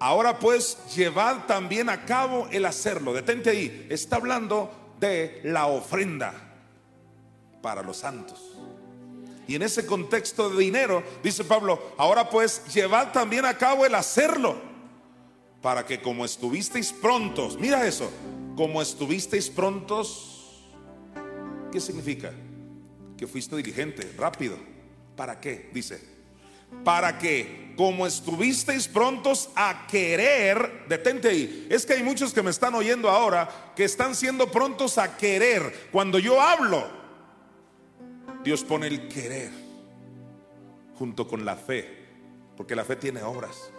[0.00, 3.12] ahora pues llevad también a cabo el hacerlo.
[3.12, 6.34] Detente ahí, está hablando de la ofrenda
[7.62, 8.56] para los santos.
[9.52, 13.94] Y en ese contexto de dinero, dice Pablo, ahora pues llevad también a cabo el
[13.94, 14.56] hacerlo.
[15.60, 18.10] para que como estuvisteis prontos, mira eso,
[18.56, 20.64] como estuvisteis prontos,
[21.70, 22.32] ¿qué significa?
[23.18, 24.56] Que fuiste diligente, rápido.
[25.16, 25.68] ¿Para qué?
[25.74, 26.00] Dice,
[26.82, 32.50] para que como estuvisteis prontos a querer, detente ahí, es que hay muchos que me
[32.50, 35.90] están oyendo ahora que están siendo prontos a querer.
[35.92, 37.01] Cuando yo hablo,
[38.44, 39.50] Dios pone el querer
[40.98, 41.88] junto con la fe,
[42.56, 43.70] porque la fe tiene obras.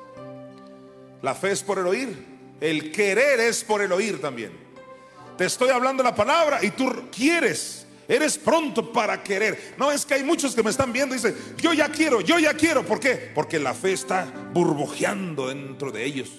[1.21, 2.33] La fe es por el oír.
[2.59, 4.51] El querer es por el oír también.
[5.37, 7.87] Te estoy hablando la palabra y tú quieres.
[8.07, 9.75] Eres pronto para querer.
[9.77, 12.37] No es que hay muchos que me están viendo y dicen, yo ya quiero, yo
[12.39, 12.85] ya quiero.
[12.85, 13.31] ¿Por qué?
[13.33, 16.29] Porque la fe está burbujeando dentro de ellos.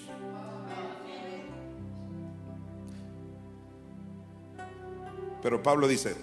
[5.41, 6.15] Pero Pablo dice,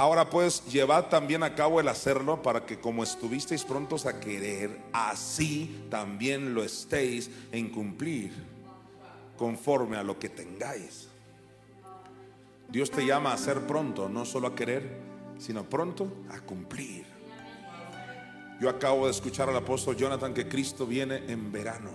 [0.00, 4.80] Ahora pues llevad también a cabo el hacerlo para que como estuvisteis prontos a querer,
[4.94, 8.32] así también lo estéis en cumplir
[9.36, 11.08] conforme a lo que tengáis.
[12.70, 14.90] Dios te llama a ser pronto, no solo a querer,
[15.38, 17.04] sino pronto a cumplir.
[18.58, 21.90] Yo acabo de escuchar al apóstol Jonathan que Cristo viene en verano.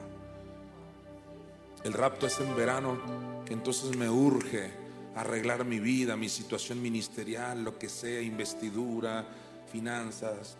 [1.84, 3.00] El rapto es en verano,
[3.48, 4.85] que entonces me urge
[5.16, 9.26] arreglar mi vida, mi situación ministerial, lo que sea, investidura,
[9.72, 10.58] finanzas,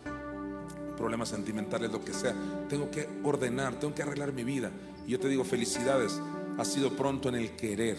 [0.96, 2.34] problemas sentimentales, lo que sea.
[2.68, 4.70] Tengo que ordenar, tengo que arreglar mi vida.
[5.06, 6.20] Y yo te digo, felicidades,
[6.58, 7.98] has sido pronto en el querer.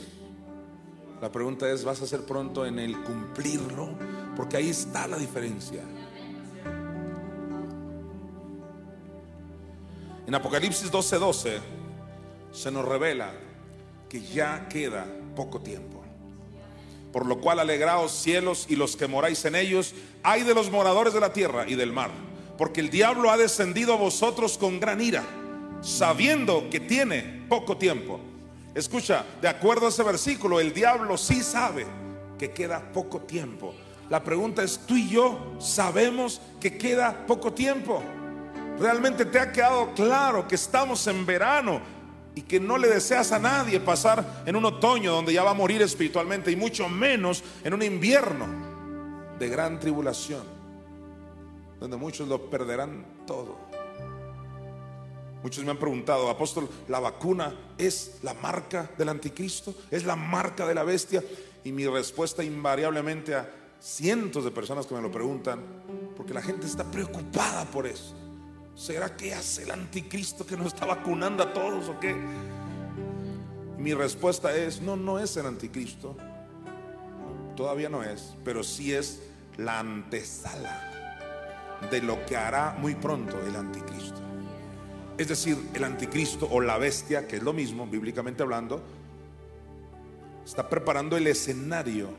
[1.22, 3.98] La pregunta es, ¿vas a ser pronto en el cumplirlo?
[4.36, 5.82] Porque ahí está la diferencia.
[10.28, 11.60] En Apocalipsis 12:12
[12.52, 13.32] se nos revela
[14.10, 15.97] que ya queda poco tiempo.
[17.18, 21.16] Por lo cual alegraos cielos y los que moráis en ellos, hay de los moradores
[21.16, 22.12] de la tierra y del mar,
[22.60, 25.24] porque el diablo ha descendido a vosotros con gran ira,
[25.82, 28.20] sabiendo que tiene poco tiempo.
[28.76, 31.88] Escucha, de acuerdo a ese versículo, el diablo sí sabe
[32.38, 33.74] que queda poco tiempo.
[34.12, 38.04] La pregunta es, ¿tú y yo sabemos que queda poco tiempo?
[38.78, 41.82] ¿Realmente te ha quedado claro que estamos en verano?
[42.38, 45.56] Y que no le deseas a nadie pasar en un otoño donde ya va a
[45.56, 48.46] morir espiritualmente y mucho menos en un invierno
[49.40, 50.44] de gran tribulación,
[51.80, 53.58] donde muchos lo perderán todo.
[55.42, 59.74] Muchos me han preguntado, apóstol, ¿la vacuna es la marca del anticristo?
[59.90, 61.24] ¿Es la marca de la bestia?
[61.64, 63.50] Y mi respuesta invariablemente a
[63.80, 65.60] cientos de personas que me lo preguntan,
[66.16, 68.27] porque la gente está preocupada por eso.
[68.78, 72.16] ¿Será que hace el anticristo que nos está vacunando a todos o qué?
[73.80, 76.16] Mi respuesta es, no, no es el anticristo.
[77.56, 79.24] Todavía no es, pero sí es
[79.58, 84.22] la antesala de lo que hará muy pronto el anticristo.
[85.18, 88.84] Es decir, el anticristo o la bestia, que es lo mismo, bíblicamente hablando,
[90.46, 92.10] está preparando el escenario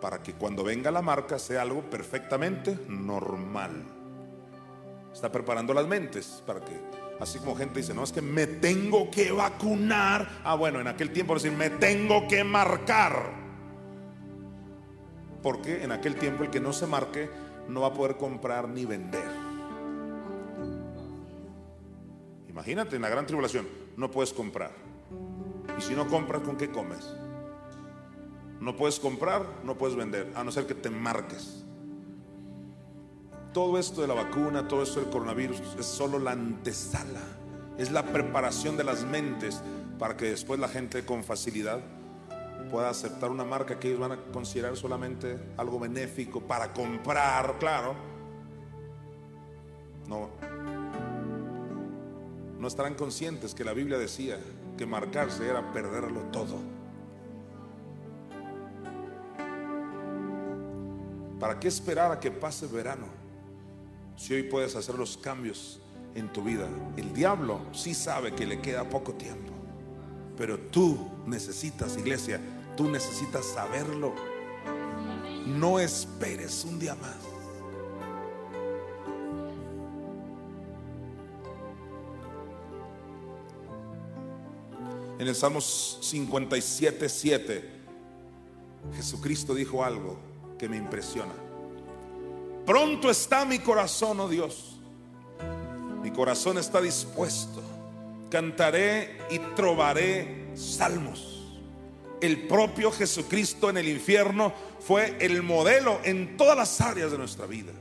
[0.00, 3.97] para que cuando venga la marca sea algo perfectamente normal.
[5.12, 6.72] Está preparando las mentes para que,
[7.20, 10.28] así como gente dice, no, es que me tengo que vacunar.
[10.44, 13.32] Ah, bueno, en aquel tiempo decir, me tengo que marcar.
[15.42, 17.30] Porque en aquel tiempo el que no se marque
[17.68, 19.28] no va a poder comprar ni vender.
[22.48, 24.72] Imagínate en la gran tribulación, no puedes comprar.
[25.78, 27.14] Y si no compras, ¿con qué comes?
[28.60, 31.64] No puedes comprar, no puedes vender, a no ser que te marques.
[33.58, 37.22] Todo esto de la vacuna, todo esto del coronavirus es solo la antesala,
[37.76, 39.60] es la preparación de las mentes
[39.98, 41.80] para que después la gente con facilidad
[42.70, 47.96] pueda aceptar una marca que ellos van a considerar solamente algo benéfico para comprar, claro.
[50.06, 50.30] No,
[52.60, 54.38] no estarán conscientes que la Biblia decía
[54.76, 56.60] que marcarse era perderlo todo.
[61.40, 63.17] ¿Para qué esperar a que pase verano?
[64.18, 65.78] Si hoy puedes hacer los cambios
[66.16, 69.52] en tu vida, el diablo sí sabe que le queda poco tiempo.
[70.36, 72.40] Pero tú necesitas, iglesia,
[72.76, 74.12] tú necesitas saberlo.
[75.46, 77.16] No esperes un día más.
[85.20, 87.70] En el Salmos 57, 7,
[88.96, 90.18] Jesucristo dijo algo
[90.58, 91.47] que me impresiona.
[92.68, 94.76] Pronto está mi corazón, oh Dios.
[96.02, 97.62] Mi corazón está dispuesto.
[98.30, 101.46] Cantaré y trovaré salmos.
[102.20, 107.46] El propio Jesucristo en el infierno fue el modelo en todas las áreas de nuestra
[107.46, 107.72] vida.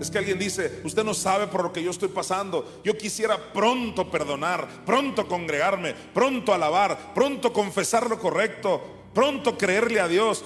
[0.00, 2.80] Es que alguien dice, usted no sabe por lo que yo estoy pasando.
[2.82, 8.82] Yo quisiera pronto perdonar, pronto congregarme, pronto alabar, pronto confesar lo correcto,
[9.14, 10.42] pronto creerle a Dios.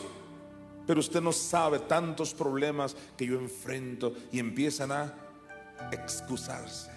[0.86, 5.15] Pero usted no sabe tantos problemas que yo enfrento y empiezan a
[5.90, 6.90] excusarse.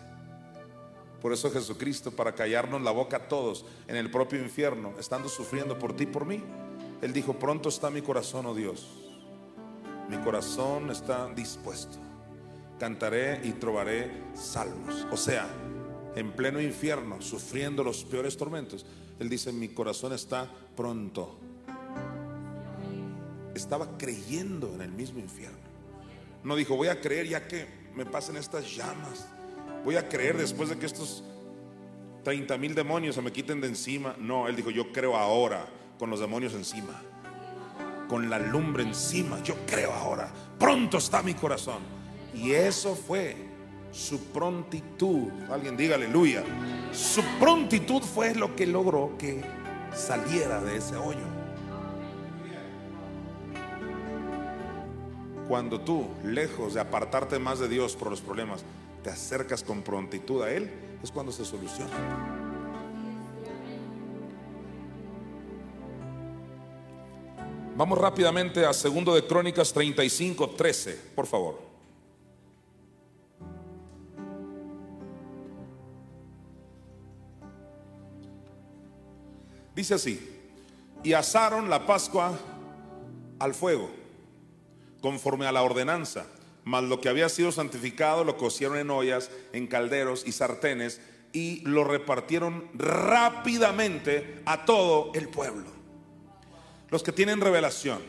[1.22, 5.78] Por eso Jesucristo, para callarnos la boca a todos en el propio infierno, estando sufriendo
[5.80, 6.44] por ti y por mí,
[7.02, 8.88] Él dijo, pronto está mi corazón, oh Dios.
[10.10, 11.98] Mi corazón está dispuesto.
[12.80, 15.08] Cantaré y trovaré salmos.
[15.12, 15.48] O sea,
[16.16, 18.86] en pleno infierno, sufriendo los peores tormentos,
[19.20, 21.36] Él dice, mi corazón está pronto.
[23.58, 25.58] Estaba creyendo en el mismo infierno.
[26.44, 29.28] No dijo, voy a creer ya que me pasen estas llamas
[29.88, 31.24] voy a creer después de que estos
[32.26, 34.18] 30 mil demonios se me quiten de encima.
[34.20, 35.66] No, él dijo, yo creo ahora
[35.98, 37.02] con los demonios encima,
[38.10, 40.30] con la lumbre encima, yo creo ahora.
[40.60, 41.80] Pronto está mi corazón.
[42.36, 43.38] Y eso fue
[43.94, 45.30] su prontitud.
[45.50, 46.44] Alguien diga aleluya.
[46.92, 49.42] Su prontitud fue lo que logró que
[49.96, 51.37] saliera de ese hoyo.
[55.48, 58.64] Cuando tú, lejos de apartarte más de Dios por los problemas,
[59.04, 60.70] te acercas con prontitud a Él,
[61.02, 62.38] es cuando se soluciona.
[67.78, 71.60] Vamos rápidamente a segundo de Crónicas 35, 13, por favor.
[79.76, 80.28] Dice así,
[81.04, 82.36] y asaron la Pascua
[83.38, 83.92] al fuego,
[85.02, 86.28] conforme a la ordenanza
[86.68, 91.00] mas lo que había sido santificado lo cocieron en ollas, en calderos y sartenes
[91.32, 95.72] y lo repartieron rápidamente a todo el pueblo.
[96.90, 98.00] Los que tienen revelación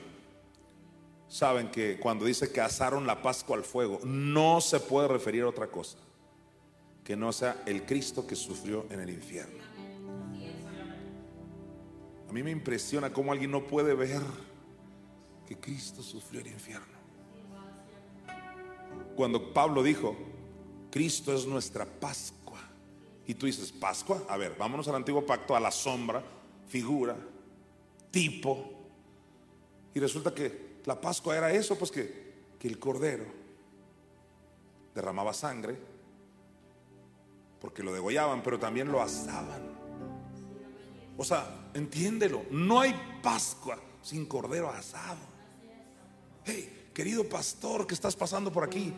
[1.28, 5.48] saben que cuando dice que asaron la Pascua al fuego, no se puede referir a
[5.48, 5.98] otra cosa
[7.04, 9.62] que no sea el Cristo que sufrió en el infierno.
[12.28, 14.20] A mí me impresiona cómo alguien no puede ver
[15.48, 16.98] que Cristo sufrió el infierno
[19.18, 20.16] cuando Pablo dijo,
[20.92, 22.60] Cristo es nuestra Pascua.
[23.26, 26.22] Y tú dices, Pascua, a ver, vámonos al antiguo pacto, a la sombra,
[26.68, 27.16] figura,
[28.12, 28.70] tipo.
[29.92, 33.24] Y resulta que la Pascua era eso, pues que, que el cordero
[34.94, 35.76] derramaba sangre,
[37.60, 39.62] porque lo degollaban, pero también lo asaban.
[41.16, 45.37] O sea, entiéndelo, no hay Pascua sin cordero asado.
[46.50, 48.90] Hey, querido pastor que estás pasando por aquí,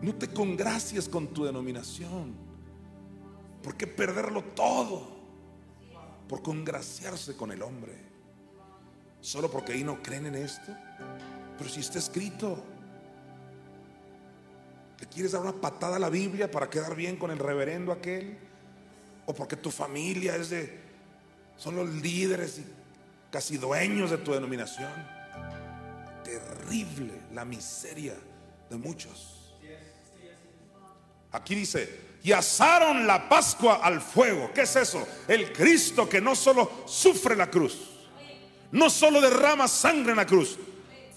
[0.00, 2.34] no te congracies con tu denominación.
[3.62, 5.06] ¿Por qué perderlo todo?
[6.26, 7.92] Por congraciarse con el hombre.
[9.20, 10.74] Solo porque ahí no creen en esto.
[11.58, 12.64] Pero si está escrito,
[14.98, 18.38] ¿le quieres dar una patada a la Biblia para quedar bien con el reverendo aquel?
[19.26, 20.80] ¿O porque tu familia es de,
[21.58, 22.64] son los líderes y
[23.30, 25.21] casi dueños de tu denominación?
[26.22, 28.14] Terrible la miseria
[28.70, 29.54] de muchos.
[31.32, 34.50] Aquí dice, y asaron la Pascua al fuego.
[34.54, 35.06] ¿Qué es eso?
[35.26, 37.90] El Cristo que no solo sufre la cruz,
[38.70, 40.58] no solo derrama sangre en la cruz,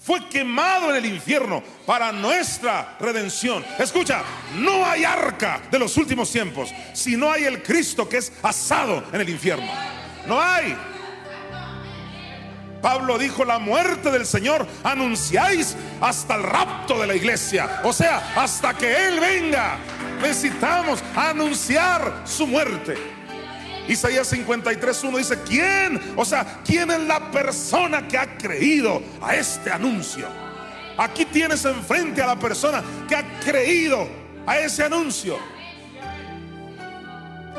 [0.00, 3.64] fue quemado en el infierno para nuestra redención.
[3.78, 4.22] Escucha,
[4.54, 9.02] no hay arca de los últimos tiempos si no hay el Cristo que es asado
[9.12, 9.70] en el infierno.
[10.26, 10.76] No hay.
[12.80, 17.80] Pablo dijo, la muerte del Señor anunciáis hasta el rapto de la iglesia.
[17.84, 19.78] O sea, hasta que Él venga,
[20.20, 22.96] necesitamos anunciar su muerte.
[23.88, 26.14] Isaías 53.1 dice, ¿quién?
[26.16, 30.26] O sea, ¿quién es la persona que ha creído a este anuncio?
[30.98, 34.08] Aquí tienes enfrente a la persona que ha creído
[34.46, 35.38] a ese anuncio.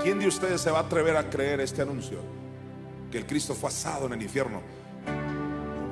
[0.04, 2.20] ¿Quién de ustedes se va a atrever a creer este anuncio?
[3.12, 4.62] Que el Cristo fue asado en el infierno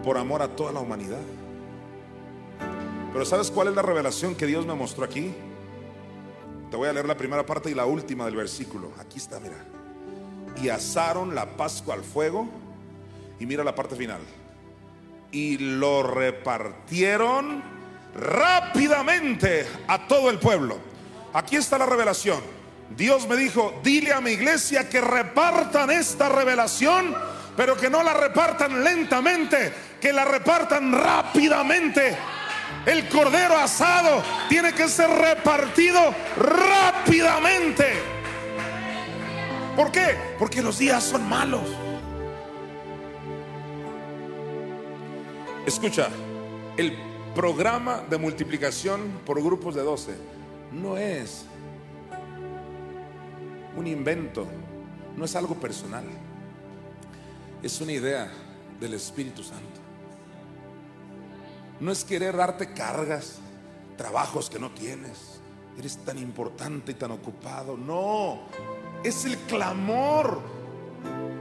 [0.06, 1.19] por amor a toda la humanidad.
[3.11, 5.34] Pero ¿sabes cuál es la revelación que Dios me mostró aquí?
[6.69, 8.91] Te voy a leer la primera parte y la última del versículo.
[8.99, 9.57] Aquí está, mira.
[10.61, 12.48] Y asaron la Pascua al fuego.
[13.40, 14.22] Y mira la parte final.
[15.32, 17.64] Y lo repartieron
[18.15, 20.77] rápidamente a todo el pueblo.
[21.34, 22.40] Aquí está la revelación.
[22.95, 27.15] Dios me dijo, dile a mi iglesia que repartan esta revelación,
[27.56, 32.18] pero que no la repartan lentamente, que la repartan rápidamente.
[32.86, 35.99] El cordero asado tiene que ser repartido
[36.38, 37.94] rápidamente.
[39.76, 40.15] ¿Por qué?
[40.38, 41.64] Porque los días son malos.
[45.65, 46.10] Escucha,
[46.77, 46.95] el
[47.34, 50.15] programa de multiplicación por grupos de 12
[50.72, 51.45] no es
[53.76, 54.48] un invento,
[55.18, 56.06] no es algo personal,
[57.65, 58.31] es una idea
[58.79, 59.81] del Espíritu Santo.
[61.79, 63.39] No es querer darte cargas,
[63.97, 65.41] trabajos que no tienes,
[65.75, 68.41] eres tan importante y tan ocupado, no,
[69.03, 70.39] es el clamor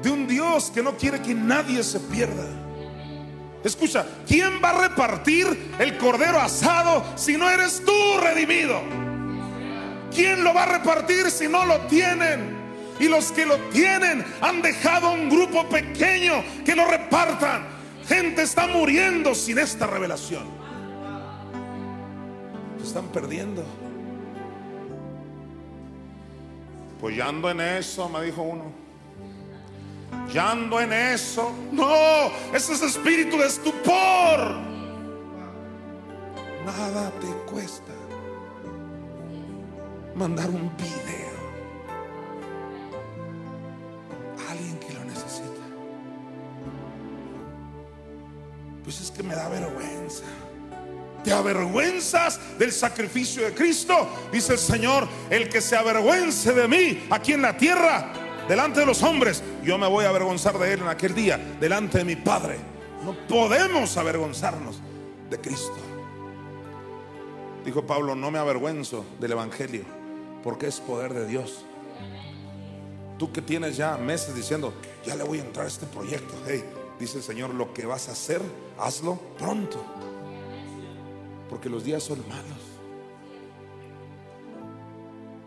[0.02, 2.46] de un Dios que no quiere que nadie se pierda.
[3.62, 8.80] Escucha, ¿quién va a repartir el cordero asado si no eres tú redimido?
[10.10, 12.53] ¿Quién lo va a repartir si no lo tienen?
[13.01, 17.66] Y los que lo tienen han dejado un grupo pequeño que lo repartan.
[18.07, 20.45] Gente está muriendo sin esta revelación.
[22.79, 23.65] Se están perdiendo.
[27.01, 28.73] Pues ya ando en eso, me dijo uno.
[30.33, 31.53] Ya ando en eso.
[31.73, 34.57] No, ese es espíritu de estupor.
[36.65, 37.93] Nada te cuesta
[40.15, 41.23] mandar un video
[44.55, 45.44] alguien que lo necesita.
[48.82, 50.24] Pues es que me da vergüenza.
[51.22, 54.06] ¿Te avergüenzas del sacrificio de Cristo?
[54.31, 58.12] Dice el Señor, el que se avergüence de mí aquí en la tierra,
[58.47, 61.98] delante de los hombres, yo me voy a avergonzar de él en aquel día, delante
[61.98, 62.59] de mi Padre.
[63.02, 64.81] No podemos avergonzarnos
[65.31, 65.76] de Cristo.
[67.64, 69.85] Dijo Pablo, no me avergüenzo del Evangelio,
[70.43, 71.64] porque es poder de Dios.
[73.19, 74.73] Tú que tienes ya meses diciendo,
[75.05, 76.35] ya le voy a entrar a este proyecto.
[76.47, 76.65] Hey,
[76.99, 78.41] dice el Señor, lo que vas a hacer,
[78.78, 79.85] hazlo pronto.
[81.49, 82.59] Porque los días son malos.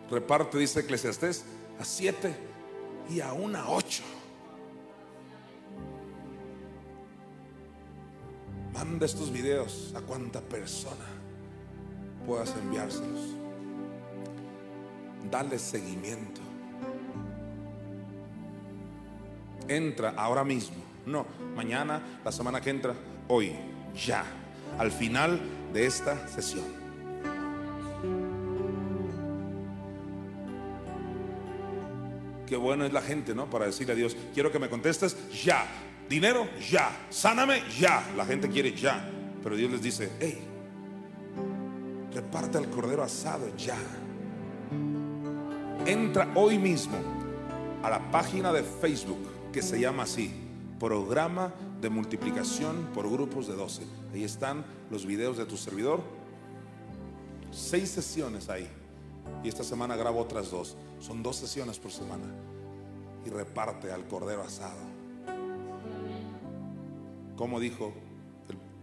[0.09, 1.43] Reparte, dice Eclesiastés,
[1.79, 2.33] a siete
[3.09, 4.03] y a ocho.
[8.73, 11.17] Manda estos videos a cuanta persona
[12.27, 13.21] puedas enviárselos.
[15.31, 16.41] Dale seguimiento.
[19.67, 20.77] Entra ahora mismo.
[21.05, 21.25] No,
[21.55, 22.93] mañana, la semana que entra,
[23.27, 23.53] hoy,
[23.95, 24.25] ya,
[24.77, 25.39] al final
[25.73, 26.65] de esta sesión.
[32.45, 33.49] Qué bueno es la gente, ¿no?
[33.49, 35.65] Para decirle a Dios, quiero que me contestes ya.
[36.09, 36.89] Dinero, ya.
[37.09, 38.09] Sáname, ya.
[38.15, 39.09] La gente quiere ya.
[39.43, 40.39] Pero Dios les dice, hey,
[42.13, 43.77] reparte el cordero asado ya.
[45.85, 46.97] Entra hoy mismo
[47.83, 50.31] a la página de Facebook que se llama así,
[50.79, 51.51] Programa
[51.81, 53.81] de Multiplicación por Grupos de 12.
[54.13, 55.99] Ahí están los videos de tu servidor.
[57.49, 58.69] Seis sesiones ahí.
[59.43, 60.77] Y esta semana grabo otras dos.
[60.99, 62.25] Son dos sesiones por semana.
[63.25, 64.77] Y reparte al cordero asado.
[67.35, 67.93] Como dijo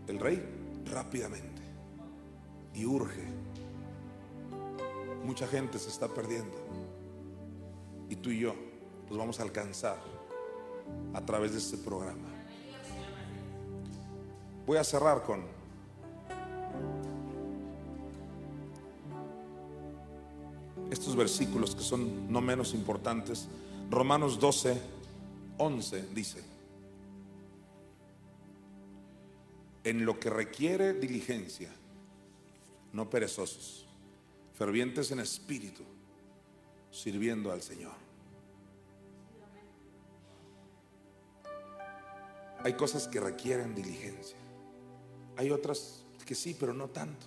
[0.09, 0.45] el, rey,
[0.87, 1.63] rápidamente.
[2.75, 3.29] Y urge.
[5.25, 6.57] Mucha gente se está perdiendo.
[8.11, 8.57] Y tú y yo
[9.09, 10.14] los vamos a alcanzar
[11.13, 12.29] a través de este programa.
[14.67, 15.43] Voy a cerrar con
[20.91, 23.47] estos versículos que son no menos importantes.
[23.91, 24.81] Romanos 12,
[25.59, 26.43] 11 dice,
[29.85, 31.71] en lo que requiere diligencia,
[32.93, 33.87] no perezosos,
[34.55, 35.83] fervientes en espíritu,
[36.91, 38.04] sirviendo al Señor.
[42.65, 44.39] Hay cosas que requieren diligencia.
[45.37, 47.27] Hay otras que sí, pero no tanto.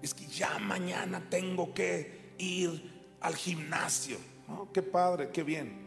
[0.00, 4.16] Es que ya mañana tengo que ir al gimnasio.
[4.48, 5.84] Oh, qué padre, qué bien.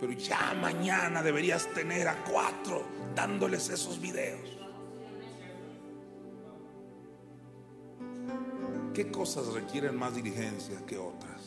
[0.00, 2.84] Pero ya mañana deberías tener a cuatro
[3.16, 4.58] dándoles esos videos.
[8.94, 11.37] ¿Qué cosas requieren más diligencia que otras?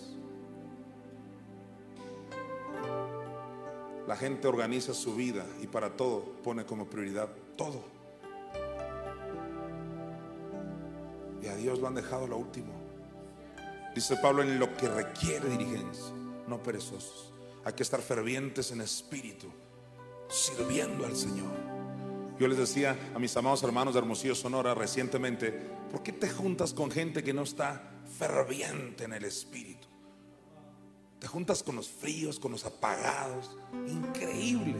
[4.12, 7.82] La gente organiza su vida y para todo pone como prioridad todo.
[11.42, 12.74] Y a Dios lo han dejado lo último.
[13.96, 16.14] Dice Pablo en lo que requiere diligencia,
[16.46, 17.32] no perezosos.
[17.64, 19.48] Hay que estar fervientes en espíritu,
[20.28, 21.54] sirviendo al Señor.
[22.38, 25.54] Yo les decía a mis amados hermanos de Hermosillo, Sonora, recientemente,
[25.90, 29.88] ¿por qué te juntas con gente que no está ferviente en el espíritu?
[31.22, 33.56] Te juntas con los fríos, con los apagados.
[33.88, 34.76] Increíble.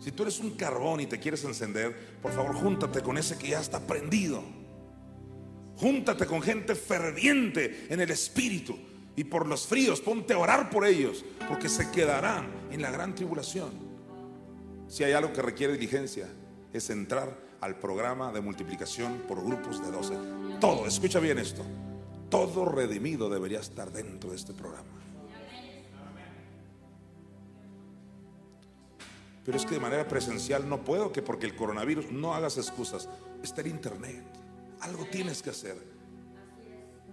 [0.00, 3.48] Si tú eres un carbón y te quieres encender, por favor, júntate con ese que
[3.48, 4.42] ya está prendido.
[5.76, 8.78] Júntate con gente ferviente en el espíritu.
[9.14, 13.14] Y por los fríos, ponte a orar por ellos, porque se quedarán en la gran
[13.14, 13.72] tribulación.
[14.88, 16.28] Si hay algo que requiere diligencia,
[16.72, 20.14] es entrar al programa de multiplicación por grupos de 12.
[20.60, 21.62] Todo, escucha bien esto,
[22.28, 24.98] todo redimido debería estar dentro de este programa.
[29.44, 33.08] Pero es que de manera presencial no puedo, que porque el coronavirus no hagas excusas.
[33.42, 34.22] Está en internet.
[34.80, 35.76] Algo tienes que hacer.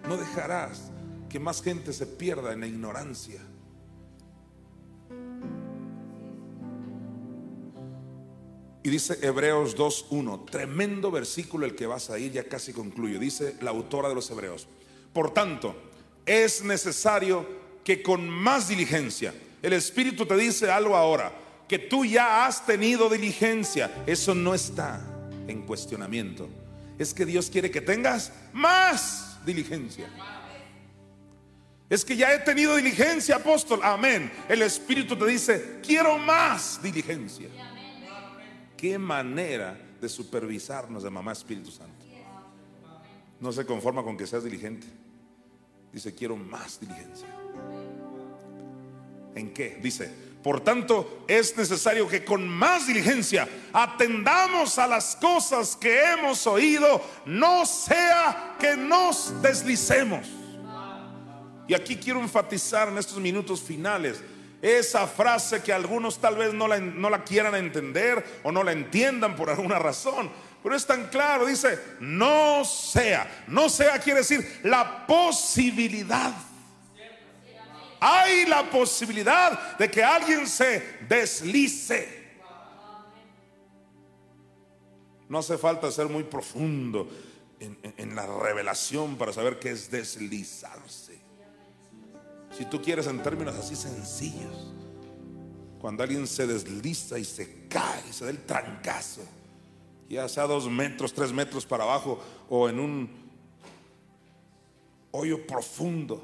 [0.06, 0.92] No dejarás
[1.30, 3.40] que más gente se pierda en la ignorancia.
[8.84, 13.18] Y dice Hebreos 2.1, tremendo versículo el que vas a ir, ya casi concluyo.
[13.18, 14.68] Dice la autora de los Hebreos.
[15.16, 15.74] Por tanto,
[16.26, 17.48] es necesario
[17.86, 21.32] que con más diligencia, el Espíritu te dice algo ahora,
[21.70, 24.04] que tú ya has tenido diligencia.
[24.06, 25.00] Eso no está
[25.48, 26.50] en cuestionamiento.
[27.00, 30.10] Es que Dios quiere que tengas más diligencia.
[31.90, 33.80] Es que ya he tenido diligencia, apóstol.
[33.84, 34.30] Amén.
[34.50, 37.48] El Espíritu te dice, quiero más diligencia.
[38.76, 42.04] Qué manera de supervisarnos de mamá Espíritu Santo.
[43.40, 45.05] No se conforma con que seas diligente.
[45.96, 47.26] Dice, quiero más diligencia.
[49.34, 49.80] ¿En qué?
[49.82, 50.14] Dice,
[50.44, 57.02] por tanto, es necesario que con más diligencia atendamos a las cosas que hemos oído,
[57.26, 60.28] no sea que nos deslicemos.
[61.66, 64.22] Y aquí quiero enfatizar en estos minutos finales
[64.62, 68.74] esa frase que algunos tal vez no la, no la quieran entender o no la
[68.74, 70.30] entiendan por alguna razón.
[70.66, 76.34] Pero es tan claro, dice, no sea, no sea quiere decir la posibilidad
[78.08, 82.24] hay la posibilidad de que alguien se deslice.
[85.28, 87.10] No hace falta ser muy profundo
[87.60, 91.20] en, la revelación para saber qué es deslizarse.
[92.56, 94.72] Si tú quieres en términos así sencillos,
[95.80, 99.24] cuando alguien se desliza y se cae, se da el trancazo,
[100.10, 102.20] ya sea dos metros, tres metros para abajo
[102.50, 103.10] o en un
[105.12, 106.24] hoyo profundo,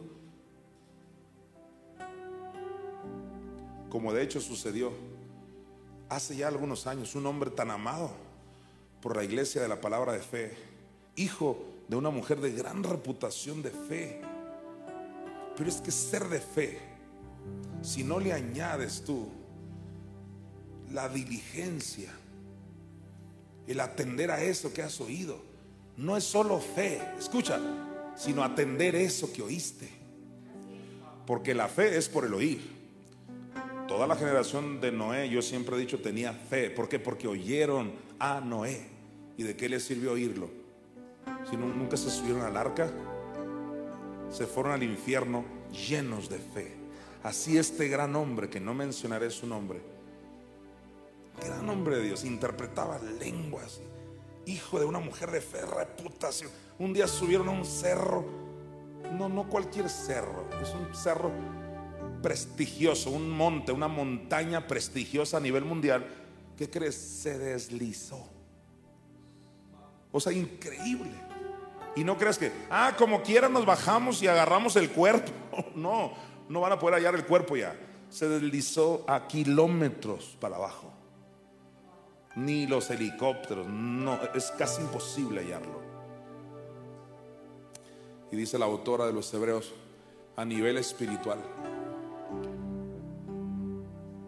[3.90, 4.92] como de hecho sucedió
[6.10, 8.12] hace ya algunos años, un hombre tan amado
[9.02, 10.58] por la iglesia de la palabra de fe,
[11.16, 14.22] hijo de una mujer de gran reputación de fe.
[15.58, 16.80] Pero es que ser de fe,
[17.82, 19.30] si no le añades tú
[20.92, 22.12] la diligencia,
[23.72, 25.42] el atender a eso que has oído,
[25.98, 27.60] no es solo fe, escucha,
[28.16, 29.90] sino atender eso que oíste.
[31.26, 32.82] Porque la fe es por el oír
[33.92, 36.70] toda la generación de Noé, yo siempre he dicho, tenía fe.
[36.70, 36.98] ¿Por qué?
[36.98, 38.88] Porque oyeron a Noé.
[39.36, 40.50] ¿Y de qué les sirvió oírlo?
[41.50, 42.90] Si nunca se subieron al arca,
[44.30, 45.44] se fueron al infierno
[45.74, 46.74] llenos de fe.
[47.22, 49.82] Así este gran hombre, que no mencionaré su nombre,
[51.40, 53.82] gran hombre de Dios, interpretaba lenguas,
[54.46, 56.50] hijo de una mujer de fe, reputación.
[56.80, 58.26] Un día subieron a un cerro,
[59.14, 61.32] no, no cualquier cerro, es un cerro
[62.22, 66.06] prestigioso, un monte, una montaña prestigiosa a nivel mundial,
[66.58, 66.96] ¿qué crees?
[66.96, 68.28] Se deslizó.
[70.12, 71.12] O sea, increíble.
[71.96, 75.32] Y no crees que, ah, como quiera nos bajamos y agarramos el cuerpo.
[75.76, 76.14] No,
[76.48, 77.76] no van a poder hallar el cuerpo ya.
[78.10, 80.92] Se deslizó a kilómetros para abajo.
[82.36, 85.82] Ni los helicópteros, no, es casi imposible hallarlo.
[88.32, 89.74] Y dice la autora de los Hebreos,
[90.38, 91.40] a nivel espiritual,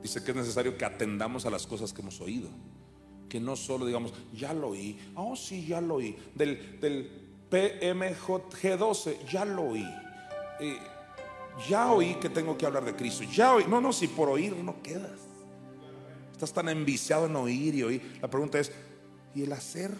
[0.03, 2.49] Dice que es necesario que atendamos a las cosas que hemos oído.
[3.29, 4.99] Que no solo digamos, ya lo oí.
[5.15, 6.17] Oh, sí, ya lo oí.
[6.35, 7.09] Del, del
[7.49, 9.87] PMG12, ya lo oí.
[10.59, 10.77] Eh,
[11.69, 13.23] ya oí que tengo que hablar de Cristo.
[13.23, 13.63] Ya oí.
[13.65, 15.22] No, no, si por oír no quedas.
[16.43, 18.19] Estás tan enviciado en oír y oír.
[18.21, 18.69] La pregunta es,
[19.33, 19.91] ¿y el hacer?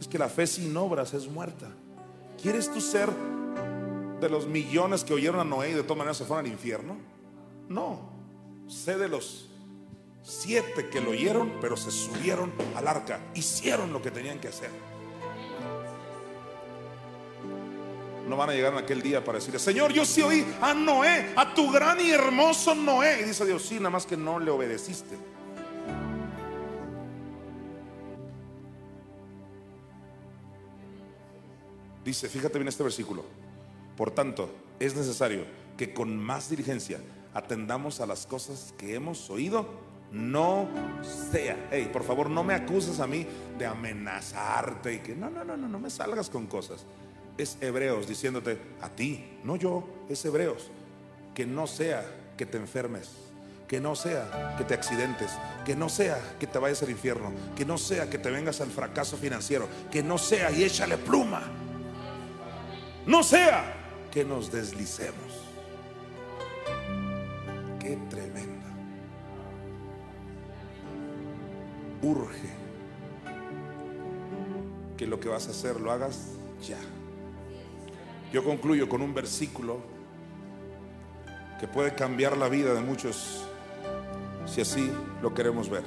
[0.00, 1.72] Es que la fe sin obras es muerta.
[2.40, 3.10] ¿Quieres tú ser
[4.20, 6.98] de los millones que oyeron a Noé y de todas maneras se fueron al infierno?
[7.68, 8.12] No
[8.68, 9.50] sé de los
[10.22, 14.70] siete que lo oyeron, pero se subieron al arca, hicieron lo que tenían que hacer.
[18.28, 21.32] No van a llegar en aquel día para decirle, Señor, yo sí oí a Noé,
[21.36, 23.20] a tu gran y hermoso Noé.
[23.20, 25.16] Y dice Dios, sí, nada más que no le obedeciste.
[32.04, 33.24] Dice, fíjate bien este versículo.
[33.96, 34.50] Por tanto,
[34.80, 35.44] es necesario
[35.76, 37.00] que con más diligencia
[37.34, 39.66] atendamos a las cosas que hemos oído,
[40.10, 40.68] no
[41.02, 41.68] sea.
[41.70, 43.26] Hey, por favor, no me acuses a mí
[43.58, 46.84] de amenazarte y que no, no, no, no, no me salgas con cosas.
[47.42, 50.70] Es Hebreos diciéndote a ti, no yo, es Hebreos,
[51.34, 52.06] que no sea
[52.36, 53.10] que te enfermes,
[53.66, 55.32] que no sea que te accidentes,
[55.64, 58.70] que no sea que te vayas al infierno, que no sea que te vengas al
[58.70, 61.42] fracaso financiero, que no sea y échale pluma,
[63.06, 63.74] no sea
[64.12, 65.42] que nos deslicemos.
[67.80, 68.70] Qué tremenda.
[72.02, 72.50] Urge
[74.96, 76.78] que lo que vas a hacer lo hagas ya.
[78.32, 79.80] Yo concluyo con un versículo
[81.60, 83.44] que puede cambiar la vida de muchos
[84.46, 84.90] si así
[85.20, 85.84] lo queremos ver.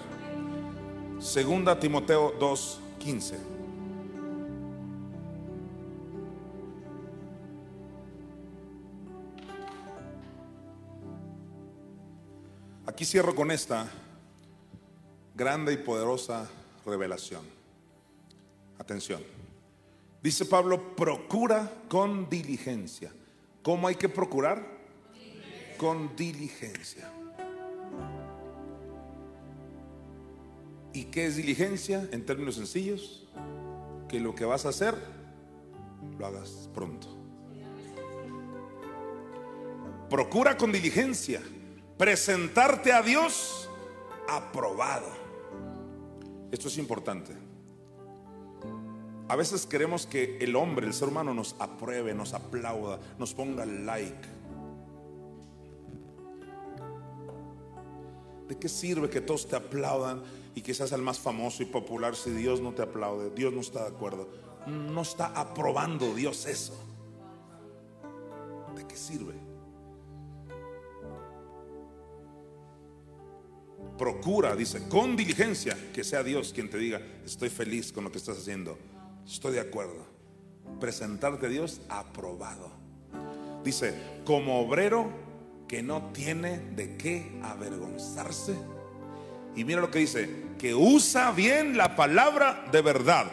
[1.19, 3.39] Segunda Timoteo 2:15.
[12.85, 13.89] Aquí cierro con esta
[15.33, 16.47] grande y poderosa
[16.85, 17.41] revelación.
[18.77, 19.44] Atención.
[20.25, 23.13] Dice Pablo, procura con diligencia.
[23.61, 24.65] ¿Cómo hay que procurar?
[25.77, 27.07] Con diligencia.
[30.93, 33.27] ¿Y qué es diligencia en términos sencillos?
[34.09, 34.95] Que lo que vas a hacer,
[36.17, 37.07] lo hagas pronto.
[40.09, 41.39] Procura con diligencia
[41.99, 43.69] presentarte a Dios
[44.27, 45.05] aprobado.
[46.51, 47.44] Esto es importante.
[49.27, 53.65] A veces queremos que el hombre, el ser humano, nos apruebe, nos aplauda, nos ponga
[53.65, 54.27] like.
[58.47, 60.21] ¿De qué sirve que todos te aplaudan
[60.53, 63.31] y que seas el más famoso y popular si Dios no te aplaude?
[63.31, 64.29] Dios no está de acuerdo.
[64.67, 66.77] No está aprobando Dios eso.
[68.75, 69.33] ¿De qué sirve?
[73.97, 78.19] Procura, dice, con diligencia que sea Dios quien te diga, estoy feliz con lo que
[78.19, 78.77] estás haciendo.
[79.27, 80.05] Estoy de acuerdo.
[80.79, 82.71] Presentarte a Dios aprobado.
[83.63, 83.93] Dice,
[84.25, 85.09] como obrero
[85.67, 88.55] que no tiene de qué avergonzarse.
[89.55, 90.29] Y mira lo que dice,
[90.59, 93.25] que usa bien la palabra de verdad.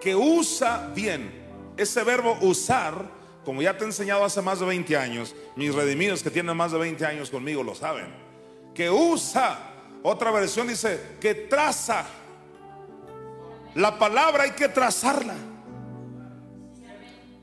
[0.00, 1.42] Que usa bien.
[1.76, 3.10] Ese verbo usar,
[3.44, 6.72] como ya te he enseñado hace más de 20 años, mis redimidos que tienen más
[6.72, 8.06] de 20 años conmigo lo saben.
[8.74, 9.70] Que usa.
[10.04, 12.04] Otra versión dice, que traza
[13.74, 15.34] la palabra hay que trazarla.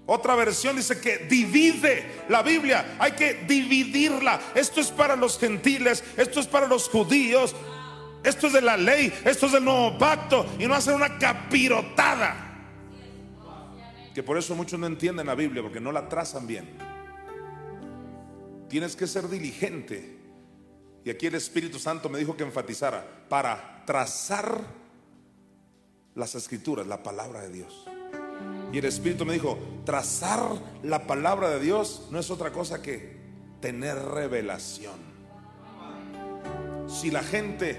[0.05, 4.39] Otra versión dice que divide la Biblia, hay que dividirla.
[4.55, 7.55] Esto es para los gentiles, esto es para los judíos,
[8.23, 12.47] esto es de la ley, esto es del nuevo pacto y no hacer una capirotada.
[14.15, 16.67] Que por eso muchos no entienden la Biblia porque no la trazan bien.
[18.67, 20.17] Tienes que ser diligente.
[21.05, 24.78] Y aquí el Espíritu Santo me dijo que enfatizara para trazar
[26.15, 27.85] las escrituras, la palabra de Dios.
[28.71, 30.41] Y el Espíritu me dijo, trazar
[30.83, 33.17] la palabra de Dios no es otra cosa que
[33.61, 34.99] tener revelación.
[36.87, 37.77] Si la gente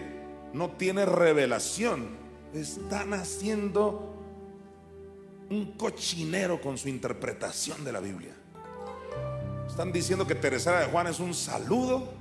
[0.53, 2.09] no tiene revelación,
[2.53, 4.15] están haciendo
[5.51, 8.35] un cochinero con su interpretación de la Biblia.
[9.69, 12.13] Están diciendo que Teresa de Juan es un saludo,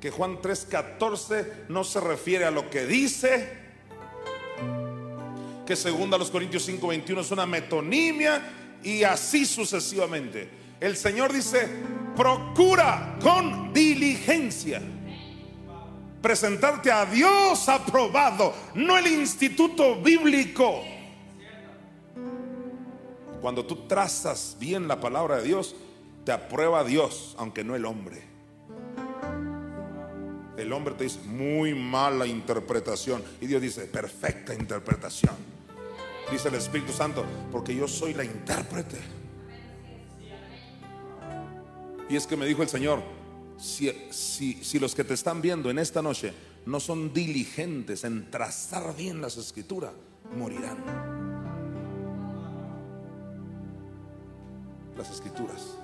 [0.00, 3.61] que Juan 3:14 no se refiere a lo que dice,
[5.72, 8.42] que segunda los Corintios 5:21 es una metonimia
[8.82, 10.46] y así sucesivamente.
[10.78, 11.66] El Señor dice,
[12.14, 14.82] procura con diligencia
[16.20, 20.82] presentarte a Dios aprobado, no el instituto bíblico.
[23.40, 25.74] Cuando tú trazas bien la palabra de Dios,
[26.26, 28.22] te aprueba Dios, aunque no el hombre.
[30.58, 35.51] El hombre te dice muy mala interpretación y Dios dice perfecta interpretación.
[36.32, 38.96] Dice el Espíritu Santo, porque yo soy la intérprete.
[42.08, 43.02] Y es que me dijo el Señor,
[43.58, 46.32] si, si, los que te están viendo en esta noche
[46.64, 49.92] no son diligentes en trazar bien las escrituras,
[50.34, 50.78] morirán.
[54.96, 55.76] Las escrituras.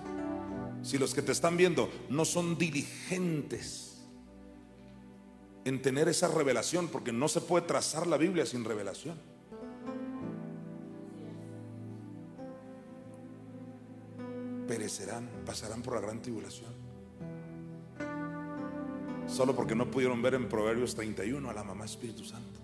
[0.83, 3.99] Si los que te están viendo no son diligentes
[5.67, 9.28] en tener esa revelación, porque no se puede trazar la Biblia sin revelación.
[14.69, 16.73] Perecerán, pasarán por la gran tribulación.
[19.27, 22.61] Solo porque no pudieron ver en Proverbios 31 a la mamá Espíritu Santo.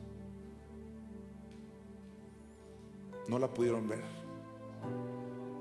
[3.29, 4.03] No la pudieron ver.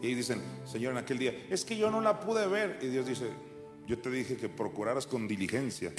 [0.02, 2.78] Y dicen, Señor, en aquel día, es que yo no la pude ver.
[2.82, 3.30] Y Dios dice,
[3.88, 5.94] yo te dije que procuraras con diligencia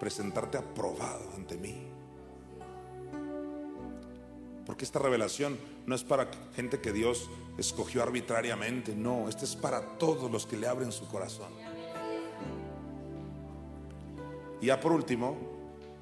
[0.00, 1.86] presentarte aprobado ante mí.
[4.66, 7.28] Porque esta revelación no es para gente que Dios
[7.58, 11.52] escogió arbitrariamente, no, esta es para todos los que le abren su corazón.
[14.60, 15.36] Y ya por último,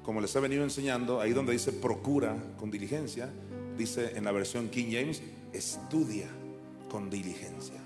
[0.03, 3.29] como les he venido enseñando, ahí donde dice procura con diligencia,
[3.77, 5.21] dice en la versión King James,
[5.53, 6.27] estudia
[6.89, 7.81] con diligencia.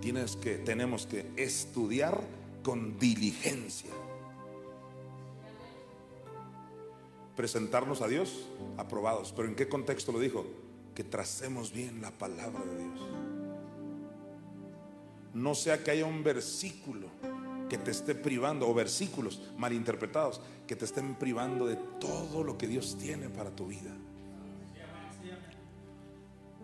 [0.00, 2.20] Tienes que, tenemos que estudiar
[2.62, 3.90] con diligencia.
[7.38, 8.48] Presentarnos a Dios
[8.78, 9.32] aprobados.
[9.32, 10.44] Pero ¿en qué contexto lo dijo?
[10.92, 13.00] Que tracemos bien la palabra de Dios.
[15.34, 17.06] No sea que haya un versículo
[17.68, 22.66] que te esté privando, o versículos malinterpretados, que te estén privando de todo lo que
[22.66, 23.96] Dios tiene para tu vida.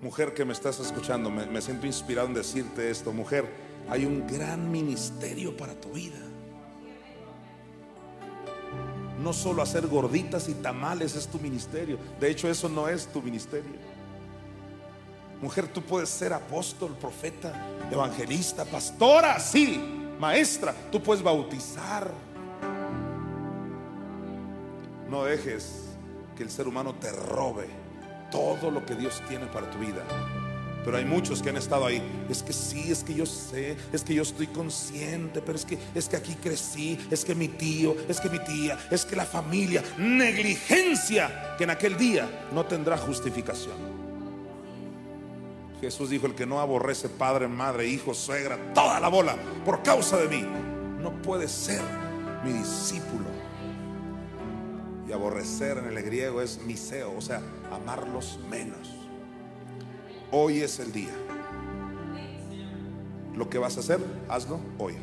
[0.03, 3.49] Mujer que me estás escuchando, me, siento inspirado en decirte esto, mujer,
[3.89, 6.19] hay un gran ministerio para tu vida.
[9.23, 13.23] No solo hacer gorditas y tamales es tu ministerio, de hecho eso no es tu
[13.23, 13.95] ministerio.
[15.41, 17.53] Mujer, tú puedes ser apóstol, profeta,
[17.91, 19.79] evangelista, pastora, sí,
[20.19, 22.11] maestra, tú puedes bautizar.
[25.09, 25.85] No dejes
[26.37, 27.69] que el ser humano te robe
[28.31, 30.03] todo lo que Dios tiene para tu vida.
[30.85, 32.03] Pero hay muchos que han estado ahí.
[32.29, 35.79] Es que sí, es que yo sé, es que yo estoy consciente, pero es que
[35.95, 39.25] es que aquí crecí, es que mi tío, es que mi tía, es que la
[39.25, 44.05] familia, negligencia que en aquel día no tendrá justificación.
[45.81, 50.17] Jesús dijo, el que no aborrece padre, madre, hijo, suegra, toda la bola por causa
[50.17, 50.43] de mí,
[51.01, 51.83] no puede ser
[52.43, 53.27] mi discípulo.
[55.07, 58.94] Y aborrecer en el griego es miseo, o sea, amarlos menos.
[60.37, 61.15] Hoy es el día.
[63.37, 64.95] Lo que vas a hacer, hazlo hoy.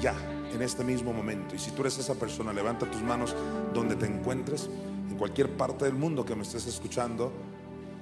[0.00, 0.14] Ya,
[0.52, 1.54] en este mismo momento.
[1.54, 3.36] Y si tú eres esa persona, levanta tus manos
[3.72, 4.68] donde te encuentres,
[5.08, 7.32] en cualquier parte del mundo que me estés escuchando.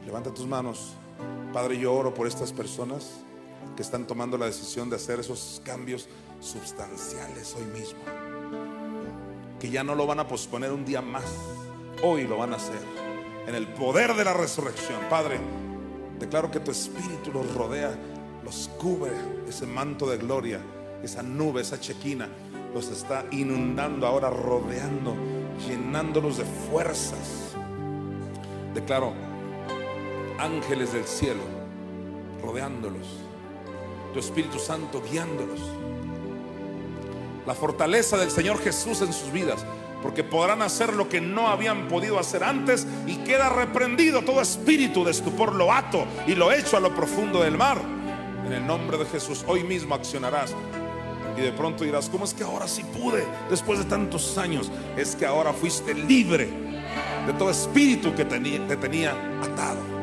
[0.06, 0.94] Levanta tus manos
[1.52, 3.12] Padre, yo oro por estas personas
[3.76, 6.08] que están tomando la decisión de hacer esos cambios
[6.40, 7.98] sustanciales hoy mismo.
[9.58, 11.24] Que ya no lo van a posponer un día más.
[12.02, 12.80] Hoy lo van a hacer.
[13.46, 15.00] En el poder de la resurrección.
[15.08, 15.38] Padre,
[16.18, 17.96] declaro que tu espíritu los rodea,
[18.44, 19.12] los cubre,
[19.48, 20.60] ese manto de gloria,
[21.02, 22.28] esa nube, esa chequina,
[22.74, 25.14] los está inundando ahora, rodeando,
[25.66, 27.54] llenándolos de fuerzas.
[28.74, 29.14] Declaro
[30.38, 31.40] ángeles del cielo
[32.42, 33.06] rodeándolos,
[34.12, 35.60] tu Espíritu Santo guiándolos,
[37.46, 39.64] la fortaleza del Señor Jesús en sus vidas,
[40.02, 45.04] porque podrán hacer lo que no habían podido hacer antes y queda reprendido todo espíritu
[45.04, 47.80] de estupor, lo ato y lo echo a lo profundo del mar.
[48.46, 50.54] En el nombre de Jesús, hoy mismo accionarás.
[51.36, 53.24] Y de pronto dirás, ¿cómo es que ahora sí pude?
[53.50, 56.48] Después de tantos años, es que ahora fuiste libre
[57.26, 59.10] de todo espíritu que te tenía
[59.42, 59.95] atado.